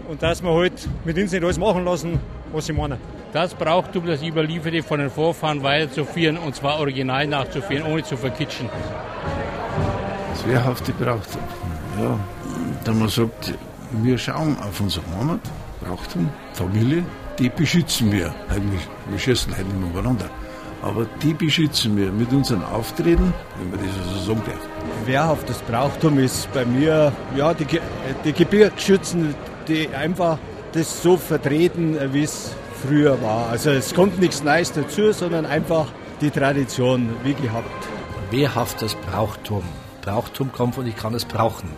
und 0.09 0.22
dass 0.22 0.40
wir 0.40 0.55
halt 0.55 0.88
mit 1.05 1.18
uns 1.18 1.32
nicht 1.32 1.42
alles 1.42 1.59
machen 1.59 1.84
lassen, 1.84 2.20
was 2.53 2.66
sie 2.66 2.72
meinen. 2.72 3.13
Das 3.35 3.53
Brauchtum, 3.53 4.07
das 4.07 4.22
Überlieferte 4.22 4.85
von 4.85 5.01
den 5.01 5.11
Vorfahren 5.11 5.64
weiterzuführen 5.64 6.39
und 6.39 6.55
zwar 6.55 6.78
original 6.78 7.26
nachzuführen, 7.26 7.82
ohne 7.85 8.05
zu 8.05 8.16
verkitschen. 8.16 8.68
Das 10.30 10.47
wehrhafte 10.47 10.93
Brauchtum. 10.93 11.43
Ja, 12.01 12.16
da 12.85 12.93
man 12.93 13.09
sagt, 13.09 13.53
wir 13.91 14.16
schauen 14.18 14.57
auf 14.61 14.80
unsere 14.80 15.05
Heimat, 15.18 15.41
Brauchtum, 15.80 16.30
Familie, 16.53 17.05
die 17.41 17.49
beschützen 17.49 18.12
wir. 18.12 18.32
Eigentlich, 18.51 18.87
wir 19.09 19.18
schießen 19.18 19.57
halt 19.57 19.66
nicht 19.66 19.85
umeinander. 19.85 20.30
Aber 20.82 21.05
die 21.20 21.35
beschützen 21.35 21.97
wir 21.97 22.12
mit 22.12 22.32
unserem 22.32 22.62
Auftreten, 22.62 23.35
wenn 23.59 23.70
man 23.70 23.80
das 23.85 24.14
so 24.14 24.26
sagen 24.26 24.43
darf. 24.47 25.07
Wehrhaftes 25.07 25.59
Brauchtum 25.62 26.20
ist 26.20 26.53
bei 26.53 26.64
mir, 26.64 27.12
ja, 27.35 27.53
die, 27.53 27.66
die 28.24 28.32
Gebirgsschützen, 28.32 29.35
die 29.66 29.89
einfach 29.89 30.39
das 30.70 31.03
so 31.03 31.16
vertreten, 31.16 31.99
wie 32.12 32.22
es 32.22 32.55
früher 32.87 33.20
war. 33.22 33.49
Also 33.51 33.70
es 33.70 33.95
kommt 33.95 34.18
nichts 34.20 34.43
Neues 34.43 34.72
dazu, 34.72 35.12
sondern 35.12 35.47
einfach 35.47 35.87
die 36.20 36.30
Tradition 36.30 37.14
wie 37.22 37.35
gehabt. 37.35 37.89
Wehrhaftes 38.30 38.95
Brauchtum. 38.95 39.62
Brauchtum 40.03 40.53
kommt 40.53 40.74
von 40.74 40.87
ich 40.87 40.97
kann 40.97 41.14
es 41.14 41.24
brauchen. 41.24 41.70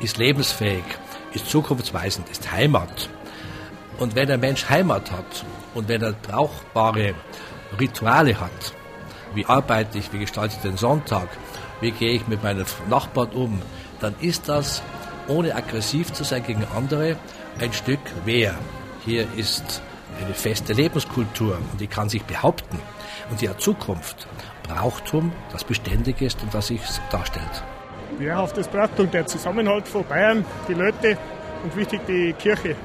Ist 0.00 0.18
lebensfähig, 0.18 0.84
ist 1.32 1.48
zukunftsweisend, 1.48 2.28
ist 2.28 2.50
Heimat. 2.52 3.08
Und 3.98 4.14
wenn 4.14 4.30
ein 4.30 4.40
Mensch 4.40 4.68
Heimat 4.68 5.10
hat 5.10 5.44
und 5.74 5.88
wenn 5.88 6.02
er 6.02 6.12
brauchbare 6.12 7.14
Rituale 7.78 8.38
hat, 8.38 8.74
wie 9.34 9.46
arbeite 9.46 9.98
ich, 9.98 10.12
wie 10.12 10.18
gestalte 10.18 10.56
ich 10.56 10.62
den 10.62 10.76
Sonntag, 10.76 11.28
wie 11.80 11.92
gehe 11.92 12.12
ich 12.12 12.28
mit 12.28 12.42
meinen 12.42 12.66
Nachbarn 12.90 13.30
um, 13.30 13.62
dann 14.00 14.14
ist 14.20 14.48
das, 14.48 14.82
ohne 15.28 15.54
aggressiv 15.54 16.12
zu 16.12 16.24
sein 16.24 16.42
gegen 16.44 16.64
andere, 16.76 17.16
ein 17.60 17.72
Stück 17.72 18.00
Wehr. 18.24 18.54
Hier 19.04 19.26
ist 19.36 19.82
eine 20.20 20.34
feste 20.34 20.72
Lebenskultur 20.72 21.58
und 21.72 21.80
die 21.80 21.86
kann 21.86 22.08
sich 22.08 22.22
behaupten 22.24 22.78
und 23.30 23.40
die 23.40 23.48
hat 23.48 23.60
Zukunft. 23.60 24.26
Brauchtum, 24.68 25.32
das 25.50 25.64
beständig 25.64 26.22
ist 26.22 26.42
und 26.42 26.54
das 26.54 26.68
sich 26.68 26.80
darstellt. 27.10 27.62
Wehrhaftes 28.18 28.68
Brauchtum, 28.68 29.10
der 29.10 29.26
Zusammenhalt 29.26 29.88
von 29.88 30.04
Bayern, 30.04 30.44
die 30.68 30.74
Leute 30.74 31.18
und 31.64 31.76
wichtig 31.76 32.00
die 32.06 32.32
Kirche. 32.34 32.76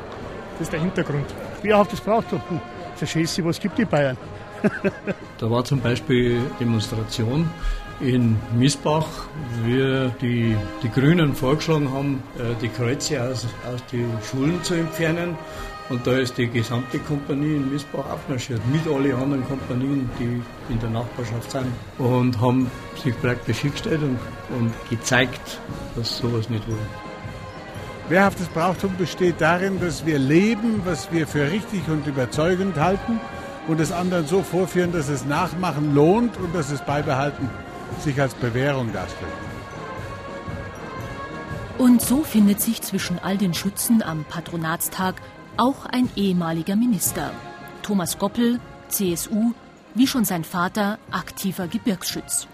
Das 0.53 0.61
ist 0.61 0.73
der 0.73 0.79
Hintergrund. 0.79 1.25
Wehrhaftes 1.61 2.01
Brauchtum. 2.01 2.41
Hm, 2.49 2.61
Verschieße, 2.95 3.43
was 3.45 3.59
gibt 3.59 3.77
die 3.77 3.85
Bayern? 3.85 4.17
da 5.37 5.51
war 5.51 5.63
zum 5.63 5.79
Beispiel 5.79 6.41
Demonstration 6.59 7.49
in 7.99 8.37
Miesbach, 8.55 9.07
wie 9.63 10.11
die, 10.21 10.55
die 10.83 10.89
Grünen 10.89 11.33
vorgeschlagen 11.33 11.91
haben, 11.91 12.23
äh, 12.37 12.53
die 12.61 12.69
Kreuze 12.69 13.21
aus, 13.21 13.47
aus 13.71 13.83
den 13.91 14.11
Schulen 14.29 14.63
zu 14.63 14.75
entfernen. 14.75 15.35
Und 15.89 16.05
da 16.05 16.11
ist 16.11 16.37
die 16.37 16.47
gesamte 16.47 16.99
Kompanie 16.99 17.55
in 17.55 17.71
Miesbach 17.71 18.05
aufmarschiert, 18.11 18.61
mit 18.71 18.85
allen 18.87 19.13
anderen 19.13 19.47
Kompanien, 19.47 20.09
die 20.19 20.41
in 20.71 20.79
der 20.79 20.89
Nachbarschaft 20.89 21.49
sind. 21.49 21.67
Und 21.97 22.39
haben 22.41 22.69
sich 23.01 23.19
praktisch 23.21 23.59
hingestellt 23.59 24.01
und, 24.01 24.19
und 24.57 24.73
gezeigt, 24.89 25.59
dass 25.95 26.17
sowas 26.17 26.49
nicht 26.49 26.67
war. 26.67 26.77
Wehrhaftes 28.09 28.47
Brauchtum 28.49 28.95
besteht 28.97 29.35
darin, 29.39 29.79
dass 29.79 30.05
wir 30.05 30.19
leben, 30.19 30.81
was 30.85 31.11
wir 31.11 31.25
für 31.25 31.49
richtig 31.49 31.87
und 31.87 32.05
überzeugend 32.05 32.77
halten 32.77 33.19
und 33.67 33.79
es 33.79 33.91
anderen 33.91 34.27
so 34.27 34.43
vorführen, 34.43 34.91
dass 34.91 35.09
es 35.09 35.25
Nachmachen 35.25 35.93
lohnt 35.95 36.37
und 36.37 36.53
dass 36.53 36.71
es 36.71 36.81
beibehalten 36.81 37.49
sich 37.99 38.19
als 38.21 38.33
Bewährung 38.35 38.91
darstellt. 38.93 39.31
Und 41.77 42.01
so 42.01 42.23
findet 42.23 42.59
sich 42.59 42.81
zwischen 42.81 43.19
all 43.19 43.37
den 43.37 43.53
Schützen 43.53 44.01
am 44.01 44.23
Patronatstag 44.25 45.21
auch 45.57 45.85
ein 45.85 46.09
ehemaliger 46.15 46.75
Minister. 46.75 47.31
Thomas 47.83 48.17
Goppel, 48.17 48.59
CSU, 48.89 49.53
wie 49.93 50.07
schon 50.07 50.25
sein 50.25 50.43
Vater, 50.43 50.99
aktiver 51.11 51.67
Gebirgsschütz. 51.67 52.47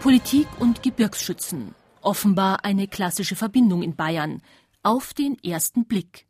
Politik 0.00 0.46
und 0.58 0.82
Gebirgsschützen. 0.82 1.74
Offenbar 2.00 2.64
eine 2.64 2.86
klassische 2.86 3.34
Verbindung 3.34 3.82
in 3.82 3.96
Bayern. 3.96 4.42
Auf 4.82 5.14
den 5.14 5.36
ersten 5.42 5.86
Blick. 5.86 6.26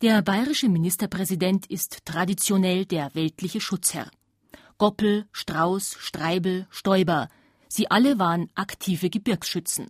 Der 0.00 0.22
bayerische 0.22 0.68
Ministerpräsident 0.68 1.66
ist 1.66 2.04
traditionell 2.04 2.86
der 2.86 3.14
weltliche 3.14 3.60
Schutzherr. 3.60 4.10
Goppel, 4.78 5.24
Strauß, 5.32 5.96
Streibel, 5.98 6.66
Stoiber. 6.70 7.28
Sie 7.68 7.90
alle 7.90 8.18
waren 8.18 8.50
aktive 8.54 9.08
Gebirgsschützen. 9.08 9.88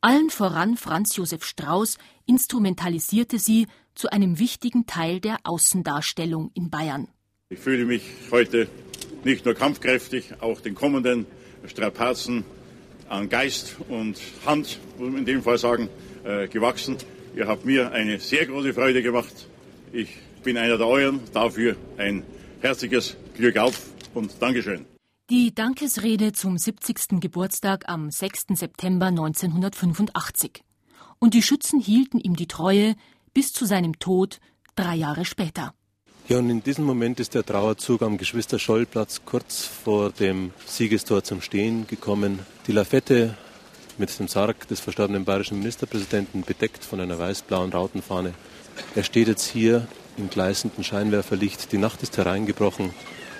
Allen 0.00 0.30
voran 0.30 0.76
Franz 0.76 1.16
Josef 1.16 1.44
Strauß 1.44 1.98
instrumentalisierte 2.26 3.38
sie 3.38 3.66
zu 3.94 4.10
einem 4.10 4.38
wichtigen 4.38 4.86
Teil 4.86 5.20
der 5.20 5.38
Außendarstellung 5.44 6.50
in 6.54 6.70
Bayern. 6.70 7.08
Ich 7.48 7.58
fühle 7.58 7.84
mich 7.84 8.02
heute 8.30 8.68
nicht 9.24 9.44
nur 9.44 9.54
kampfkräftig, 9.54 10.34
auch 10.40 10.60
den 10.60 10.74
kommenden 10.74 11.26
Strapazen 11.66 12.44
an 13.08 13.28
Geist 13.28 13.76
und 13.88 14.18
Hand, 14.44 14.78
muss 14.98 15.08
man 15.10 15.20
in 15.20 15.24
dem 15.24 15.42
Fall 15.42 15.58
sagen, 15.58 15.88
äh, 16.24 16.46
gewachsen. 16.46 16.98
Ihr 17.34 17.48
habt 17.48 17.64
mir 17.64 17.90
eine 17.90 18.20
sehr 18.20 18.46
große 18.46 18.74
Freude 18.74 19.02
gemacht. 19.02 19.48
Ich 19.92 20.10
bin 20.44 20.56
einer 20.58 20.76
der 20.76 20.86
Euren. 20.86 21.20
Dafür 21.32 21.76
ein 21.96 22.22
herzliches 22.60 23.16
Glück 23.36 23.56
auf 23.56 23.80
und 24.14 24.32
Dankeschön. 24.40 24.84
Die 25.30 25.54
Dankesrede 25.54 26.32
zum 26.32 26.56
70. 26.56 27.20
Geburtstag 27.20 27.84
am 27.86 28.10
6. 28.10 28.46
September 28.54 29.06
1985. 29.06 30.62
Und 31.18 31.34
die 31.34 31.42
Schützen 31.42 31.80
hielten 31.80 32.18
ihm 32.18 32.34
die 32.36 32.46
Treue 32.46 32.94
bis 33.34 33.52
zu 33.52 33.66
seinem 33.66 33.98
Tod 33.98 34.40
drei 34.74 34.94
Jahre 34.94 35.24
später. 35.24 35.74
Ja, 36.28 36.38
und 36.38 36.50
in 36.50 36.62
diesem 36.62 36.84
Moment 36.84 37.20
ist 37.20 37.34
der 37.34 37.44
Trauerzug 37.44 38.02
am 38.02 38.18
Geschwister-Scholl-Platz 38.18 39.22
kurz 39.24 39.64
vor 39.64 40.10
dem 40.10 40.52
Siegestor 40.66 41.24
zum 41.24 41.40
Stehen 41.40 41.86
gekommen. 41.86 42.40
Die 42.66 42.72
Lafette 42.72 43.36
mit 43.96 44.16
dem 44.18 44.28
Sarg 44.28 44.68
des 44.68 44.80
verstorbenen 44.80 45.24
bayerischen 45.24 45.58
Ministerpräsidenten 45.58 46.42
bedeckt 46.42 46.84
von 46.84 47.00
einer 47.00 47.18
weiß-blauen 47.18 47.72
Rautenfahne. 47.72 48.34
Er 48.94 49.04
steht 49.04 49.28
jetzt 49.28 49.46
hier 49.46 49.88
im 50.18 50.30
gleißenden 50.30 50.84
Scheinwerferlicht. 50.84 51.72
Die 51.72 51.78
Nacht 51.78 52.02
ist 52.02 52.16
hereingebrochen. 52.16 52.90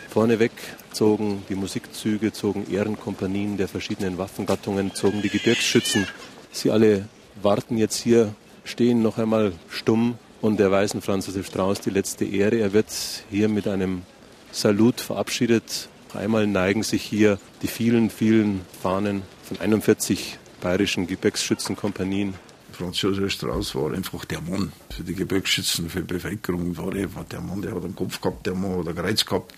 Vorneweg 0.08 0.52
zogen 0.92 1.42
die 1.48 1.54
Musikzüge, 1.54 2.32
zogen 2.32 2.70
Ehrenkompanien 2.70 3.56
der 3.56 3.68
verschiedenen 3.68 4.18
Waffengattungen, 4.18 4.94
zogen 4.94 5.22
die 5.22 5.28
Gebirgsschützen. 5.28 6.06
Sie 6.50 6.70
alle 6.70 7.08
warten 7.42 7.76
jetzt 7.76 7.96
hier, 7.96 8.34
stehen 8.64 9.02
noch 9.02 9.18
einmal 9.18 9.52
stumm 9.68 10.16
und 10.40 10.58
erweisen 10.60 11.02
Franz 11.02 11.26
Josef 11.26 11.46
Strauß 11.46 11.80
die 11.80 11.90
letzte 11.90 12.24
Ehre. 12.24 12.58
Er 12.58 12.72
wird 12.72 12.86
hier 13.30 13.48
mit 13.48 13.68
einem 13.68 14.02
Salut 14.50 15.00
verabschiedet. 15.00 15.88
Einmal 16.14 16.46
neigen 16.46 16.82
sich 16.82 17.02
hier 17.02 17.38
die 17.62 17.68
vielen, 17.68 18.08
vielen 18.08 18.62
Fahnen 18.82 19.22
von 19.42 19.60
41 19.60 20.38
bayerischen 20.60 21.06
Gebirgsschützenkompanien 21.06 22.34
Franz 22.78 23.02
Josef 23.02 23.32
Strauß 23.32 23.74
war 23.74 23.92
einfach 23.92 24.24
der 24.24 24.40
Mann 24.40 24.72
für 24.88 25.02
die 25.02 25.16
Gebirgsschützen, 25.16 25.90
für 25.90 26.02
die 26.02 26.14
Bevölkerung. 26.14 26.76
War 26.76 26.94
einfach 26.94 27.24
der 27.24 27.40
Mann, 27.40 27.60
der 27.60 27.74
hat 27.74 27.82
einen 27.82 27.96
Kopf 27.96 28.20
gehabt, 28.20 28.46
der 28.46 28.54
Mann 28.54 28.78
hat 28.78 28.86
einen 28.86 28.96
Kreuz 28.96 29.26
gehabt, 29.26 29.52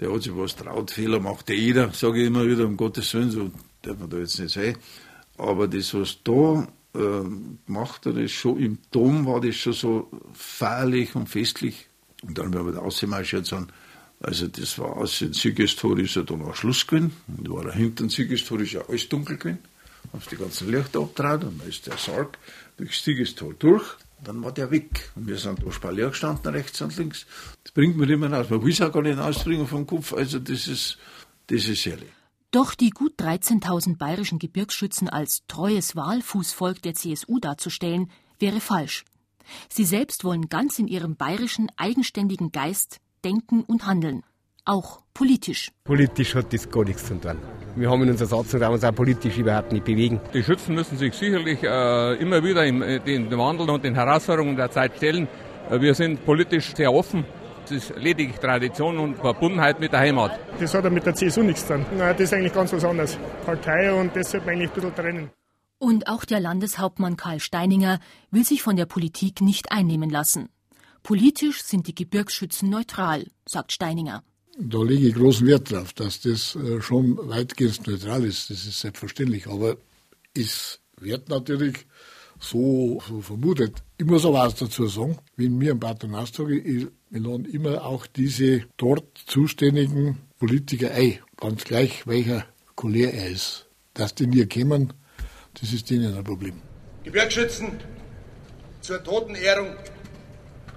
der 0.00 0.10
hat 0.10 0.22
sich 0.22 0.34
was 0.34 0.56
traut. 0.56 0.90
Fehler 0.90 1.20
macht 1.20 1.50
jeder, 1.50 1.92
sage 1.92 2.22
ich 2.22 2.28
immer 2.28 2.46
wieder, 2.46 2.64
um 2.64 2.78
Gottes 2.78 3.12
Willen, 3.12 3.30
so 3.30 3.50
darf 3.82 3.98
man 3.98 4.08
da 4.08 4.16
jetzt 4.16 4.38
nicht 4.38 4.54
sagen. 4.54 4.78
Aber 5.36 5.68
das, 5.68 5.92
was 5.92 6.16
da 6.24 6.66
äh, 6.94 7.24
gemacht 7.66 8.06
hat, 8.06 8.16
ist 8.16 8.32
schon 8.32 8.58
im 8.58 8.78
Dom 8.90 9.26
war 9.26 9.42
das 9.42 9.56
schon 9.56 9.74
so 9.74 10.10
feierlich 10.32 11.14
und 11.14 11.28
festlich. 11.28 11.88
Und 12.22 12.38
dann, 12.38 12.54
wenn 12.54 12.64
wir 12.64 12.72
da 12.72 12.80
rausmarschiert 12.80 13.44
sind, 13.44 13.70
also 14.20 14.48
das 14.48 14.78
war 14.78 14.96
aus 14.96 15.18
dem 15.18 15.34
Siegestor 15.34 15.98
ist 15.98 16.14
ja 16.14 16.22
dann 16.22 16.40
auch 16.40 16.54
Schluss 16.54 16.86
gewesen. 16.86 17.12
Und 17.36 17.50
war 17.50 17.70
hinter 17.70 18.04
dem 18.04 18.08
Siegestor 18.08 18.60
ist 18.60 18.72
ja 18.72 18.80
alles 18.88 19.10
dunkel 19.10 19.36
gewesen. 19.36 19.58
Haben 20.10 20.22
die 20.30 20.36
ganzen 20.36 20.70
Lichter 20.70 21.00
abgetragen 21.00 21.48
und 21.48 21.60
dann 21.60 21.68
ist 21.68 21.86
der 21.86 21.96
Sarg 21.96 22.38
durchs 22.76 23.04
Siegestor 23.04 23.54
durch. 23.54 23.84
Dann 24.24 24.42
war 24.44 24.52
der 24.52 24.70
weg. 24.70 25.10
Und 25.16 25.26
wir 25.26 25.36
sind 25.36 25.64
da 25.64 25.72
Spalier 25.72 26.08
gestanden, 26.10 26.52
rechts 26.52 26.80
und 26.80 26.96
links. 26.96 27.26
Das 27.64 27.72
bringt 27.72 27.96
man 27.96 28.08
immer 28.08 28.32
aus. 28.38 28.50
Man 28.50 28.62
will 28.62 28.72
es 28.72 28.80
auch 28.80 28.92
gar 28.92 29.02
nicht 29.02 29.18
ausbringen 29.18 29.66
vom 29.66 29.86
Kopf. 29.86 30.12
Also 30.12 30.38
das 30.38 30.68
ist, 30.68 30.98
das 31.48 31.66
ist 31.66 31.84
herrlich. 31.86 32.10
Doch 32.52 32.74
die 32.74 32.90
gut 32.90 33.14
13.000 33.18 33.96
bayerischen 33.96 34.38
Gebirgsschützen 34.38 35.08
als 35.08 35.42
treues 35.48 35.96
Wahlfußvolk 35.96 36.82
der 36.82 36.94
CSU 36.94 37.38
darzustellen, 37.38 38.10
wäre 38.38 38.60
falsch. 38.60 39.04
Sie 39.68 39.84
selbst 39.84 40.22
wollen 40.22 40.48
ganz 40.48 40.78
in 40.78 40.86
ihrem 40.86 41.16
bayerischen, 41.16 41.70
eigenständigen 41.76 42.52
Geist 42.52 43.00
denken 43.24 43.62
und 43.62 43.86
handeln. 43.86 44.22
Auch 44.64 45.00
politisch. 45.12 45.72
Politisch 45.82 46.36
hat 46.36 46.52
das 46.52 46.70
gar 46.70 46.84
nichts 46.84 47.06
zu 47.06 47.20
tun. 47.20 47.36
Wir 47.74 47.90
haben 47.90 48.02
in 48.02 48.10
unserer 48.10 48.28
Satzung 48.28 48.62
uns 48.62 48.84
auch 48.84 48.94
politisch 48.94 49.36
überhaupt 49.36 49.72
nicht 49.72 49.84
bewegen. 49.84 50.20
Die 50.32 50.42
Schützen 50.42 50.74
müssen 50.74 50.96
sich 50.98 51.14
sicherlich 51.14 51.62
äh, 51.64 52.14
immer 52.20 52.44
wieder 52.44 52.64
im, 52.64 52.80
äh, 52.80 53.00
den 53.00 53.30
Wandel 53.36 53.68
und 53.70 53.82
den 53.82 53.94
Herausforderungen 53.94 54.56
der 54.56 54.70
Zeit 54.70 54.96
stellen. 54.96 55.26
Äh, 55.68 55.80
wir 55.80 55.94
sind 55.94 56.24
politisch 56.24 56.74
sehr 56.76 56.92
offen. 56.92 57.24
Es 57.64 57.72
ist 57.72 57.96
lediglich 57.96 58.38
Tradition 58.38 58.98
und 58.98 59.16
Verbundenheit 59.16 59.80
mit 59.80 59.92
der 59.92 60.00
Heimat. 60.00 60.38
Das 60.60 60.74
hat 60.74 60.84
ja 60.84 60.90
mit 60.90 61.06
der 61.06 61.14
CSU 61.14 61.42
nichts 61.42 61.66
zu 61.66 61.74
tun. 61.74 61.86
Das 61.98 62.20
ist 62.20 62.32
eigentlich 62.32 62.52
ganz 62.52 62.72
was 62.72 62.84
anderes. 62.84 63.18
Partei 63.44 63.92
und 63.92 64.14
das 64.14 64.30
sollte 64.30 64.46
man 64.46 64.56
eigentlich 64.56 64.70
ein 64.70 64.74
bisschen 64.74 64.94
trennen. 64.94 65.30
Und 65.78 66.06
auch 66.06 66.24
der 66.24 66.38
Landeshauptmann 66.38 67.16
Karl 67.16 67.40
Steininger 67.40 67.98
will 68.30 68.44
sich 68.44 68.62
von 68.62 68.76
der 68.76 68.86
Politik 68.86 69.40
nicht 69.40 69.72
einnehmen 69.72 70.10
lassen. 70.10 70.50
Politisch 71.02 71.64
sind 71.64 71.88
die 71.88 71.94
Gebirgsschützen 71.94 72.70
neutral, 72.70 73.26
sagt 73.44 73.72
Steininger. 73.72 74.22
Da 74.64 74.80
lege 74.82 75.08
ich 75.08 75.14
großen 75.14 75.46
Wert 75.48 75.72
drauf, 75.72 75.92
dass 75.92 76.20
das 76.20 76.54
äh, 76.54 76.80
schon 76.80 77.18
weitgehend 77.28 77.84
neutral 77.86 78.24
ist. 78.24 78.48
Das 78.48 78.64
ist 78.64 78.78
selbstverständlich. 78.78 79.48
Aber 79.48 79.76
es 80.36 80.78
wird 81.00 81.28
natürlich 81.28 81.86
so, 82.38 83.02
so 83.08 83.20
vermutet. 83.20 83.82
Ich 83.98 84.06
muss 84.06 84.24
aber 84.24 84.46
auch 84.46 84.52
dazu 84.52 84.86
sagen, 84.86 85.18
wenn 85.36 85.60
wir 85.60 85.72
im 85.72 85.80
Patronatstag, 85.80 86.46
wir 86.48 86.90
laden 87.10 87.44
immer 87.46 87.84
auch 87.84 88.06
diese 88.06 88.64
dort 88.76 89.18
zuständigen 89.26 90.18
Politiker 90.38 90.92
ein. 90.92 91.18
Ganz 91.36 91.64
gleich, 91.64 92.06
welcher 92.06 92.46
Couleur 92.76 93.12
er 93.12 93.30
ist. 93.30 93.66
Dass 93.94 94.14
die 94.14 94.28
nie 94.28 94.46
kommen, 94.46 94.92
das 95.60 95.72
ist 95.72 95.90
denen 95.90 96.16
ein 96.16 96.24
Problem. 96.24 96.54
Gebirgsschützen 97.02 97.80
zur 98.80 99.02
Totenehrung. 99.02 99.74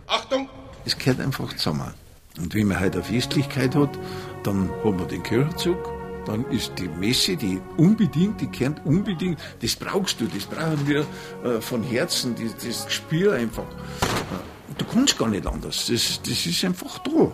Achtung! 0.08 0.50
Es 0.86 0.98
gehört 0.98 1.20
einfach 1.20 1.54
zusammen. 1.54 1.94
Und 2.40 2.54
wenn 2.54 2.68
man 2.68 2.80
heute 2.80 3.00
eine 3.00 3.04
Festlichkeit 3.04 3.76
hat, 3.76 3.98
dann 4.44 4.70
haben 4.84 5.00
wir 5.00 5.06
den 5.06 5.24
Kirchenzug, 5.24 5.78
dann 6.26 6.46
ist 6.50 6.74
die 6.78 6.88
Messe, 6.88 7.36
die 7.36 7.62
unbedingt, 7.78 8.42
die 8.42 8.48
kennt 8.48 8.86
unbedingt, 8.86 9.40
das 9.62 9.76
brauchst 9.76 10.20
du, 10.20 10.26
das 10.26 10.46
brauchen 10.46 10.88
wir 10.88 11.06
äh, 11.44 11.62
von 11.62 11.84
Herzen, 11.84 12.36
das, 12.36 12.66
das 12.66 12.86
Gespür 12.86 13.34
einfach. 13.34 13.64
Äh, 13.64 14.76
du 14.78 14.86
kannst 14.86 15.18
gar 15.18 15.30
nicht 15.30 15.46
anders, 15.46 15.88
das, 15.88 16.22
das 16.22 16.46
ist 16.46 16.66
einfach 16.66 17.00
da. 17.00 17.32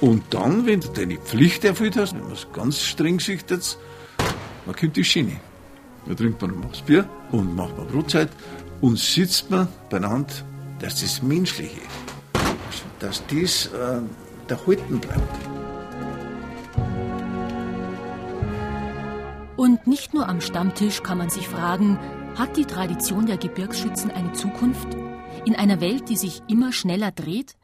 Und 0.00 0.22
dann, 0.30 0.64
wenn 0.66 0.80
du 0.80 0.88
deine 0.88 1.18
Pflicht 1.18 1.64
erfüllt 1.64 1.96
hast, 1.96 2.14
wenn 2.14 2.22
man 2.22 2.32
es 2.32 2.46
ganz 2.52 2.82
streng 2.82 3.20
sieht 3.20 3.50
jetzt, 3.50 3.78
dann 4.64 4.74
kommt 4.74 4.96
die 4.96 5.04
Schiene. 5.04 5.40
Da 6.06 6.14
trinkt 6.14 6.40
man 6.40 6.54
das 6.70 6.80
Bier 6.80 7.06
und 7.30 7.54
macht 7.54 7.76
man 7.76 7.86
Brotzeit 7.86 8.30
und 8.80 8.98
sitzt 8.98 9.50
man 9.50 9.68
beieinander, 9.90 10.32
dass 10.78 11.00
das 11.00 11.22
Menschliche, 11.22 11.80
dass 12.98 13.22
das 13.26 13.66
äh, 13.66 14.00
erhalten 14.50 15.00
bleibt. 15.00 15.38
Und 19.56 19.86
nicht 19.86 20.14
nur 20.14 20.28
am 20.28 20.40
Stammtisch 20.40 21.02
kann 21.02 21.18
man 21.18 21.28
sich 21.28 21.46
fragen, 21.48 21.98
hat 22.36 22.56
die 22.56 22.64
Tradition 22.64 23.26
der 23.26 23.36
Gebirgsschützen 23.36 24.10
eine 24.10 24.32
Zukunft? 24.32 24.88
In 25.44 25.54
einer 25.54 25.80
Welt, 25.80 26.08
die 26.08 26.16
sich 26.16 26.42
immer 26.48 26.72
schneller 26.72 27.12
dreht? 27.12 27.56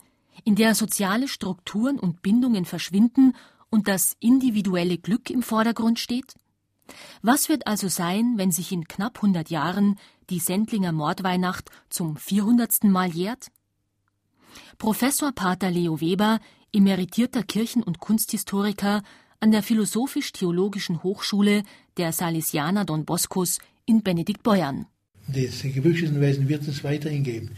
In 0.45 0.57
der 0.57 0.75
soziale 0.75 1.29
Strukturen 1.29 1.99
und 1.99 2.23
Bindungen 2.23 2.65
verschwinden 2.65 3.35
und 3.71 3.89
das 3.89 4.17
individuelle 4.21 4.99
Glück 4.99 5.31
im 5.31 5.43
Vordergrund 5.43 5.99
steht? 5.99 6.35
Was 7.23 7.49
wird 7.49 7.67
also 7.67 7.89
sein, 7.89 8.35
wenn 8.37 8.53
sich 8.53 8.73
in 8.73 8.87
knapp 8.87 9.17
100 9.17 9.51
Jahren 9.51 9.99
die 10.31 10.39
Sendlinger 10.39 10.93
Mordweihnacht 10.93 11.71
zum 11.89 12.17
400. 12.17 12.85
Mal 12.85 13.11
jährt? 13.11 13.49
Professor 14.79 15.33
Pater 15.33 15.71
Leo 15.71 16.01
Weber, 16.01 16.41
emeritierter 16.77 17.43
Kirchen- 17.43 17.83
und 17.83 18.01
Kunsthistoriker 18.01 19.03
an 19.41 19.51
der 19.51 19.63
Philosophisch-Theologischen 19.63 21.03
Hochschule 21.03 21.63
der 21.97 22.13
Salesianer 22.13 22.85
Don 22.85 23.07
Boscos 23.07 23.59
in 23.87 24.03
Benediktbeuern. 24.03 24.87
Das 25.27 25.63
Gebirgsschützenwesen 25.63 26.49
wird 26.49 26.69
es 26.69 26.85
weiterhin 26.85 27.25
geben, 27.25 27.53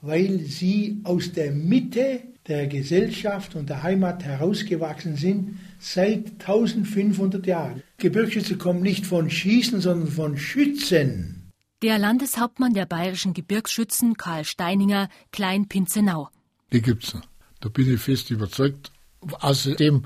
weil 0.00 0.40
sie 0.40 1.00
aus 1.04 1.32
der 1.32 1.52
Mitte 1.52 2.22
der 2.48 2.66
Gesellschaft 2.66 3.54
und 3.54 3.68
der 3.68 3.82
Heimat 3.82 4.24
herausgewachsen 4.24 5.16
sind 5.16 5.58
seit 5.78 6.40
1500 6.40 7.46
Jahren. 7.46 7.82
Gebirgsschütze 7.98 8.56
kommen 8.56 8.82
nicht 8.82 9.06
von 9.06 9.30
Schießen, 9.30 9.80
sondern 9.80 10.08
von 10.08 10.36
Schützen. 10.38 11.52
Der 11.82 11.98
Landeshauptmann 11.98 12.74
der 12.74 12.86
bayerischen 12.86 13.34
Gebirgsschützen, 13.34 14.16
Karl 14.16 14.44
Steininger, 14.44 15.08
Klein-Pinzenau. 15.30 16.30
Die 16.72 16.80
gibt's 16.80 17.14
noch. 17.14 17.31
Da 17.62 17.68
bin 17.68 17.94
ich 17.94 18.00
fest 18.00 18.30
überzeugt. 18.30 18.92
Außerdem 19.20 20.04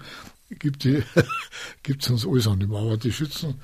gibt 0.59 0.84
es 0.84 2.11
uns 2.11 2.26
alles 2.26 2.46
an 2.46 2.61
dem. 2.61 2.74
Aber 2.74 2.98
die 2.98 3.11
Schützen, 3.11 3.54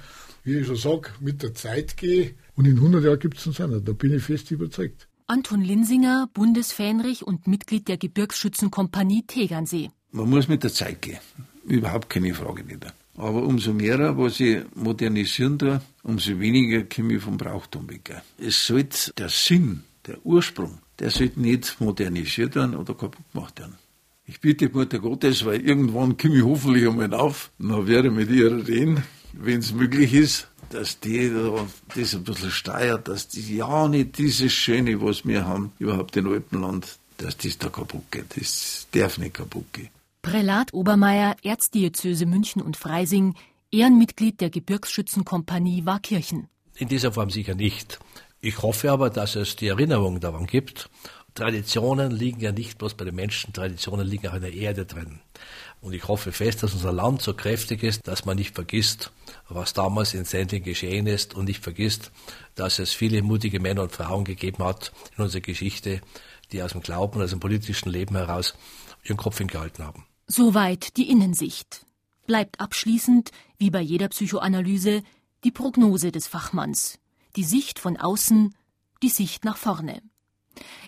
wie 0.45 0.57
ich 0.57 0.67
schon 0.67 0.77
sage, 0.77 1.11
mit 1.21 1.43
der 1.43 1.55
Zeit 1.55 1.97
gehe 1.97 2.35
und 2.57 2.67
in 2.67 2.77
100 2.77 3.05
Jahren 3.05 3.19
gibt 3.19 3.39
es 3.39 3.47
uns 3.47 3.59
noch. 3.59 3.81
Da 3.81 3.93
bin 3.93 4.15
ich 4.15 4.23
fest 4.23 4.51
überzeugt. 4.51 5.09
Anton 5.27 5.61
Linsinger, 5.61 6.29
Bundesfähnrich 6.33 7.23
und 7.23 7.47
Mitglied 7.47 7.87
der 7.87 7.99
Gebirgsschützenkompanie 7.99 9.25
Tegernsee. 9.27 9.91
Man 10.11 10.29
muss 10.29 10.49
mit 10.49 10.63
der 10.63 10.73
Zeit 10.73 11.03
gehen. 11.03 11.19
Überhaupt 11.65 12.09
keine 12.11 12.35
Frage 12.35 12.65
nicht. 12.65 12.85
Aber 13.17 13.43
umso 13.43 13.75
mehr, 13.75 14.17
was 14.17 14.41
ich 14.41 14.63
modernisieren 14.75 15.59
tue, 15.59 15.83
umso 16.03 16.41
weniger 16.41 16.85
komme 16.85 17.15
ich 17.15 17.23
vom 17.23 17.37
Brauchtum 17.37 17.89
weg. 17.91 18.23
Es 18.39 18.67
sollte 18.67 19.13
der 19.19 19.29
Sinn, 19.29 19.85
der 20.07 20.25
Ursprung, 20.25 20.79
der 20.99 21.11
sollte 21.11 21.41
nicht 21.41 21.79
modernisiert 21.81 22.55
werden 22.55 22.75
oder 22.75 22.95
kaputt 22.95 23.25
gemacht 23.33 23.61
werden. 23.61 23.77
Ich 24.33 24.41
bitte 24.41 24.71
Mutter 24.71 24.99
Gottes, 24.99 25.45
weil 25.45 25.61
irgendwann 25.61 26.17
komme 26.17 26.37
ich 26.37 26.43
hoffentlich 26.43 26.89
einmal 26.89 27.13
auf, 27.13 27.51
dann 27.59 27.87
werde 27.87 28.09
ich 28.09 28.15
mit 28.15 28.31
ihr 28.31 28.67
reden, 28.67 29.05
wenn 29.35 29.59
es 29.59 29.75
möglich 29.75 30.15
ist, 30.15 30.49
dass 30.71 31.01
die 31.01 31.31
das 31.95 32.15
ein 32.15 32.25
bisschen 32.25 32.51
steuert, 32.51 33.09
dass 33.09 33.29
die 33.29 33.59
ja 33.59 33.89
nicht 33.89 34.17
dieses 34.17 34.51
Schöne, 34.51 35.03
was 35.03 35.27
wir 35.27 35.47
haben, 35.47 35.73
überhaupt 35.79 36.17
in 36.17 36.27
Alpenland 36.27 36.99
dass 37.19 37.37
das 37.37 37.59
da 37.59 37.69
kaputt 37.69 38.11
geht. 38.11 38.35
Das 38.35 38.89
darf 38.93 39.19
nicht 39.19 39.35
kaputt 39.35 39.71
gehen. 39.75 39.91
Prälat 40.23 40.73
Obermeier, 40.73 41.37
Erzdiözese 41.43 42.25
München 42.25 42.63
und 42.63 42.79
Freising, 42.79 43.35
Ehrenmitglied 43.71 44.41
der 44.41 44.49
Gebirgsschützenkompanie 44.49 45.85
Warkirchen. 45.85 46.49
In 46.77 46.89
dieser 46.89 47.13
Form 47.13 47.29
sicher 47.29 47.55
nicht. 47.55 48.01
Ich 48.41 48.63
hoffe 48.63 48.91
aber, 48.91 49.11
dass 49.11 49.37
es 49.37 49.57
die 49.57 49.69
Erinnerung 49.69 50.21
daran 50.21 50.47
gibt. 50.47 50.89
Traditionen 51.35 52.11
liegen 52.11 52.41
ja 52.41 52.53
nicht 52.53 52.79
bloß 52.79 52.95
bei 52.95 53.05
den 53.05 53.15
Menschen, 53.15 53.53
Traditionen 53.53 54.07
liegen 54.07 54.29
auch 54.29 54.35
in 54.35 54.43
der 54.43 54.53
Erde 54.53 54.85
drin. 54.85 55.21
Und 55.81 55.95
ich 55.95 56.07
hoffe 56.07 56.31
fest, 56.31 56.63
dass 56.63 56.75
unser 56.75 56.93
Land 56.93 57.23
so 57.23 57.35
kräftig 57.35 57.83
ist, 57.83 58.07
dass 58.07 58.25
man 58.25 58.37
nicht 58.37 58.55
vergisst, 58.55 59.11
was 59.49 59.73
damals 59.73 60.15
in 60.15 60.25
Sendling 60.25 60.63
geschehen 60.63 61.07
ist 61.07 61.35
und 61.35 61.47
nicht 61.47 61.63
vergisst, 61.63 62.13
dass 62.55 62.79
es 62.79 62.93
viele 62.93 63.23
mutige 63.23 63.61
Männer 63.61 63.83
und 63.83 63.93
Frauen 63.93 64.25
gegeben 64.25 64.63
hat 64.63 64.93
in 65.17 65.25
unserer 65.25 65.41
Geschichte, 65.41 66.01
die 66.53 66.63
aus 66.63 66.73
dem 66.73 66.83
Glauben, 66.83 67.21
aus 67.21 67.31
dem 67.31 67.41
politischen 67.41 67.89
Leben 67.89 68.15
heraus 68.15 68.55
ihren 69.03 69.17
Kopf 69.17 69.39
hingehalten 69.39 69.85
haben. 69.85 70.07
Soweit 70.27 70.97
die 70.97 71.11
Innensicht. 71.11 71.85
Bleibt 72.27 72.61
abschließend, 72.61 73.31
wie 73.59 73.71
bei 73.71 73.81
jeder 73.81 74.09
Psychoanalyse, 74.09 75.03
die 75.45 75.51
Prognose 75.51 76.13
des 76.13 76.29
Fachmanns. 76.29 76.99
Die 77.35 77.45
Sicht 77.45 77.79
von 77.79 77.97
außen, 77.97 78.55
die 79.03 79.09
Sicht 79.09 79.45
nach 79.45 79.57
vorne. 79.57 80.01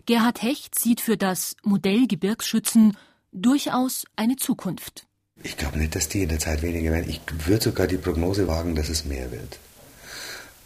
Gerhard 0.07 0.43
Hecht 0.43 0.79
sieht 0.79 1.01
für 1.01 1.17
das 1.17 1.57
Modell 1.63 2.07
Gebirgsschützen 2.07 2.97
durchaus 3.33 4.05
eine 4.17 4.37
Zukunft. 4.37 5.07
Ich 5.43 5.57
glaube 5.57 5.79
nicht, 5.79 5.95
dass 5.95 6.09
die 6.09 6.23
in 6.23 6.29
der 6.29 6.39
Zeit 6.39 6.63
weniger 6.63 6.93
werden. 6.93 7.09
Ich 7.09 7.21
würde 7.47 7.65
sogar 7.65 7.87
die 7.87 7.97
Prognose 7.97 8.47
wagen, 8.47 8.75
dass 8.75 8.89
es 8.89 9.05
mehr 9.05 9.31
wird. 9.33 9.59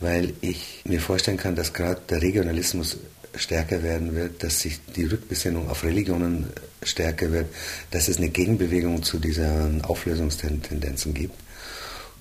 Weil 0.00 0.34
ich 0.40 0.82
mir 0.84 1.00
vorstellen 1.00 1.38
kann, 1.38 1.56
dass 1.56 1.72
gerade 1.72 2.00
der 2.08 2.22
Regionalismus 2.22 2.98
stärker 3.34 3.82
werden 3.82 4.14
wird, 4.14 4.42
dass 4.42 4.60
sich 4.60 4.80
die 4.96 5.04
Rückbesinnung 5.04 5.68
auf 5.70 5.84
Religionen 5.84 6.52
stärker 6.82 7.32
wird, 7.32 7.46
dass 7.90 8.08
es 8.08 8.18
eine 8.18 8.28
Gegenbewegung 8.28 9.02
zu 9.02 9.18
diesen 9.18 9.84
Auflösungstendenzen 9.84 11.14
gibt. 11.14 11.34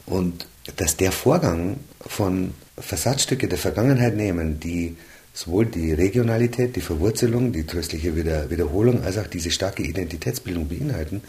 Und 0.06 0.48
dass 0.78 0.98
der 0.98 1.12
Vorgang 1.12 1.78
von 2.00 2.54
Versatzstücke 2.78 3.48
der 3.48 3.58
Vergangenheit 3.58 4.16
nehmen, 4.16 4.60
die 4.60 4.98
sowohl 5.38 5.68
die 5.68 5.94
Regionalität, 5.94 6.76
die 6.76 6.82
Verwurzelung, 6.82 7.52
die 7.54 7.66
tröstliche 7.66 8.16
Wiederholung, 8.16 9.04
als 9.04 9.18
auch 9.20 9.28
diese 9.28 9.52
starke 9.52 9.84
Identitätsbildung 9.84 10.68
beinhalten, 10.68 11.22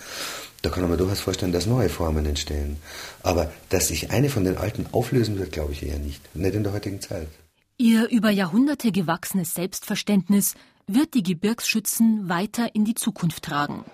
da 0.62 0.70
kann 0.70 0.82
man 0.82 0.90
mir 0.92 0.96
durchaus 0.96 1.20
vorstellen, 1.20 1.52
dass 1.52 1.66
neue 1.66 1.90
Formen 1.90 2.24
entstehen. 2.24 2.78
Aber 3.22 3.52
dass 3.68 3.88
sich 3.88 4.10
eine 4.10 4.30
von 4.30 4.44
den 4.44 4.56
alten 4.56 4.86
auflösen 4.92 5.38
wird, 5.38 5.52
glaube 5.52 5.72
ich 5.74 5.86
eher 5.86 5.98
nicht. 5.98 6.22
Nicht 6.34 6.54
in 6.54 6.64
der 6.64 6.72
heutigen 6.72 7.00
Zeit. 7.00 7.28
Ihr 7.76 8.08
über 8.08 8.30
Jahrhunderte 8.30 8.90
gewachsenes 8.92 9.54
Selbstverständnis 9.54 10.54
wird 10.86 11.12
die 11.14 11.22
Gebirgsschützen 11.22 12.28
weiter 12.28 12.74
in 12.74 12.84
die 12.86 12.94
Zukunft 12.94 13.44
tragen. 13.44 13.84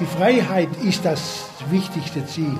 Die 0.00 0.06
Freiheit 0.06 0.70
ist 0.82 1.04
das 1.04 1.44
wichtigste 1.70 2.26
Ziel. 2.26 2.56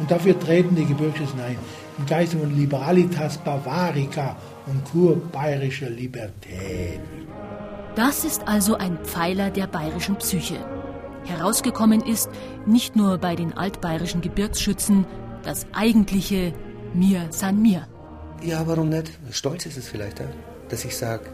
Und 0.00 0.10
dafür 0.10 0.38
treten 0.38 0.74
die 0.74 0.84
Gebirgsschützen 0.84 1.40
ein. 1.40 1.58
Im 1.98 2.06
Geiste 2.06 2.38
von 2.38 2.56
Liberalitas 2.56 3.38
Bavarica 3.38 4.36
und 4.66 4.84
kurbayerischer 4.84 5.90
Libertät. 5.90 7.00
Das 7.94 8.24
ist 8.24 8.46
also 8.48 8.76
ein 8.76 8.98
Pfeiler 9.04 9.50
der 9.50 9.66
bayerischen 9.66 10.16
Psyche. 10.16 10.56
Herausgekommen 11.24 12.00
ist 12.00 12.30
nicht 12.66 12.96
nur 12.96 13.18
bei 13.18 13.36
den 13.36 13.52
altbayerischen 13.52 14.22
Gebirgsschützen 14.22 15.06
das 15.44 15.66
eigentliche 15.72 16.52
Mir 16.94 17.26
san 17.30 17.60
mir. 17.60 17.86
Ja, 18.42 18.66
warum 18.66 18.88
nicht? 18.88 19.12
Stolz 19.30 19.66
ist 19.66 19.76
es 19.76 19.88
vielleicht, 19.88 20.20
dass 20.68 20.84
ich 20.84 20.96
sage, 20.96 21.26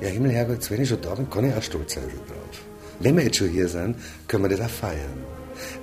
ja 0.00 0.08
Himmel, 0.08 0.30
Herrgott, 0.32 0.70
wenn 0.70 0.82
ich 0.82 0.88
schon 0.88 1.00
da 1.00 1.14
bin, 1.14 1.28
kann 1.28 1.44
ich 1.44 1.54
auch 1.54 1.62
stolz 1.62 1.94
sein 1.94 2.04
drauf. 2.04 2.62
Wenn 3.00 3.16
wir 3.16 3.24
jetzt 3.24 3.36
schon 3.36 3.48
hier 3.48 3.68
sind, 3.68 3.96
können 4.28 4.44
wir 4.44 4.56
das 4.56 4.60
auch 4.60 4.70
feiern. 4.70 5.18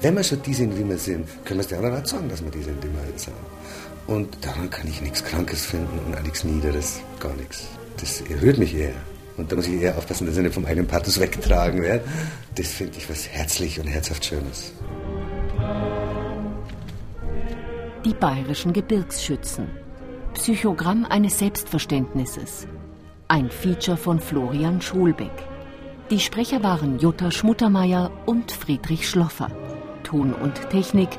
Wenn 0.02 0.16
wir 0.16 0.24
schon 0.24 0.42
die 0.42 0.54
sind, 0.54 0.78
wie 0.78 0.88
wir 0.88 0.98
sind, 0.98 1.28
können 1.46 1.60
wir 1.60 1.62
es 1.62 1.68
der 1.68 1.80
anderen 1.80 2.02
auch 2.02 2.06
sagen, 2.06 2.30
dass 2.30 2.44
wir 2.44 2.52
die 2.52 2.64
sind, 2.64 2.84
die 2.84 2.88
wir 2.88 3.06
jetzt 3.10 3.26
sind. 3.26 3.36
Und 4.10 4.44
daran 4.44 4.72
kann 4.72 4.88
ich 4.88 5.02
nichts 5.04 5.24
Krankes 5.24 5.68
finden 5.68 6.00
und 6.00 6.24
nichts 6.24 6.44
Niederes, 6.44 7.02
gar 7.20 7.36
nichts. 7.36 7.68
Das 7.98 8.24
rührt 8.42 8.58
mich 8.58 8.74
eher. 8.76 8.96
Und 9.38 9.52
da 9.52 9.56
muss 9.56 9.68
ich 9.68 9.80
eher 9.80 9.96
aufpassen, 9.96 10.26
dass 10.26 10.36
ich 10.36 10.42
nicht 10.42 10.56
vom 10.56 10.66
eigenen 10.66 10.88
Pathos 10.88 11.20
weggetragen 11.20 11.84
werde. 11.84 12.04
Das 12.56 12.70
finde 12.70 12.98
ich 12.98 13.08
was 13.08 13.28
herzlich 13.28 13.80
und 13.80 13.86
herzhaft 13.86 14.26
Schönes. 14.26 14.74
Die 18.04 18.16
bayerischen 18.16 18.74
Gebirgsschützen. 18.74 19.68
Psychogramm 20.34 21.06
eines 21.06 21.38
Selbstverständnisses. 21.38 22.66
Ein 23.28 23.52
Feature 23.52 23.98
von 23.98 24.20
Florian 24.20 24.82
Schulbeck. 24.82 25.38
Die 26.10 26.20
Sprecher 26.20 26.64
waren 26.64 26.98
Jutta 26.98 27.30
Schmuttermeier 27.30 28.10
und 28.26 28.52
Friedrich 28.52 29.08
Schloffer. 29.08 29.52
Ton 30.02 30.34
und 30.34 30.68
Technik 30.72 31.10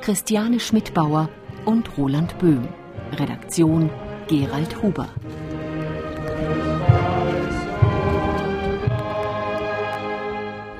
Christiane 0.00 0.58
Schmidbauer 0.58 1.28
und 1.70 1.96
Roland 1.96 2.36
Böhm. 2.38 2.66
Redaktion 3.12 3.88
Gerald 4.26 4.82
Huber. 4.82 5.08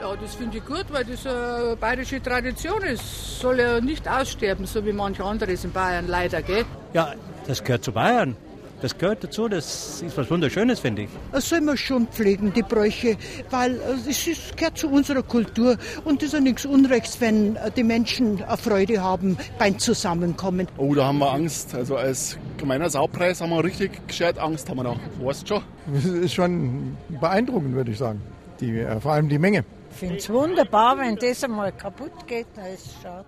Ja, 0.00 0.16
das 0.20 0.34
finde 0.34 0.58
ich 0.58 0.66
gut, 0.66 0.86
weil 0.90 1.04
das 1.04 1.24
eine 1.26 1.76
bayerische 1.76 2.20
Tradition 2.20 2.82
ist. 2.82 3.40
Soll 3.40 3.60
ja 3.60 3.80
nicht 3.80 4.08
aussterben, 4.08 4.66
so 4.66 4.84
wie 4.84 4.92
manch 4.92 5.20
anderes 5.20 5.64
in 5.64 5.70
Bayern 5.70 6.08
leider, 6.08 6.42
gell? 6.42 6.64
Ja, 6.92 7.14
das 7.46 7.62
gehört 7.62 7.84
zu 7.84 7.92
Bayern. 7.92 8.36
Das 8.82 8.96
gehört 8.96 9.22
dazu, 9.22 9.46
das 9.46 10.00
ist 10.00 10.16
was 10.16 10.30
Wunderschönes, 10.30 10.80
finde 10.80 11.02
ich. 11.02 11.08
Das 11.32 11.48
soll 11.48 11.60
man 11.60 11.76
schon 11.76 12.06
pflegen, 12.06 12.52
die 12.54 12.62
Bräuche, 12.62 13.16
weil 13.50 13.78
es 14.08 14.26
ist, 14.26 14.56
gehört 14.56 14.78
zu 14.78 14.88
unserer 14.88 15.22
Kultur 15.22 15.76
und 16.04 16.22
es 16.22 16.28
ist 16.28 16.32
ja 16.34 16.40
nichts 16.40 16.64
Unrechts, 16.64 17.20
wenn 17.20 17.58
die 17.76 17.84
Menschen 17.84 18.42
eine 18.42 18.56
Freude 18.56 19.02
haben 19.02 19.36
beim 19.58 19.78
Zusammenkommen. 19.78 20.66
Oh, 20.78 20.94
da 20.94 21.06
haben 21.06 21.18
wir 21.18 21.30
Angst. 21.30 21.74
Also 21.74 21.96
als 21.96 22.38
gemeiner 22.56 22.88
Saupreis 22.88 23.42
haben 23.42 23.50
wir 23.50 23.62
richtig 23.62 24.06
gescheit 24.08 24.38
Angst, 24.38 24.70
haben 24.70 24.78
wir 24.78 24.84
da. 24.84 24.96
Weißt 25.22 25.46
schon? 25.46 25.62
Das 25.92 26.04
ist 26.04 26.34
schon 26.34 26.96
beeindruckend, 27.20 27.74
würde 27.74 27.90
ich 27.90 27.98
sagen. 27.98 28.22
Die, 28.60 28.86
vor 29.00 29.12
allem 29.12 29.28
die 29.28 29.38
Menge. 29.38 29.64
Ich 29.90 29.96
finde 29.96 30.16
es 30.16 30.30
wunderbar, 30.30 30.96
wenn 30.98 31.16
das 31.16 31.44
einmal 31.44 31.72
kaputt 31.72 32.26
geht, 32.26 32.46
dann 32.54 32.66
ist 32.66 32.86
es 32.86 33.02
schade. 33.02 33.26